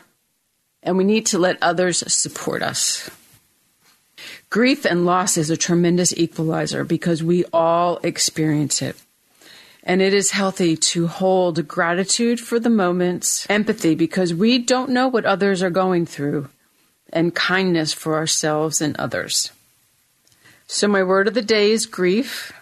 and 0.82 0.96
we 0.96 1.04
need 1.04 1.26
to 1.26 1.38
let 1.38 1.62
others 1.62 2.02
support 2.12 2.62
us. 2.62 3.10
Grief 4.50 4.84
and 4.84 5.06
loss 5.06 5.36
is 5.36 5.48
a 5.48 5.56
tremendous 5.56 6.12
equalizer 6.16 6.82
because 6.82 7.22
we 7.22 7.44
all 7.52 8.00
experience 8.02 8.82
it. 8.82 8.96
And 9.84 10.02
it 10.02 10.12
is 10.12 10.32
healthy 10.32 10.76
to 10.76 11.06
hold 11.06 11.68
gratitude 11.68 12.40
for 12.40 12.58
the 12.58 12.68
moments, 12.68 13.46
empathy 13.48 13.94
because 13.94 14.34
we 14.34 14.58
don't 14.58 14.90
know 14.90 15.06
what 15.06 15.24
others 15.24 15.62
are 15.62 15.70
going 15.70 16.04
through, 16.04 16.48
and 17.12 17.32
kindness 17.32 17.92
for 17.92 18.16
ourselves 18.16 18.80
and 18.80 18.96
others. 18.96 19.52
So, 20.66 20.88
my 20.88 21.04
word 21.04 21.28
of 21.28 21.34
the 21.34 21.42
day 21.42 21.70
is 21.70 21.86
grief, 21.86 22.52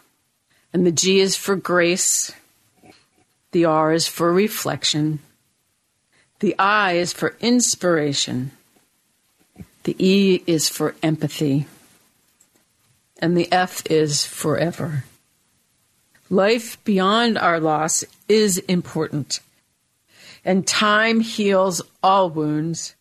and 0.75 0.87
the 0.87 0.93
G 0.93 1.21
is 1.21 1.37
for 1.37 1.57
grace, 1.57 2.33
the 3.53 3.65
R 3.65 3.95
is 3.95 4.07
for 4.07 4.31
reflection, 4.31 5.21
the 6.41 6.55
I 6.59 6.93
is 6.93 7.15
for 7.15 7.35
inspiration, 7.41 8.51
the 9.85 9.97
E 9.99 10.43
is 10.47 10.69
for 10.69 10.95
empathy, 11.03 11.67
and 13.19 13.37
the 13.37 13.51
F 13.53 13.83
is 13.91 14.25
forever. 14.25 15.05
Life 16.31 16.83
beyond 16.85 17.39
our 17.39 17.59
loss 17.59 18.05
is 18.29 18.59
important, 18.59 19.41
and 20.45 20.67
time 20.67 21.21
heals 21.21 21.81
all 22.03 22.31
wounds. 22.31 22.95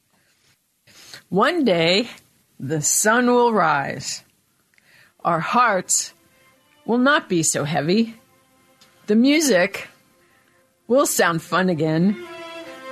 One 1.30 1.66
day, 1.66 2.10
the 2.60 2.82
sun 2.82 3.28
will 3.28 3.54
rise 3.54 4.24
our 5.28 5.42
hearts 5.42 6.14
will 6.86 6.98
not 6.98 7.28
be 7.28 7.44
so 7.44 7.66
heavy. 7.66 8.16
The 9.08 9.16
music 9.16 9.90
will 10.88 11.06
sound 11.06 11.42
fun 11.42 11.68
again. 11.68 12.26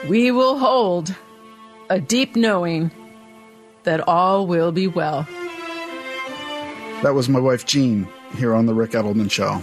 We 0.10 0.32
will 0.32 0.58
hold 0.58 1.16
a 1.90 2.02
deep 2.02 2.36
knowing 2.36 2.92
that 3.84 4.06
all 4.06 4.48
will 4.48 4.74
be 4.74 4.88
well. 4.88 5.26
That 7.04 7.14
was 7.14 7.30
my 7.30 7.40
wife, 7.40 7.66
Jean, 7.66 8.08
here 8.38 8.56
on 8.56 8.66
The 8.66 8.74
Ric 8.74 8.92
Edelman 8.92 9.30
Show. 9.30 9.62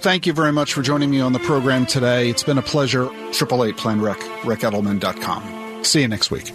Thank 0.00 0.26
you 0.26 0.32
very 0.32 0.52
much 0.52 0.72
for 0.74 0.82
joining 0.82 1.10
me 1.10 1.20
on 1.20 1.32
the 1.32 1.38
program 1.40 1.84
today. 1.86 2.28
It's 2.30 2.42
been 2.44 2.58
a 2.58 2.62
pleasure. 2.62 3.04
888 3.04 3.76
Plan 3.76 4.00
Ric, 4.00 4.18
ricedelman.com. 4.42 5.84
See 5.84 6.02
you 6.02 6.08
next 6.08 6.30
week. 6.30 6.52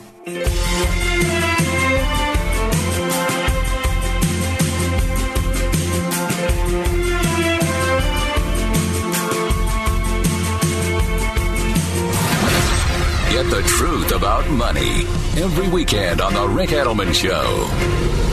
Get 13.30 13.50
the 13.50 13.64
truth 13.66 14.12
about 14.14 14.50
money 14.52 15.02
every 15.41 15.68
weekend 15.68 16.22
on 16.22 16.34
The 16.34 16.48
Ric 16.48 16.70
Edelman 16.70 17.14
Show. 17.14 18.33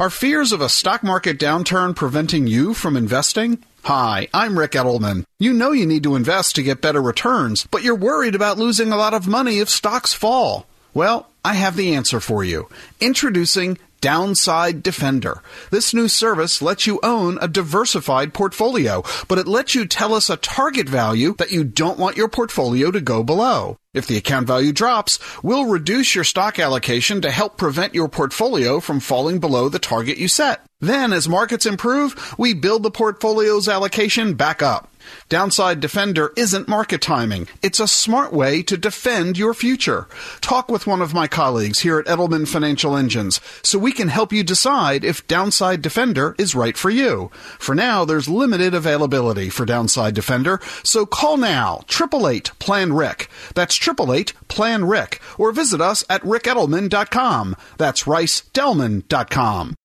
Are 0.00 0.08
fears 0.08 0.50
of 0.52 0.62
a 0.62 0.70
stock 0.70 1.02
market 1.02 1.38
downturn 1.38 1.94
preventing 1.94 2.46
you 2.46 2.72
from 2.72 2.96
investing? 2.96 3.62
Hi, 3.82 4.28
I'm 4.32 4.58
Ric 4.58 4.70
Edelman. 4.70 5.26
You 5.38 5.52
know 5.52 5.72
you 5.72 5.84
need 5.84 6.04
to 6.04 6.16
invest 6.16 6.54
to 6.54 6.62
get 6.62 6.80
better 6.80 7.02
returns, 7.02 7.66
but 7.70 7.82
you're 7.82 7.94
worried 7.94 8.34
about 8.34 8.56
losing 8.56 8.92
a 8.92 8.96
lot 8.96 9.12
of 9.12 9.28
money 9.28 9.58
if 9.58 9.68
stocks 9.68 10.14
fall. 10.14 10.64
Well, 10.94 11.28
I 11.44 11.52
have 11.52 11.76
the 11.76 11.94
answer 11.94 12.18
for 12.18 12.42
you. 12.42 12.70
Introducing 12.98 13.76
Downside 14.00 14.82
Defender. 14.82 15.42
This 15.70 15.92
new 15.92 16.08
service 16.08 16.62
lets 16.62 16.86
you 16.86 16.98
own 17.02 17.36
a 17.42 17.46
diversified 17.46 18.32
portfolio, 18.32 19.04
but 19.28 19.36
it 19.36 19.46
lets 19.46 19.74
you 19.74 19.84
tell 19.84 20.14
us 20.14 20.30
a 20.30 20.38
target 20.38 20.88
value 20.88 21.34
that 21.36 21.52
you 21.52 21.62
don't 21.62 21.98
want 21.98 22.16
your 22.16 22.28
portfolio 22.28 22.90
to 22.90 23.02
go 23.02 23.22
below. 23.22 23.76
If 23.92 24.06
the 24.06 24.16
account 24.16 24.46
value 24.46 24.72
drops, 24.72 25.18
we'll 25.42 25.64
reduce 25.64 26.14
your 26.14 26.22
stock 26.22 26.60
allocation 26.60 27.22
to 27.22 27.30
help 27.30 27.56
prevent 27.56 27.92
your 27.92 28.08
portfolio 28.08 28.78
from 28.78 29.00
falling 29.00 29.40
below 29.40 29.68
the 29.68 29.80
target 29.80 30.16
you 30.16 30.28
set. 30.28 30.64
Then, 30.78 31.12
as 31.12 31.28
markets 31.28 31.66
improve, 31.66 32.34
we 32.38 32.54
build 32.54 32.84
the 32.84 32.92
portfolio's 32.92 33.68
allocation 33.68 34.34
back 34.34 34.62
up. 34.62 34.89
Downside 35.28 35.80
Defender 35.80 36.32
isn't 36.36 36.68
market 36.68 37.00
timing. 37.00 37.48
It's 37.62 37.80
a 37.80 37.88
smart 37.88 38.32
way 38.32 38.62
to 38.64 38.76
defend 38.76 39.38
your 39.38 39.54
future. 39.54 40.08
Talk 40.40 40.68
with 40.68 40.86
one 40.86 41.02
of 41.02 41.14
my 41.14 41.28
colleagues 41.28 41.80
here 41.80 41.98
at 41.98 42.06
Edelman 42.06 42.48
Financial 42.48 42.96
Engines 42.96 43.40
so 43.62 43.78
we 43.78 43.92
can 43.92 44.08
help 44.08 44.32
you 44.32 44.42
decide 44.42 45.04
if 45.04 45.26
Downside 45.26 45.82
Defender 45.82 46.34
is 46.38 46.54
right 46.54 46.76
for 46.76 46.90
you. 46.90 47.30
For 47.58 47.74
now, 47.74 48.04
there's 48.04 48.28
limited 48.28 48.74
availability 48.74 49.50
for 49.50 49.64
Downside 49.64 50.14
Defender, 50.14 50.60
so 50.82 51.06
call 51.06 51.36
now, 51.36 51.84
888 51.88 52.58
Plan 52.58 52.92
Ric. 52.92 53.28
That's 53.54 53.76
888 53.76 54.34
Plan 54.48 54.84
Ric, 54.84 55.20
or 55.38 55.52
visit 55.52 55.80
us 55.80 56.04
at 56.08 56.22
ricedelman.com. 56.22 57.56
That's 57.78 58.04
ricedelman.com. 58.04 59.76